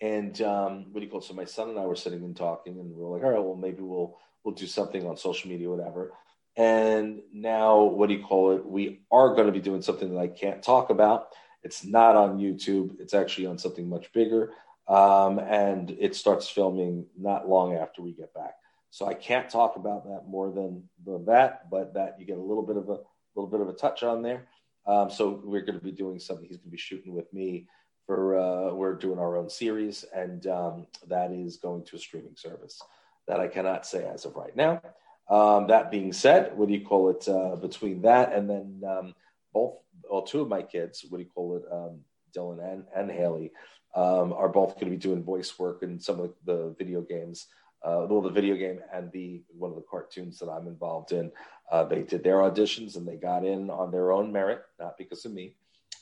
And 0.00 0.40
um, 0.42 0.86
what 0.92 1.00
do 1.00 1.06
you 1.06 1.10
call 1.10 1.20
it? 1.20 1.24
So 1.24 1.34
my 1.34 1.44
son 1.44 1.70
and 1.70 1.78
I 1.78 1.86
were 1.86 1.96
sitting 1.96 2.24
and 2.24 2.36
talking, 2.36 2.78
and 2.78 2.94
we 2.94 3.02
are 3.02 3.08
like, 3.08 3.22
all 3.22 3.30
right, 3.30 3.42
well, 3.42 3.56
maybe 3.56 3.82
we'll 3.82 4.18
we'll 4.44 4.54
do 4.54 4.66
something 4.66 5.06
on 5.06 5.16
social 5.16 5.50
media, 5.50 5.70
whatever. 5.70 6.12
And 6.56 7.22
now, 7.32 7.82
what 7.82 8.08
do 8.08 8.14
you 8.14 8.22
call 8.22 8.56
it? 8.56 8.64
We 8.64 9.00
are 9.10 9.34
going 9.34 9.46
to 9.46 9.52
be 9.52 9.60
doing 9.60 9.82
something 9.82 10.12
that 10.12 10.20
I 10.20 10.28
can't 10.28 10.62
talk 10.62 10.90
about. 10.90 11.28
It's 11.62 11.84
not 11.84 12.14
on 12.14 12.38
YouTube. 12.38 13.00
It's 13.00 13.14
actually 13.14 13.46
on 13.46 13.58
something 13.58 13.88
much 13.88 14.12
bigger. 14.12 14.50
Um, 14.86 15.38
and 15.38 15.90
it 15.98 16.14
starts 16.14 16.48
filming 16.48 17.06
not 17.18 17.48
long 17.48 17.74
after 17.74 18.02
we 18.02 18.12
get 18.12 18.34
back. 18.34 18.54
So 18.90 19.06
I 19.06 19.14
can't 19.14 19.48
talk 19.48 19.76
about 19.76 20.04
that 20.04 20.28
more 20.28 20.52
than, 20.52 20.88
than 21.04 21.24
that, 21.24 21.70
but 21.70 21.94
that 21.94 22.20
you 22.20 22.26
get 22.26 22.36
a 22.36 22.42
little 22.42 22.62
bit 22.62 22.76
of 22.76 22.88
a 22.88 22.98
little 23.34 23.50
bit 23.50 23.60
of 23.60 23.68
a 23.68 23.72
touch 23.72 24.02
on 24.02 24.22
there. 24.22 24.46
Um, 24.86 25.10
so 25.10 25.40
we're 25.44 25.62
going 25.62 25.78
to 25.78 25.84
be 25.84 25.92
doing 25.92 26.18
something. 26.18 26.46
He's 26.46 26.58
going 26.58 26.68
to 26.68 26.72
be 26.72 26.78
shooting 26.78 27.14
with 27.14 27.32
me 27.32 27.66
for 28.06 28.38
uh, 28.38 28.74
we're 28.74 28.94
doing 28.94 29.18
our 29.18 29.36
own 29.36 29.48
series, 29.48 30.04
and 30.14 30.46
um, 30.46 30.86
that 31.08 31.30
is 31.32 31.56
going 31.56 31.84
to 31.84 31.96
a 31.96 31.98
streaming 31.98 32.36
service 32.36 32.82
that 33.26 33.40
I 33.40 33.48
cannot 33.48 33.86
say 33.86 34.06
as 34.06 34.26
of 34.26 34.36
right 34.36 34.54
now. 34.54 34.82
Um, 35.30 35.68
that 35.68 35.90
being 35.90 36.12
said, 36.12 36.54
what 36.56 36.68
do 36.68 36.74
you 36.74 36.84
call 36.84 37.08
it? 37.08 37.26
Uh, 37.26 37.56
between 37.56 38.02
that 38.02 38.34
and 38.34 38.48
then 38.48 38.82
um, 38.86 39.14
both, 39.54 39.76
well, 40.10 40.20
two 40.20 40.42
of 40.42 40.48
my 40.48 40.60
kids, 40.60 41.06
what 41.08 41.16
do 41.16 41.24
you 41.24 41.30
call 41.30 41.56
it? 41.56 41.64
Um, 41.72 42.00
Dylan 42.36 42.62
and, 42.62 42.84
and 42.94 43.10
Haley 43.10 43.52
um, 43.94 44.34
are 44.34 44.48
both 44.48 44.74
going 44.74 44.86
to 44.86 44.90
be 44.90 44.96
doing 44.96 45.22
voice 45.22 45.58
work 45.58 45.82
in 45.82 45.98
some 45.98 46.20
of 46.20 46.34
the, 46.44 46.74
video 46.78 47.00
games 47.00 47.46
uh, 47.84 48.06
well, 48.08 48.22
the 48.22 48.30
video 48.30 48.56
game 48.56 48.80
and 48.92 49.12
the 49.12 49.42
one 49.50 49.70
of 49.70 49.76
the 49.76 49.84
cartoons 49.90 50.38
that 50.38 50.48
I'm 50.48 50.66
involved 50.66 51.12
in. 51.12 51.30
Uh, 51.70 51.84
they 51.84 52.02
did 52.02 52.22
their 52.22 52.36
auditions 52.36 52.96
and 52.96 53.06
they 53.06 53.16
got 53.16 53.44
in 53.44 53.70
on 53.70 53.90
their 53.90 54.12
own 54.12 54.32
merit, 54.32 54.62
not 54.78 54.98
because 54.98 55.24
of 55.24 55.32
me. 55.32 55.54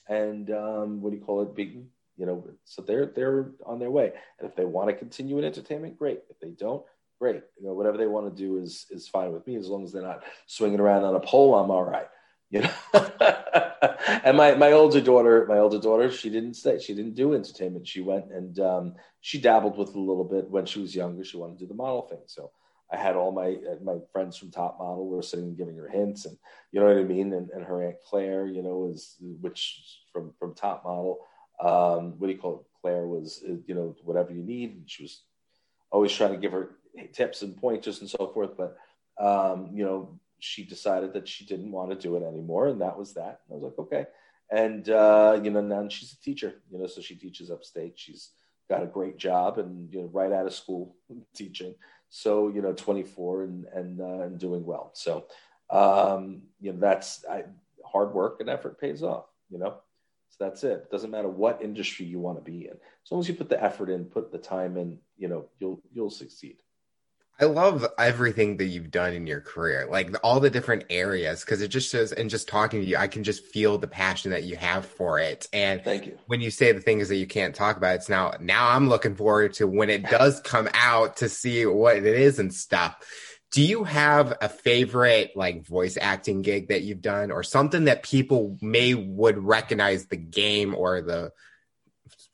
And 0.09 0.51
um, 0.51 1.01
what 1.01 1.11
do 1.11 1.17
you 1.17 1.25
call 1.25 1.43
it? 1.43 1.55
Being, 1.55 1.87
you 2.17 2.27
know, 2.27 2.45
so 2.65 2.83
they're 2.83 3.07
they're 3.07 3.53
on 3.65 3.79
their 3.79 3.91
way. 3.91 4.13
And 4.39 4.49
if 4.49 4.57
they 4.57 4.65
want 4.65 4.89
to 4.89 4.95
continue 4.95 5.39
in 5.39 5.45
entertainment, 5.45 5.99
great. 5.99 6.21
If 6.29 6.41
they 6.41 6.51
don't, 6.51 6.85
great. 7.21 7.43
You 7.59 7.67
know, 7.67 7.75
whatever 7.75 7.97
they 7.97 8.07
want 8.07 8.35
to 8.35 8.43
do 8.43 8.59
is 8.59 8.87
is 8.91 9.09
fine 9.09 9.33
with 9.33 9.47
me 9.47 9.57
as 9.57 9.69
long 9.69 9.85
as 9.85 9.93
they're 9.93 10.03
not 10.03 10.25
swinging 10.47 10.81
around 10.81 11.05
on 11.05 11.15
a 11.15 11.21
pole. 11.21 11.55
I'm 11.55 11.71
all 11.71 11.85
right. 11.85 12.09
You 12.51 12.63
know. 12.63 12.73
and 14.25 14.37
my 14.37 14.55
my 14.57 14.73
older 14.73 15.01
daughter, 15.01 15.47
my 15.49 15.59
older 15.59 15.79
daughter, 15.79 16.11
she 16.11 16.31
didn't 16.31 16.55
stay. 16.55 16.81
She 16.81 16.95
didn't 16.95 17.15
do 17.15 17.35
entertainment. 17.35 17.87
She 17.87 18.01
went 18.01 18.33
and 18.33 18.59
um, 18.59 18.95
she 19.21 19.41
dabbled 19.41 19.79
with 19.79 19.95
a 19.95 19.99
little 19.99 20.25
bit 20.25 20.51
when 20.51 20.67
she 20.67 20.81
was 20.81 20.95
younger. 20.95 21.25
She 21.25 21.37
wanted 21.37 21.59
to 21.59 21.65
do 21.65 21.69
the 21.69 21.75
model 21.75 22.03
thing. 22.03 22.23
So 22.27 22.51
I 22.93 22.97
had 22.97 23.17
all 23.17 23.33
my 23.33 23.57
my 23.83 23.97
friends 24.13 24.37
from 24.37 24.51
Top 24.51 24.79
Model 24.79 25.09
were 25.09 25.23
sitting 25.23 25.47
and 25.47 25.57
giving 25.57 25.77
her 25.77 25.89
hints, 25.89 26.27
and 26.27 26.37
you 26.71 26.81
know 26.81 26.87
what 26.87 26.99
I 26.99 27.05
mean. 27.05 27.33
And, 27.33 27.49
and 27.51 27.65
her 27.65 27.83
aunt 27.83 27.97
Claire, 28.07 28.47
you 28.47 28.63
know, 28.63 28.79
was 28.79 29.17
which 29.41 30.03
from 30.13 30.33
from 30.39 30.55
Top 30.55 30.85
Model. 30.85 31.21
Um, 31.61 32.19
what 32.19 32.27
do 32.27 32.33
you 32.33 32.39
call 32.39 32.61
it? 32.61 32.67
Claire 32.81 33.07
was 33.07 33.43
you 33.67 33.75
know 33.75 33.97
whatever 34.03 34.33
you 34.33 34.43
need. 34.43 34.75
And 34.75 34.91
she 34.91 35.05
was 35.05 35.23
always 35.91 36.13
trying 36.13 36.33
to 36.33 36.39
give 36.39 36.53
her 36.53 36.77
tips 37.13 37.43
and 37.43 37.57
pointers 37.57 38.01
and 38.01 38.11
so 38.11 38.31
forth. 38.35 38.57
But 38.57 38.77
um, 39.19 39.71
you 39.73 39.85
know, 39.85 40.19
she 40.41 40.65
decided 40.65 41.15
that 41.15 41.29
she 41.29 41.47
didn't 41.47 41.73
want 41.73 41.91
to 41.91 41.97
do 41.97 42.17
it 42.17 42.23
anymore, 42.23 42.69
and 42.69 42.81
that 42.81 42.99
was 42.99 43.15
that. 43.15 43.41
I 43.51 43.55
was 43.55 43.63
like, 43.63 43.79
okay. 43.79 44.07
And 44.51 44.89
uh, 44.91 45.41
you 45.43 45.51
know, 45.51 45.63
now 45.63 45.89
she's 45.89 46.13
a 46.13 46.21
teacher. 46.21 46.57
You 46.71 46.79
know, 46.79 46.87
so 46.87 47.01
she 47.01 47.15
teaches 47.15 47.51
upstate. 47.51 47.95
She's 47.97 48.31
got 48.69 48.83
a 48.83 48.87
great 48.87 49.17
job, 49.17 49.59
and 49.59 49.93
you 49.93 50.01
know, 50.01 50.11
right 50.13 50.33
out 50.33 50.47
of 50.47 50.53
school 50.53 50.97
teaching. 51.35 51.75
So 52.15 52.49
you 52.49 52.61
know, 52.61 52.75
24 52.75 53.45
and 53.45 53.65
and 53.73 54.01
uh, 54.01 54.21
and 54.25 54.39
doing 54.39 54.67
well. 54.67 54.91
So 54.93 55.25
um, 55.71 56.43
you 56.61 56.73
know, 56.73 56.79
that's 56.79 57.25
I, 57.25 57.45
hard 57.85 58.13
work 58.13 58.41
and 58.41 58.51
effort 58.51 58.79
pays 58.79 59.03
off. 59.03 59.25
You 59.49 59.59
know, 59.59 59.77
so 60.29 60.45
that's 60.45 60.63
it. 60.63 60.73
it. 60.73 60.91
Doesn't 60.91 61.11
matter 61.11 61.31
what 61.31 61.63
industry 61.63 62.05
you 62.05 62.21
want 62.21 62.37
to 62.37 62.45
be 62.45 62.67
in. 62.67 62.75
As 62.75 63.11
long 63.11 63.21
as 63.21 63.29
you 63.29 63.35
put 63.35 63.49
the 63.49 63.63
effort 63.63 63.89
in, 63.89 64.05
put 64.05 64.31
the 64.31 64.37
time 64.37 64.77
in, 64.77 64.99
you 65.17 65.27
know, 65.27 65.47
you'll 65.59 65.81
you'll 65.91 66.11
succeed. 66.11 66.59
I 67.43 67.47
love 67.47 67.85
everything 67.99 68.59
that 68.59 68.67
you've 68.67 68.93
done 68.93 69.15
in 69.15 69.27
your 69.27 69.41
career, 69.41 69.89
like 69.91 70.15
all 70.23 70.39
the 70.39 70.49
different 70.49 70.85
areas, 70.91 71.41
because 71.41 71.61
it 71.61 71.69
just 71.69 71.91
shows. 71.91 72.13
And 72.13 72.31
just 72.31 72.47
talking 72.47 72.81
to 72.81 72.87
you, 72.87 72.97
I 72.97 73.09
can 73.09 73.25
just 73.25 73.45
feel 73.45 73.79
the 73.79 73.89
passion 73.89 74.31
that 74.31 74.45
you 74.45 74.55
have 74.55 74.87
for 74.87 75.19
it. 75.19 75.49
And 75.53 75.83
thank 75.83 76.07
you. 76.07 76.17
When 76.27 76.41
you 76.41 76.53
say 76.53 76.71
the 76.71 76.81
things 76.81 77.09
that 77.09 77.17
you 77.17 77.27
can't 77.27 77.53
talk 77.53 77.77
about, 77.77 77.97
it's 77.97 78.09
now. 78.09 78.35
Now 78.39 78.71
I'm 78.71 78.89
looking 78.89 79.17
forward 79.17 79.55
to 79.55 79.67
when 79.67 79.91
it 79.91 80.05
does 80.05 80.39
come 80.41 80.69
out 80.73 81.17
to 81.17 81.29
see 81.29 81.67
what 81.67 81.97
it 81.97 82.07
is 82.07 82.39
and 82.39 82.55
stuff. 82.55 82.97
Do 83.51 83.61
you 83.61 83.83
have 83.83 84.35
a 84.41 84.49
favorite 84.49 85.33
like 85.35 85.67
voice 85.67 85.99
acting 86.01 86.43
gig 86.43 86.69
that 86.69 86.83
you've 86.83 87.03
done, 87.03 87.33
or 87.33 87.43
something 87.43 87.87
that 87.87 88.05
people 88.05 88.57
may 88.63 88.95
would 88.95 89.37
recognize 89.37 90.07
the 90.07 90.17
game 90.17 90.77
or 90.77 91.03
the 91.03 91.33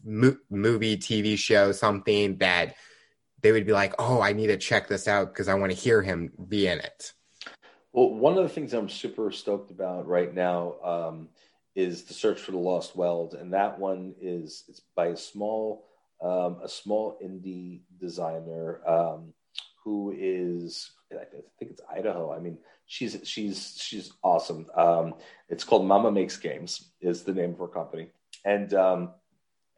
mo- 0.05 0.37
movie, 0.51 0.99
TV 0.99 1.39
show, 1.39 1.73
something 1.73 2.37
that 2.39 2.75
they 3.41 3.53
would 3.53 3.67
be 3.67 3.73
like, 3.73 3.95
"Oh, 3.99 4.21
I 4.21 4.33
need 4.33 4.49
to 4.49 4.57
check 4.57 4.89
this 4.89 5.09
out 5.09 5.33
because 5.33 5.49
I 5.49 5.55
want 5.55 5.73
to 5.73 5.79
hear 5.79 6.03
him 6.03 6.33
be 6.49 6.67
in 6.67 6.79
it." 6.79 7.13
Well, 7.93 8.11
one 8.15 8.37
of 8.37 8.43
the 8.43 8.49
things 8.49 8.75
I'm 8.75 8.89
super 8.89 9.31
stoked 9.31 9.71
about 9.71 10.07
right 10.07 10.33
now 10.33 10.75
um, 10.85 11.29
is 11.75 12.05
the 12.05 12.15
search 12.15 12.41
for 12.41 12.53
the 12.53 12.59
lost 12.59 12.97
weld, 12.97 13.35
and 13.35 13.53
that 13.53 13.79
one 13.79 14.15
is 14.21 14.65
it's 14.69 14.81
by 14.95 15.07
a 15.09 15.17
small 15.17 15.87
um, 16.21 16.59
a 16.63 16.69
small 16.69 17.19
indie 17.25 17.81
designer 18.01 18.81
um, 18.87 19.33
who 19.85 20.15
is 20.17 20.91
I 21.13 21.25
think 21.59 21.71
it's 21.73 21.81
Idaho. 21.91 22.33
I 22.33 22.41
mean, 22.41 22.59
she's 22.87 23.19
she's 23.25 23.79
she's 23.81 24.13
awesome. 24.23 24.67
Um, 24.75 25.15
it's 25.49 25.65
called 25.65 25.87
Mama 25.87 26.11
Makes 26.11 26.37
Games 26.37 26.91
is 27.01 27.23
the 27.23 27.33
name 27.33 27.53
of 27.53 27.59
her 27.59 27.69
company, 27.69 28.09
and 28.45 28.73
um, 28.75 29.11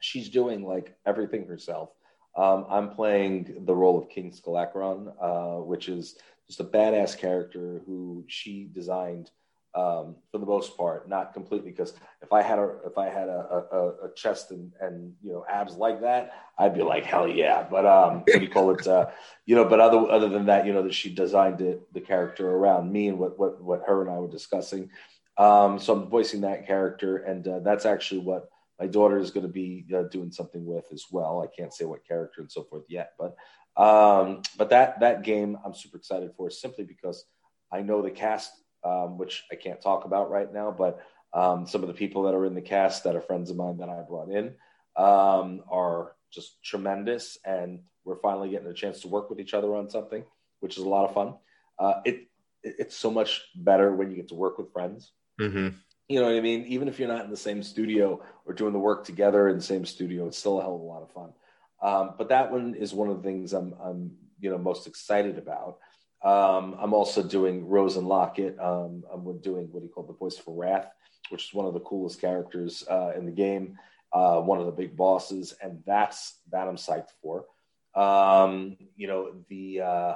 she's 0.00 0.28
doing 0.28 0.64
like 0.64 0.96
everything 1.06 1.46
herself 1.46 1.90
um, 2.37 2.66
I'm 2.68 2.91
playing 2.91 3.64
the 3.66 3.74
role 3.74 3.99
of 3.99 4.09
King 4.09 4.31
Scalacron, 4.31 5.12
uh, 5.20 5.62
which 5.62 5.89
is 5.89 6.16
just 6.47 6.61
a 6.61 6.64
badass 6.64 7.16
character 7.16 7.83
who 7.87 8.24
she 8.28 8.68
designed 8.72 9.31
um, 9.74 10.16
for 10.33 10.39
the 10.39 10.47
most 10.47 10.76
part, 10.76 11.09
not 11.09 11.33
completely. 11.33 11.70
Because 11.70 11.95
if 12.22 12.33
I 12.33 12.43
had 12.43 12.59
a 12.59 12.76
if 12.85 12.99
I 12.99 13.09
had 13.09 13.28
a, 13.28 13.64
a, 13.72 13.89
a, 14.07 14.14
chest 14.14 14.51
and, 14.51 14.72
and 14.81 15.14
you 15.22 15.33
know 15.33 15.45
abs 15.49 15.76
like 15.76 16.01
that, 16.01 16.33
I'd 16.59 16.74
be 16.74 16.83
like 16.83 17.05
hell 17.05 17.28
yeah. 17.28 17.64
But 17.68 17.87
um, 17.87 18.20
what 18.20 18.26
do 18.26 18.41
you 18.41 18.49
call 18.49 18.72
it? 18.72 18.87
Uh, 18.87 19.07
you 19.47 19.55
know, 19.55 19.64
but 19.64 19.81
other 19.81 20.11
other 20.11 20.28
than 20.28 20.47
that, 20.47 20.66
you 20.66 20.72
know, 20.72 20.83
that 20.83 20.95
she 20.95 21.14
designed 21.14 21.61
it 21.61 21.93
the 21.93 22.01
character 22.01 22.51
around 22.51 22.91
me 22.91 23.09
and 23.09 23.18
what 23.18 23.39
what 23.39 23.62
what 23.62 23.83
her 23.87 24.03
and 24.03 24.11
I 24.11 24.18
were 24.18 24.28
discussing. 24.28 24.91
Um, 25.37 25.78
so 25.78 25.95
I'm 25.95 26.09
voicing 26.09 26.41
that 26.43 26.66
character, 26.66 27.18
and 27.18 27.47
uh, 27.47 27.61
that's 27.61 27.87
actually 27.87 28.20
what 28.20 28.51
my 28.81 28.87
daughter 28.87 29.18
is 29.18 29.31
going 29.31 29.47
to 29.47 29.53
be 29.53 29.85
uh, 29.95 30.05
doing 30.05 30.33
something 30.33 30.64
with 30.64 30.87
as 30.93 31.05
well. 31.12 31.43
I 31.43 31.55
can't 31.55 31.72
say 31.72 31.85
what 31.85 32.07
character 32.07 32.41
and 32.41 32.51
so 32.51 32.64
forth 32.64 32.85
yet, 32.89 33.12
but 33.18 33.37
um, 33.76 34.43
but 34.57 34.70
that 34.70 35.01
that 35.01 35.22
game 35.22 35.59
I'm 35.64 35.74
super 35.74 35.99
excited 35.99 36.33
for 36.37 36.51
simply 36.51 36.85
because 36.85 37.24
I 37.70 37.83
know 37.83 38.03
the 38.03 38.11
cast, 38.11 38.51
um, 38.83 39.18
which 39.18 39.45
I 39.53 39.55
can't 39.55 39.81
talk 39.81 40.07
about 40.07 40.31
right 40.31 40.53
now, 40.53 40.74
but 40.76 41.01
um, 41.33 41.66
some 41.66 41.83
of 41.83 41.89
the 41.89 41.95
people 41.95 42.24
that 42.24 42.35
are 42.35 42.47
in 42.47 42.55
the 42.55 42.62
cast 42.62 43.05
that 43.05 43.14
are 43.14 43.20
friends 43.20 43.51
of 43.51 43.57
mine 43.57 43.76
that 43.76 43.89
I 43.89 44.03
brought 44.03 44.31
in 44.31 44.55
um, 44.97 45.62
are 45.70 46.16
just 46.33 46.62
tremendous, 46.64 47.39
and 47.45 47.81
we're 48.05 48.16
finally 48.16 48.51
getting 48.51 48.66
a 48.66 48.74
chance 48.74 49.03
to 49.03 49.09
work 49.09 49.31
with 49.31 49.41
each 49.41 49.55
other 49.55 49.76
on 49.76 49.91
something, 49.91 50.24
which 50.61 50.78
is 50.78 50.85
a 50.85 50.89
lot 50.89 51.05
of 51.05 51.14
fun. 51.14 51.35
Uh, 51.78 52.01
it, 52.05 52.28
it 52.62 52.76
it's 52.78 52.97
so 52.97 53.11
much 53.11 53.43
better 53.55 53.95
when 53.95 54.11
you 54.11 54.16
get 54.16 54.28
to 54.28 54.35
work 54.35 54.59
with 54.59 54.72
friends. 54.72 55.12
Mm-hmm. 55.41 55.68
You 56.11 56.18
know 56.18 56.26
what 56.26 56.34
I 56.34 56.40
mean? 56.40 56.64
Even 56.66 56.88
if 56.88 56.98
you're 56.98 57.06
not 57.06 57.24
in 57.24 57.30
the 57.30 57.36
same 57.36 57.62
studio 57.62 58.20
or 58.44 58.52
doing 58.52 58.72
the 58.72 58.80
work 58.80 59.04
together 59.04 59.48
in 59.48 59.58
the 59.58 59.62
same 59.62 59.84
studio, 59.84 60.26
it's 60.26 60.38
still 60.38 60.58
a 60.58 60.62
hell 60.62 60.74
of 60.74 60.80
a 60.80 60.84
lot 60.84 61.02
of 61.04 61.12
fun. 61.12 61.32
Um, 61.80 62.14
but 62.18 62.30
that 62.30 62.50
one 62.50 62.74
is 62.74 62.92
one 62.92 63.08
of 63.08 63.18
the 63.18 63.22
things 63.22 63.52
I'm, 63.52 63.76
I'm 63.80 64.16
you 64.40 64.50
know, 64.50 64.58
most 64.58 64.88
excited 64.88 65.38
about. 65.38 65.78
Um, 66.24 66.74
I'm 66.80 66.94
also 66.94 67.22
doing 67.22 67.68
Rose 67.68 67.96
and 67.96 68.08
Lockett. 68.08 68.58
Um, 68.58 69.04
I'm 69.08 69.38
doing 69.38 69.68
what 69.70 69.84
he 69.84 69.88
called 69.88 70.08
the 70.08 70.14
Voice 70.14 70.36
for 70.36 70.52
Wrath, 70.52 70.90
which 71.28 71.46
is 71.46 71.54
one 71.54 71.66
of 71.66 71.74
the 71.74 71.80
coolest 71.80 72.20
characters 72.20 72.82
uh, 72.90 73.12
in 73.16 73.24
the 73.24 73.30
game, 73.30 73.78
uh, 74.12 74.40
one 74.40 74.58
of 74.58 74.66
the 74.66 74.72
big 74.72 74.96
bosses, 74.96 75.54
and 75.62 75.80
that's 75.86 76.40
that 76.50 76.66
I'm 76.66 76.74
psyched 76.74 77.12
for. 77.22 77.46
Um, 77.94 78.76
you 78.96 79.06
know, 79.06 79.30
the 79.48 79.80
uh, 79.82 80.14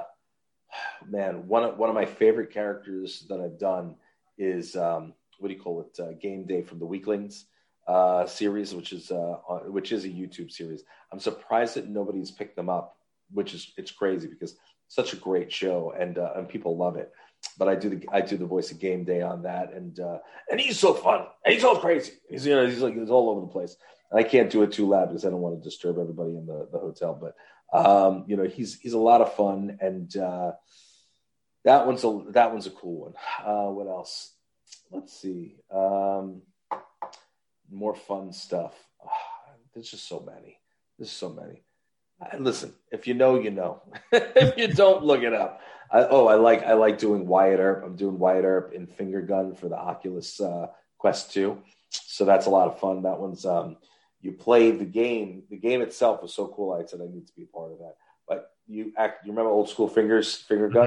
man, 1.07 1.47
one 1.47 1.63
of 1.63 1.77
one 1.77 1.87
of 1.87 1.95
my 1.95 2.05
favorite 2.05 2.51
characters 2.51 3.25
that 3.29 3.39
I've 3.39 3.57
done 3.57 3.95
is 4.37 4.75
um, 4.75 5.13
what 5.39 5.49
do 5.49 5.53
you 5.53 5.59
call 5.59 5.81
it? 5.81 5.99
Uh, 5.99 6.13
Game 6.21 6.45
Day 6.45 6.61
from 6.61 6.79
the 6.79 6.85
Weaklings 6.85 7.45
uh, 7.87 8.25
series, 8.25 8.73
which 8.73 8.93
is 8.93 9.11
uh, 9.11 9.35
which 9.67 9.91
is 9.91 10.05
a 10.05 10.09
YouTube 10.09 10.51
series. 10.51 10.83
I'm 11.11 11.19
surprised 11.19 11.75
that 11.75 11.87
nobody's 11.87 12.31
picked 12.31 12.55
them 12.55 12.69
up, 12.69 12.97
which 13.31 13.53
is 13.53 13.71
it's 13.77 13.91
crazy 13.91 14.27
because 14.27 14.55
such 14.87 15.13
a 15.13 15.17
great 15.17 15.51
show 15.51 15.93
and 15.97 16.17
uh, 16.17 16.33
and 16.35 16.49
people 16.49 16.77
love 16.77 16.95
it. 16.95 17.11
But 17.57 17.69
I 17.69 17.75
do 17.75 17.89
the 17.89 18.07
I 18.11 18.21
do 18.21 18.37
the 18.37 18.45
voice 18.45 18.71
of 18.71 18.79
Game 18.79 19.03
Day 19.03 19.21
on 19.21 19.43
that, 19.43 19.71
and 19.73 19.99
uh, 19.99 20.19
and 20.49 20.59
he's 20.59 20.79
so 20.79 20.93
fun. 20.93 21.25
And 21.43 21.53
he's 21.53 21.63
all 21.63 21.77
crazy. 21.77 22.13
He's 22.29 22.45
you 22.45 22.55
know 22.55 22.65
he's 22.65 22.81
like 22.81 22.95
he's 22.95 23.09
all 23.09 23.29
over 23.29 23.41
the 23.41 23.47
place. 23.47 23.75
And 24.11 24.19
I 24.19 24.23
can't 24.23 24.51
do 24.51 24.63
it 24.63 24.71
too 24.71 24.87
loud 24.87 25.09
because 25.09 25.25
I 25.25 25.29
don't 25.29 25.41
want 25.41 25.57
to 25.57 25.63
disturb 25.63 25.97
everybody 25.97 26.37
in 26.37 26.45
the, 26.45 26.67
the 26.71 26.79
hotel. 26.79 27.19
But 27.19 27.35
um, 27.77 28.25
you 28.27 28.35
know 28.35 28.45
he's 28.45 28.79
he's 28.79 28.93
a 28.93 28.99
lot 28.99 29.21
of 29.21 29.35
fun, 29.35 29.77
and 29.79 30.15
uh, 30.17 30.53
that 31.65 31.85
one's 31.85 32.03
a 32.03 32.23
that 32.29 32.51
one's 32.51 32.67
a 32.67 32.71
cool 32.71 33.01
one. 33.01 33.13
Uh, 33.43 33.69
what 33.69 33.87
else? 33.87 34.34
Let's 34.95 35.13
see. 35.13 35.57
Um, 35.71 36.41
more 37.71 37.95
fun 37.95 38.31
stuff. 38.31 38.73
Oh, 39.03 39.09
there's 39.73 39.91
just 39.91 40.07
so 40.07 40.19
many. 40.25 40.57
There's 40.97 41.11
so 41.11 41.29
many. 41.29 41.61
Listen, 42.39 42.73
if 42.91 43.07
you 43.07 43.13
know, 43.13 43.39
you 43.39 43.51
know. 43.51 43.81
if 44.11 44.57
you 44.57 44.67
don't, 44.69 45.03
look 45.03 45.21
it 45.21 45.33
up. 45.33 45.61
I, 45.91 46.07
oh, 46.09 46.27
I 46.27 46.35
like 46.35 46.63
I 46.63 46.73
like 46.73 46.97
doing 46.97 47.27
Wyatt 47.27 47.59
Earp. 47.59 47.83
I'm 47.85 47.95
doing 47.95 48.17
Wyatt 48.17 48.45
Earp 48.45 48.73
in 48.73 48.87
finger 48.87 49.21
gun 49.21 49.53
for 49.53 49.67
the 49.67 49.77
Oculus 49.77 50.39
uh, 50.39 50.67
Quest 50.97 51.33
2. 51.33 51.61
So 51.89 52.25
that's 52.25 52.45
a 52.45 52.49
lot 52.49 52.67
of 52.67 52.79
fun. 52.79 53.03
That 53.03 53.19
one's 53.19 53.45
um, 53.45 53.77
you 54.21 54.31
play 54.31 54.71
the 54.71 54.85
game. 54.85 55.43
The 55.49 55.57
game 55.57 55.81
itself 55.81 56.21
was 56.21 56.33
so 56.33 56.47
cool. 56.47 56.73
I 56.73 56.85
said 56.85 57.01
I 57.01 57.13
need 57.13 57.27
to 57.27 57.33
be 57.35 57.43
a 57.43 57.57
part 57.57 57.73
of 57.73 57.79
that. 57.79 57.95
But 58.27 58.51
you 58.65 58.93
act. 58.97 59.25
You 59.25 59.31
remember 59.31 59.51
old 59.51 59.69
school 59.69 59.87
fingers, 59.87 60.33
finger 60.35 60.69
mm-hmm. 60.69 60.77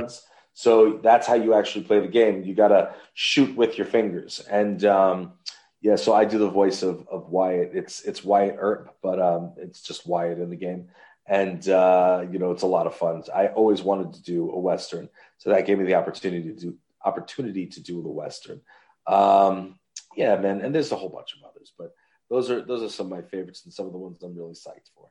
So 0.59 0.99
that's 1.05 1.25
how 1.25 1.35
you 1.35 1.55
actually 1.55 1.85
play 1.85 2.01
the 2.01 2.09
game. 2.09 2.43
You 2.43 2.53
got 2.53 2.69
to 2.69 2.93
shoot 3.15 3.57
with 3.57 3.79
your 3.79 3.87
fingers. 3.87 4.41
And 4.51 4.85
um, 4.85 5.35
yeah, 5.81 5.95
so 5.95 6.13
I 6.15 6.25
do 6.25 6.39
the 6.39 6.51
voice 6.51 6.83
of, 6.83 7.07
of 7.09 7.29
Wyatt. 7.29 7.71
It's 7.75 8.01
it's 8.01 8.25
Wyatt 8.25 8.57
Earp, 8.59 8.97
but 9.01 9.21
um, 9.23 9.53
it's 9.57 9.83
just 9.83 10.05
Wyatt 10.05 10.41
in 10.41 10.51
the 10.51 10.57
game 10.57 10.89
and 11.29 11.69
uh, 11.69 12.25
you 12.31 12.39
know 12.39 12.51
it's 12.51 12.63
a 12.63 12.67
lot 12.67 12.87
of 12.87 12.97
fun. 12.97 13.23
I 13.33 13.49
always 13.49 13.83
wanted 13.83 14.15
to 14.15 14.23
do 14.23 14.51
a 14.51 14.59
western, 14.59 15.09
so 15.37 15.51
that 15.51 15.67
gave 15.67 15.79
me 15.79 15.85
the 15.85 15.95
opportunity 15.95 16.49
to 16.49 16.61
do 16.61 16.77
opportunity 17.05 17.67
to 17.67 17.81
do 17.81 18.03
the 18.03 18.09
western. 18.09 18.61
Um, 19.07 19.79
yeah, 20.17 20.37
man, 20.37 20.63
and 20.63 20.75
there's 20.75 20.91
a 20.91 20.97
whole 20.97 21.11
bunch 21.11 21.35
of 21.37 21.49
others, 21.49 21.73
but 21.79 21.95
those 22.31 22.51
are 22.51 22.63
those 22.63 22.83
are 22.83 22.89
some 22.89 23.13
of 23.13 23.13
my 23.13 23.23
favorites 23.23 23.63
and 23.65 23.73
some 23.73 23.87
of 23.87 23.93
the 23.93 23.99
ones 23.99 24.23
I'm 24.23 24.37
really 24.37 24.55
psyched 24.55 24.91
for. 24.97 25.11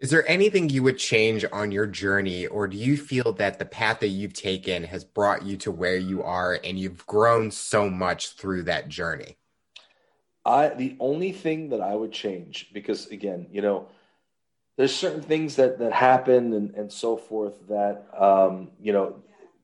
Is 0.00 0.10
there 0.10 0.28
anything 0.28 0.68
you 0.68 0.84
would 0.84 0.98
change 0.98 1.44
on 1.52 1.72
your 1.72 1.86
journey, 1.86 2.46
or 2.46 2.68
do 2.68 2.76
you 2.76 2.96
feel 2.96 3.32
that 3.32 3.58
the 3.58 3.64
path 3.64 3.98
that 4.00 4.08
you've 4.08 4.32
taken 4.32 4.84
has 4.84 5.02
brought 5.02 5.44
you 5.44 5.56
to 5.58 5.72
where 5.72 5.96
you 5.96 6.22
are 6.22 6.60
and 6.62 6.78
you've 6.78 7.04
grown 7.06 7.50
so 7.50 7.90
much 7.90 8.34
through 8.34 8.64
that 8.64 8.88
journey? 8.88 9.36
I 10.44 10.68
the 10.68 10.96
only 11.00 11.32
thing 11.32 11.70
that 11.70 11.80
I 11.80 11.94
would 11.94 12.12
change 12.12 12.70
because 12.72 13.08
again, 13.08 13.48
you 13.50 13.60
know, 13.60 13.88
there's 14.76 14.94
certain 14.94 15.22
things 15.22 15.56
that 15.56 15.80
that 15.80 15.92
happen 15.92 16.52
and, 16.52 16.74
and 16.74 16.92
so 16.92 17.16
forth 17.16 17.54
that 17.68 18.06
um, 18.16 18.70
you 18.80 18.92
know 18.92 19.16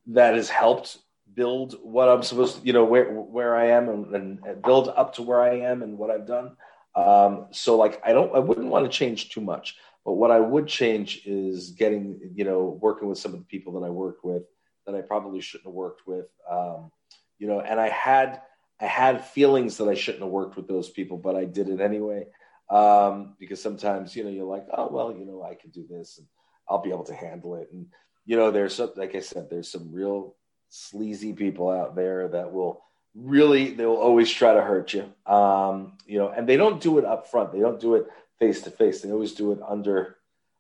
that 0.09 0.35
has 0.35 0.49
helped 0.49 0.99
build 1.33 1.77
what 1.83 2.09
I'm 2.09 2.23
supposed 2.23 2.61
to, 2.61 2.67
you 2.67 2.73
know, 2.73 2.85
where 2.85 3.11
where 3.13 3.57
I 3.57 3.69
am 3.69 3.89
and, 3.89 4.45
and 4.45 4.63
build 4.63 4.89
up 4.89 5.15
to 5.15 5.23
where 5.23 5.41
I 5.41 5.61
am 5.61 5.83
and 5.83 5.97
what 5.97 6.11
I've 6.11 6.27
done. 6.27 6.57
Um, 6.97 7.47
so 7.53 7.77
like 7.77 8.03
I 8.05 8.13
don't 8.13 8.35
I 8.35 8.41
wouldn't 8.41 8.67
want 8.67 8.85
to 8.85 8.91
change 8.91 9.31
too 9.31 9.41
much, 9.41 9.77
but 10.05 10.15
what 10.15 10.31
I 10.31 10.41
would 10.41 10.67
change 10.67 11.23
is 11.25 11.71
getting, 11.71 12.33
you 12.35 12.45
know, 12.45 12.79
working 12.81 13.09
with 13.09 13.19
some 13.19 13.33
of 13.33 13.39
the 13.39 13.47
people 13.47 13.79
that 13.81 13.87
I 13.87 13.91
worked 13.91 14.25
with 14.25 14.43
that 14.87 14.95
I 14.95 15.01
probably 15.01 15.41
shouldn't 15.41 15.67
have 15.67 15.75
worked 15.75 16.07
with. 16.07 16.27
Um, 16.51 16.91
you 17.39 17.47
know, 17.47 17.61
and 17.61 17.81
I 17.81 17.89
had 17.89 18.43
I 18.81 18.87
had 18.87 19.25
feelings 19.25 19.79
that 19.79 19.89
I 19.89 19.95
shouldn't 19.95 20.23
have 20.23 20.33
worked 20.33 20.57
with 20.57 20.69
those 20.69 20.91
people, 20.91 21.17
but 21.17 21.37
I 21.37 21.45
did 21.45 21.69
it 21.69 21.81
anyway 21.81 22.27
um, 22.71 23.35
because 23.39 23.63
sometimes 23.63 24.15
you 24.15 24.25
know 24.25 24.31
you're 24.31 24.45
like, 24.45 24.67
oh 24.77 24.89
well, 24.91 25.13
you 25.17 25.25
know, 25.25 25.43
I 25.43 25.55
can 25.55 25.71
do 25.71 25.87
this 25.89 26.19
and 26.19 26.27
I'll 26.69 26.83
be 26.83 26.91
able 26.91 27.05
to 27.05 27.15
handle 27.15 27.57
it. 27.57 27.69
And 27.73 27.87
you 28.27 28.37
know, 28.37 28.51
there's 28.51 28.75
some, 28.75 28.93
like 28.97 29.15
I 29.15 29.21
said, 29.21 29.49
there's 29.51 29.71
some 29.71 29.93
real 29.93 30.35
sleazy 30.69 31.33
people 31.33 31.71
out 31.71 31.95
there 31.95 32.29
that 32.29 32.53
will 32.53 32.83
really 33.15 33.71
they 33.71 33.87
will 33.87 33.97
always 33.97 34.31
try 34.31 34.55
to 34.55 34.61
hurt 34.61 34.93
you. 34.93 35.13
Um, 35.33 35.99
you 36.07 36.19
know, 36.19 36.29
and 36.29 36.49
they 36.49 36.57
don't 36.57 36.81
do 36.81 36.99
it 36.99 37.05
up 37.05 37.31
front. 37.31 37.53
They 37.53 37.61
don't 37.61 37.81
do 37.81 37.95
it 37.95 38.07
face 38.39 38.63
to 38.63 38.71
face. 38.71 39.01
They 39.01 39.13
always 39.13 39.35
do 39.35 39.53
it 39.53 39.59
under 39.67 40.17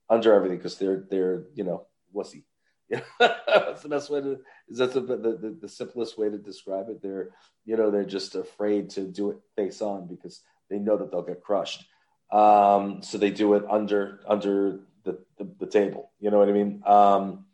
under 0.08 0.34
everything 0.34 0.58
because 0.58 0.78
they're 0.78 1.04
they're 1.10 1.44
you 1.54 1.64
know 1.64 1.86
wussy. 2.14 2.44
Know, 2.90 3.00
that's 3.18 3.82
the 3.82 3.88
best 3.88 4.10
way 4.10 4.20
to 4.20 4.38
is 4.68 4.78
that 4.78 4.92
the, 4.92 5.00
the 5.00 5.56
the 5.60 5.68
simplest 5.68 6.18
way 6.18 6.30
to 6.30 6.38
describe 6.38 6.88
it. 6.88 7.02
They're 7.02 7.30
you 7.64 7.76
know 7.76 7.90
they're 7.90 8.04
just 8.04 8.34
afraid 8.34 8.90
to 8.90 9.02
do 9.02 9.30
it 9.30 9.38
face 9.56 9.80
on 9.82 10.06
because 10.06 10.40
they 10.70 10.78
know 10.78 10.96
that 10.96 11.10
they'll 11.10 11.22
get 11.22 11.42
crushed. 11.42 11.84
Um, 12.30 13.02
so 13.02 13.18
they 13.18 13.30
do 13.30 13.54
it 13.54 13.64
under 13.68 14.20
under 14.26 14.80
the, 15.04 15.18
the, 15.38 15.48
the 15.60 15.66
table. 15.66 16.10
You 16.20 16.30
know 16.30 16.38
what 16.38 16.48
I 16.48 16.52
mean? 16.52 16.82
Um, 16.84 17.46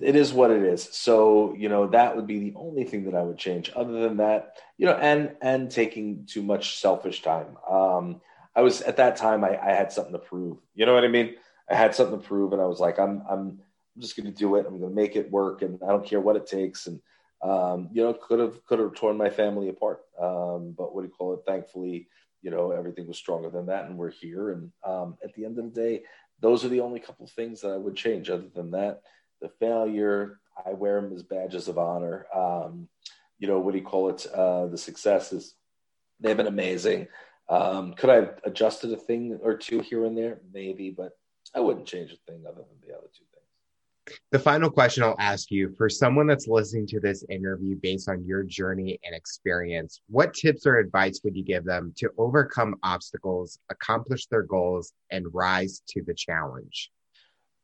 it 0.00 0.16
is 0.16 0.32
what 0.32 0.50
it 0.50 0.62
is. 0.62 0.88
So 0.92 1.54
you 1.54 1.68
know 1.68 1.88
that 1.88 2.16
would 2.16 2.26
be 2.26 2.38
the 2.38 2.54
only 2.56 2.84
thing 2.84 3.04
that 3.04 3.14
I 3.14 3.22
would 3.22 3.38
change. 3.38 3.70
Other 3.74 4.00
than 4.00 4.18
that, 4.18 4.56
you 4.78 4.86
know, 4.86 4.94
and 4.94 5.36
and 5.40 5.70
taking 5.70 6.26
too 6.26 6.42
much 6.42 6.78
selfish 6.78 7.22
time. 7.22 7.56
Um, 7.68 8.20
I 8.54 8.62
was 8.62 8.82
at 8.82 8.96
that 8.98 9.16
time 9.16 9.44
I, 9.44 9.58
I 9.58 9.72
had 9.72 9.92
something 9.92 10.12
to 10.12 10.18
prove. 10.18 10.58
You 10.74 10.86
know 10.86 10.94
what 10.94 11.04
I 11.04 11.08
mean? 11.08 11.34
I 11.70 11.74
had 11.74 11.94
something 11.94 12.20
to 12.20 12.26
prove, 12.26 12.52
and 12.52 12.60
I 12.60 12.66
was 12.66 12.80
like, 12.80 12.98
I'm 12.98 13.22
I'm 13.28 13.60
I'm 13.94 14.00
just 14.00 14.16
going 14.16 14.26
to 14.26 14.38
do 14.38 14.56
it. 14.56 14.66
I'm 14.66 14.78
going 14.78 14.90
to 14.90 14.94
make 14.94 15.16
it 15.16 15.30
work, 15.30 15.62
and 15.62 15.78
I 15.82 15.88
don't 15.88 16.06
care 16.06 16.20
what 16.20 16.36
it 16.36 16.46
takes. 16.46 16.86
And 16.86 17.00
um, 17.42 17.88
you 17.92 18.02
know, 18.02 18.14
could 18.14 18.40
have 18.40 18.64
could 18.64 18.78
have 18.78 18.94
torn 18.94 19.16
my 19.16 19.30
family 19.30 19.68
apart. 19.68 20.00
Um, 20.20 20.74
but 20.76 20.94
what 20.94 21.02
do 21.02 21.08
you 21.08 21.14
call 21.14 21.34
it? 21.34 21.40
Thankfully, 21.46 22.08
you 22.42 22.50
know 22.50 22.72
everything 22.72 23.06
was 23.06 23.16
stronger 23.16 23.48
than 23.48 23.66
that 23.66 23.86
and 23.86 23.96
we're 23.96 24.10
here 24.10 24.50
and 24.50 24.70
um, 24.84 25.16
at 25.24 25.32
the 25.34 25.44
end 25.44 25.58
of 25.58 25.64
the 25.64 25.80
day 25.80 26.02
those 26.40 26.64
are 26.64 26.68
the 26.68 26.80
only 26.80 27.00
couple 27.00 27.24
of 27.24 27.30
things 27.30 27.60
that 27.60 27.70
i 27.70 27.76
would 27.76 27.96
change 27.96 28.28
other 28.28 28.48
than 28.54 28.72
that 28.72 29.00
the 29.40 29.48
failure 29.48 30.40
i 30.66 30.72
wear 30.72 31.00
them 31.00 31.12
as 31.12 31.22
badges 31.22 31.68
of 31.68 31.78
honor 31.78 32.26
um, 32.34 32.88
you 33.38 33.48
know 33.48 33.58
what 33.58 33.72
do 33.72 33.78
you 33.78 33.84
call 33.84 34.10
it 34.10 34.26
uh, 34.34 34.66
the 34.66 34.78
successes 34.78 35.54
they've 36.20 36.36
been 36.36 36.46
amazing 36.46 37.06
um, 37.48 37.94
could 37.94 38.10
i 38.10 38.14
have 38.16 38.40
adjusted 38.44 38.92
a 38.92 38.96
thing 38.96 39.38
or 39.42 39.56
two 39.56 39.80
here 39.80 40.04
and 40.04 40.16
there 40.16 40.40
maybe 40.52 40.90
but 40.90 41.12
i 41.54 41.60
wouldn't 41.60 41.86
change 41.86 42.12
a 42.12 42.30
thing 42.30 42.42
other 42.46 42.62
than 42.62 42.88
the 42.88 42.94
other 42.94 43.08
two 43.16 43.24
things. 43.32 44.18
the 44.30 44.38
final 44.38 44.70
question 44.70 45.02
I'll 45.02 45.16
ask 45.18 45.50
you 45.50 45.74
for 45.76 45.88
someone 45.88 46.26
that's 46.26 46.48
listening 46.48 46.86
to 46.88 47.00
this 47.00 47.24
interview 47.28 47.76
based 47.80 48.08
on 48.08 48.24
your 48.24 48.42
journey 48.42 48.98
and 49.04 49.14
experience, 49.14 50.00
what 50.08 50.34
tips 50.34 50.66
or 50.66 50.78
advice 50.78 51.20
would 51.22 51.36
you 51.36 51.44
give 51.44 51.64
them 51.64 51.92
to 51.98 52.10
overcome 52.18 52.74
obstacles, 52.82 53.58
accomplish 53.70 54.26
their 54.26 54.42
goals, 54.42 54.92
and 55.10 55.26
rise 55.32 55.82
to 55.88 56.02
the 56.02 56.14
challenge? 56.14 56.90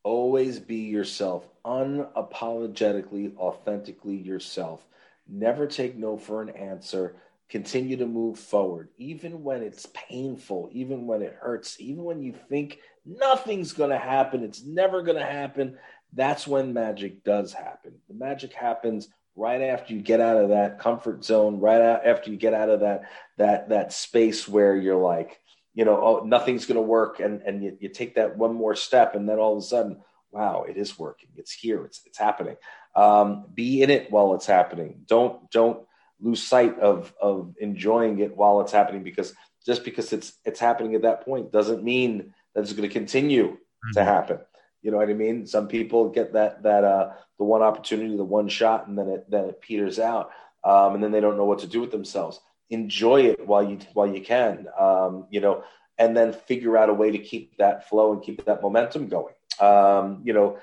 Always 0.04 0.60
be 0.60 0.76
yourself, 0.76 1.48
unapologetically, 1.64 3.36
authentically 3.36 4.16
yourself. 4.16 4.86
Never 5.28 5.66
take 5.66 5.96
no 5.96 6.16
for 6.16 6.40
an 6.40 6.50
answer. 6.50 7.16
Continue 7.48 7.96
to 7.96 8.06
move 8.06 8.38
forward, 8.38 8.90
even 8.98 9.42
when 9.42 9.62
it's 9.62 9.86
painful, 9.94 10.68
even 10.72 11.06
when 11.06 11.22
it 11.22 11.36
hurts, 11.40 11.80
even 11.80 12.04
when 12.04 12.22
you 12.22 12.34
think 12.48 12.80
nothing's 13.06 13.72
going 13.72 13.90
to 13.90 13.98
happen, 13.98 14.44
it's 14.44 14.62
never 14.62 15.02
going 15.02 15.16
to 15.16 15.24
happen 15.24 15.78
that's 16.12 16.46
when 16.46 16.72
magic 16.72 17.24
does 17.24 17.52
happen. 17.52 17.92
The 18.08 18.14
magic 18.14 18.52
happens 18.52 19.08
right 19.36 19.60
after 19.60 19.94
you 19.94 20.00
get 20.00 20.20
out 20.20 20.36
of 20.36 20.50
that 20.50 20.78
comfort 20.78 21.24
zone, 21.24 21.60
right 21.60 21.80
after 21.80 22.30
you 22.30 22.36
get 22.36 22.54
out 22.54 22.70
of 22.70 22.80
that 22.80 23.02
that 23.36 23.68
that 23.68 23.92
space 23.92 24.48
where 24.48 24.76
you're 24.76 24.96
like, 24.96 25.40
you 25.74 25.84
know, 25.84 26.00
oh, 26.00 26.24
nothing's 26.24 26.66
going 26.66 26.76
to 26.76 26.82
work, 26.82 27.20
and 27.20 27.42
and 27.42 27.62
you, 27.62 27.76
you 27.80 27.88
take 27.88 28.14
that 28.14 28.36
one 28.36 28.54
more 28.54 28.74
step, 28.74 29.14
and 29.14 29.28
then 29.28 29.38
all 29.38 29.52
of 29.52 29.58
a 29.58 29.66
sudden, 29.66 29.98
wow, 30.30 30.64
it 30.68 30.76
is 30.76 30.98
working. 30.98 31.28
It's 31.36 31.52
here. 31.52 31.84
It's 31.84 32.00
it's 32.06 32.18
happening. 32.18 32.56
Um, 32.96 33.46
be 33.52 33.82
in 33.82 33.90
it 33.90 34.10
while 34.10 34.34
it's 34.34 34.46
happening. 34.46 35.02
Don't 35.06 35.50
don't 35.50 35.86
lose 36.20 36.42
sight 36.42 36.78
of 36.78 37.12
of 37.20 37.54
enjoying 37.60 38.18
it 38.18 38.36
while 38.36 38.60
it's 38.60 38.72
happening 38.72 39.02
because 39.02 39.34
just 39.64 39.84
because 39.84 40.12
it's 40.12 40.32
it's 40.44 40.60
happening 40.60 40.94
at 40.94 41.02
that 41.02 41.24
point 41.24 41.52
doesn't 41.52 41.84
mean 41.84 42.32
that 42.54 42.62
it's 42.62 42.72
going 42.72 42.88
to 42.88 42.92
continue 42.92 43.48
mm-hmm. 43.48 43.92
to 43.92 44.04
happen. 44.04 44.38
You 44.82 44.90
know 44.90 44.96
what 44.96 45.10
I 45.10 45.14
mean? 45.14 45.46
Some 45.46 45.68
people 45.68 46.08
get 46.08 46.32
that 46.34 46.62
that 46.62 46.84
uh, 46.84 47.12
the 47.38 47.44
one 47.44 47.62
opportunity, 47.62 48.16
the 48.16 48.24
one 48.24 48.48
shot, 48.48 48.86
and 48.86 48.98
then 48.98 49.08
it 49.08 49.30
then 49.30 49.44
it 49.46 49.60
peters 49.60 49.98
out, 49.98 50.30
um, 50.64 50.94
and 50.94 51.02
then 51.02 51.12
they 51.12 51.20
don't 51.20 51.36
know 51.36 51.44
what 51.44 51.60
to 51.60 51.66
do 51.66 51.80
with 51.80 51.90
themselves. 51.90 52.40
Enjoy 52.70 53.22
it 53.22 53.46
while 53.46 53.68
you 53.68 53.78
while 53.94 54.06
you 54.06 54.20
can, 54.20 54.66
um, 54.78 55.26
you 55.30 55.40
know, 55.40 55.64
and 55.98 56.16
then 56.16 56.32
figure 56.32 56.76
out 56.76 56.90
a 56.90 56.94
way 56.94 57.10
to 57.10 57.18
keep 57.18 57.56
that 57.58 57.88
flow 57.88 58.12
and 58.12 58.22
keep 58.22 58.44
that 58.44 58.62
momentum 58.62 59.08
going. 59.08 59.34
Um, 59.58 60.22
you 60.24 60.32
know, 60.32 60.58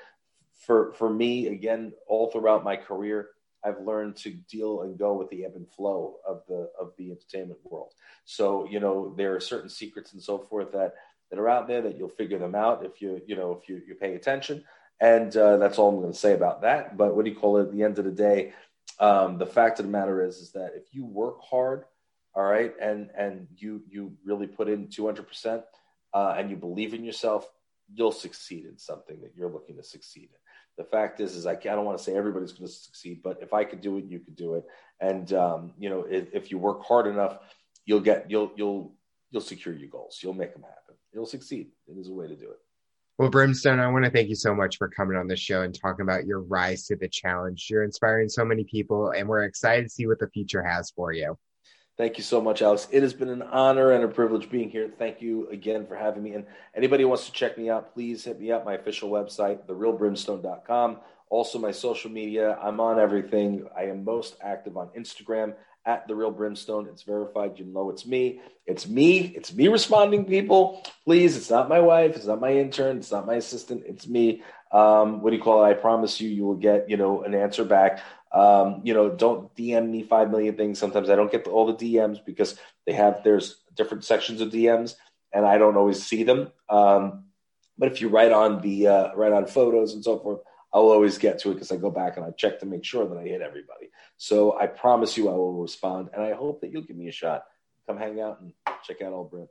for 0.66 0.92
for 0.94 1.08
me, 1.08 1.48
again, 1.48 1.92
all 2.08 2.30
throughout 2.30 2.64
my 2.64 2.76
career, 2.76 3.28
I've 3.66 3.80
learned 3.80 4.16
to 4.18 4.30
deal 4.30 4.82
and 4.82 4.98
go 4.98 5.14
with 5.14 5.28
the 5.30 5.44
ebb 5.44 5.56
and 5.56 5.68
flow 5.68 6.16
of 6.26 6.42
the 6.48 6.70
of 6.80 6.92
the 6.96 7.10
entertainment 7.10 7.58
world. 7.64 7.92
So 8.24 8.66
you 8.70 8.80
know, 8.80 9.14
there 9.16 9.34
are 9.34 9.40
certain 9.40 9.68
secrets 9.68 10.12
and 10.12 10.22
so 10.22 10.38
forth 10.38 10.72
that 10.72 10.94
that 11.30 11.38
are 11.38 11.48
out 11.48 11.66
there 11.66 11.82
that 11.82 11.96
you'll 11.96 12.08
figure 12.08 12.38
them 12.38 12.54
out 12.54 12.84
if 12.84 13.02
you 13.02 13.20
you 13.26 13.36
know 13.36 13.60
if 13.60 13.68
you 13.68 13.82
you 13.86 13.94
pay 13.94 14.14
attention. 14.14 14.64
And 15.00 15.36
uh, 15.36 15.58
that's 15.58 15.78
all 15.78 15.90
I'm 15.90 16.00
going 16.00 16.12
to 16.12 16.18
say 16.18 16.32
about 16.32 16.62
that. 16.62 16.96
But 16.96 17.14
what 17.14 17.26
do 17.26 17.30
you 17.30 17.36
call 17.36 17.58
it? 17.58 17.64
At 17.64 17.72
the 17.72 17.82
end 17.82 17.98
of 17.98 18.06
the 18.06 18.10
day, 18.10 18.54
um, 18.98 19.36
the 19.36 19.44
fact 19.44 19.78
of 19.78 19.84
the 19.84 19.92
matter 19.92 20.24
is 20.24 20.38
is 20.38 20.52
that 20.52 20.72
if 20.74 20.94
you 20.94 21.04
work 21.04 21.42
hard, 21.42 21.84
all 22.34 22.44
right, 22.44 22.72
and 22.80 23.10
and 23.16 23.46
you 23.56 23.82
you 23.88 24.16
really 24.24 24.46
put 24.46 24.68
in 24.68 24.88
200 24.88 25.20
uh, 25.20 25.24
percent, 25.24 25.62
and 26.14 26.50
you 26.50 26.56
believe 26.56 26.94
in 26.94 27.04
yourself, 27.04 27.50
you'll 27.92 28.12
succeed 28.12 28.64
in 28.64 28.78
something 28.78 29.20
that 29.20 29.32
you're 29.36 29.50
looking 29.50 29.76
to 29.76 29.82
succeed 29.82 30.30
in. 30.32 30.45
The 30.78 30.84
fact 30.84 31.20
is, 31.20 31.34
is 31.34 31.46
I, 31.46 31.52
I 31.52 31.54
don't 31.54 31.84
want 31.84 31.96
to 31.98 32.04
say 32.04 32.14
everybody's 32.14 32.52
going 32.52 32.66
to 32.66 32.72
succeed, 32.72 33.22
but 33.22 33.38
if 33.40 33.54
I 33.54 33.64
could 33.64 33.80
do 33.80 33.96
it, 33.96 34.04
you 34.04 34.18
could 34.18 34.36
do 34.36 34.54
it. 34.54 34.64
And 35.00 35.32
um, 35.32 35.72
you 35.78 35.88
know, 35.88 36.06
if, 36.08 36.28
if 36.32 36.50
you 36.50 36.58
work 36.58 36.84
hard 36.84 37.06
enough, 37.06 37.38
you'll 37.84 38.00
get 38.00 38.30
you'll 38.30 38.52
you'll 38.56 38.94
you'll 39.30 39.42
secure 39.42 39.74
your 39.74 39.88
goals. 39.88 40.20
You'll 40.22 40.34
make 40.34 40.52
them 40.52 40.62
happen 40.62 40.76
you'll 41.16 41.26
succeed. 41.26 41.68
It 41.88 41.98
is 41.98 42.08
a 42.08 42.12
way 42.12 42.28
to 42.28 42.36
do 42.36 42.50
it. 42.50 42.58
Well, 43.18 43.30
Brimstone, 43.30 43.80
I 43.80 43.88
want 43.88 44.04
to 44.04 44.10
thank 44.10 44.28
you 44.28 44.34
so 44.34 44.54
much 44.54 44.76
for 44.76 44.88
coming 44.88 45.16
on 45.16 45.26
the 45.26 45.36
show 45.36 45.62
and 45.62 45.74
talking 45.74 46.02
about 46.02 46.26
your 46.26 46.42
rise 46.42 46.84
to 46.88 46.96
the 46.96 47.08
challenge. 47.08 47.68
You're 47.70 47.82
inspiring 47.82 48.28
so 48.28 48.44
many 48.44 48.64
people, 48.64 49.12
and 49.12 49.26
we're 49.26 49.44
excited 49.44 49.84
to 49.84 49.88
see 49.88 50.06
what 50.06 50.18
the 50.18 50.28
future 50.28 50.62
has 50.62 50.90
for 50.90 51.12
you. 51.12 51.38
Thank 51.96 52.18
you 52.18 52.24
so 52.24 52.42
much, 52.42 52.60
Alex. 52.60 52.88
It 52.90 53.02
has 53.02 53.14
been 53.14 53.30
an 53.30 53.40
honor 53.40 53.92
and 53.92 54.04
a 54.04 54.08
privilege 54.08 54.50
being 54.50 54.68
here. 54.68 54.90
Thank 54.98 55.22
you 55.22 55.48
again 55.48 55.86
for 55.86 55.96
having 55.96 56.22
me. 56.22 56.32
And 56.32 56.44
anybody 56.74 57.04
who 57.04 57.08
wants 57.08 57.24
to 57.24 57.32
check 57.32 57.56
me 57.56 57.70
out, 57.70 57.94
please 57.94 58.22
hit 58.22 58.38
me 58.38 58.52
up. 58.52 58.66
My 58.66 58.74
official 58.74 59.08
website, 59.10 59.66
therealbrimstone.com. 59.66 60.98
Also, 61.30 61.58
my 61.58 61.72
social 61.72 62.10
media. 62.10 62.58
I'm 62.62 62.80
on 62.80 63.00
everything. 63.00 63.66
I 63.74 63.84
am 63.84 64.04
most 64.04 64.36
active 64.42 64.76
on 64.76 64.88
Instagram 64.88 65.54
at 65.86 66.06
the 66.06 66.14
real 66.14 66.30
brimstone. 66.30 66.86
It's 66.86 67.02
verified. 67.02 67.58
You 67.58 67.64
know 67.64 67.88
it's 67.90 68.04
me. 68.04 68.40
It's 68.66 68.86
me. 68.86 69.32
It's 69.34 69.54
me 69.54 69.68
responding. 69.68 70.26
People, 70.26 70.82
please. 71.04 71.36
It's 71.36 71.48
not 71.48 71.68
my 71.68 71.80
wife. 71.80 72.16
It's 72.16 72.26
not 72.26 72.40
my 72.40 72.52
intern. 72.52 72.98
It's 72.98 73.12
not 73.12 73.26
my 73.26 73.36
assistant. 73.36 73.84
It's 73.86 74.06
me. 74.06 74.42
Um, 74.72 75.22
what 75.22 75.30
do 75.30 75.36
you 75.36 75.42
call 75.42 75.64
it? 75.64 75.68
I 75.68 75.74
promise 75.74 76.20
you, 76.20 76.28
you 76.28 76.44
will 76.44 76.56
get 76.56 76.90
you 76.90 76.96
know 76.96 77.22
an 77.22 77.34
answer 77.34 77.64
back. 77.64 78.00
Um, 78.32 78.80
you 78.84 78.94
know, 78.94 79.08
don't 79.08 79.54
DM 79.54 79.88
me 79.88 80.02
five 80.02 80.30
million 80.30 80.56
things. 80.56 80.78
Sometimes 80.78 81.10
I 81.10 81.16
don't 81.16 81.30
get 81.30 81.46
all 81.46 81.66
the 81.66 81.74
DMs 81.74 82.24
because 82.24 82.58
they 82.86 82.92
have 82.92 83.22
there's 83.24 83.62
different 83.74 84.04
sections 84.04 84.40
of 84.40 84.50
DMs, 84.50 84.94
and 85.32 85.46
I 85.46 85.58
don't 85.58 85.76
always 85.76 86.04
see 86.04 86.22
them. 86.24 86.52
Um, 86.68 87.24
but 87.78 87.92
if 87.92 88.00
you 88.00 88.08
write 88.08 88.32
on 88.32 88.60
the 88.60 88.88
uh, 88.88 89.14
write 89.14 89.32
on 89.32 89.46
photos 89.46 89.94
and 89.94 90.02
so 90.02 90.18
forth, 90.18 90.40
I'll 90.72 90.90
always 90.90 91.18
get 91.18 91.38
to 91.40 91.50
it 91.50 91.54
because 91.54 91.72
I 91.72 91.76
go 91.76 91.90
back 91.90 92.16
and 92.16 92.26
I 92.26 92.30
check 92.30 92.60
to 92.60 92.66
make 92.66 92.84
sure 92.84 93.06
that 93.06 93.16
I 93.16 93.22
hit 93.22 93.42
everybody. 93.42 93.90
So 94.16 94.58
I 94.58 94.66
promise 94.66 95.16
you 95.16 95.28
I 95.28 95.32
will 95.32 95.54
respond, 95.54 96.10
and 96.12 96.22
I 96.22 96.32
hope 96.32 96.60
that 96.60 96.72
you'll 96.72 96.82
give 96.82 96.96
me 96.96 97.08
a 97.08 97.12
shot. 97.12 97.44
Come 97.86 97.98
hang 97.98 98.20
out 98.20 98.40
and 98.40 98.52
check 98.84 99.02
out 99.02 99.12
Old 99.12 99.30
Brim. 99.30 99.48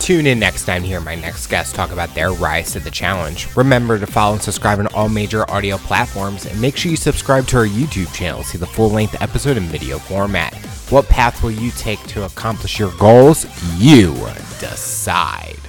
Tune 0.00 0.26
in 0.26 0.38
next 0.38 0.66
time 0.66 0.82
to 0.82 0.88
hear 0.88 1.00
my 1.00 1.14
next 1.14 1.46
guest 1.46 1.74
talk 1.74 1.90
about 1.90 2.14
their 2.14 2.32
rise 2.32 2.72
to 2.72 2.80
the 2.80 2.90
challenge. 2.90 3.48
Remember 3.56 3.98
to 3.98 4.06
follow 4.06 4.34
and 4.34 4.42
subscribe 4.42 4.78
on 4.78 4.86
all 4.88 5.08
major 5.08 5.50
audio 5.50 5.78
platforms, 5.78 6.46
and 6.46 6.60
make 6.60 6.76
sure 6.76 6.90
you 6.90 6.96
subscribe 6.96 7.46
to 7.46 7.58
our 7.58 7.66
YouTube 7.66 8.12
channel 8.14 8.42
to 8.42 8.48
see 8.48 8.58
the 8.58 8.66
full 8.66 8.90
length 8.90 9.20
episode 9.22 9.56
in 9.56 9.64
video 9.64 9.98
format. 9.98 10.54
What 10.90 11.08
path 11.08 11.42
will 11.42 11.50
you 11.50 11.70
take 11.70 12.00
to 12.08 12.24
accomplish 12.24 12.78
your 12.78 12.92
goals? 12.98 13.46
You 13.80 14.12
decide. 14.60 15.63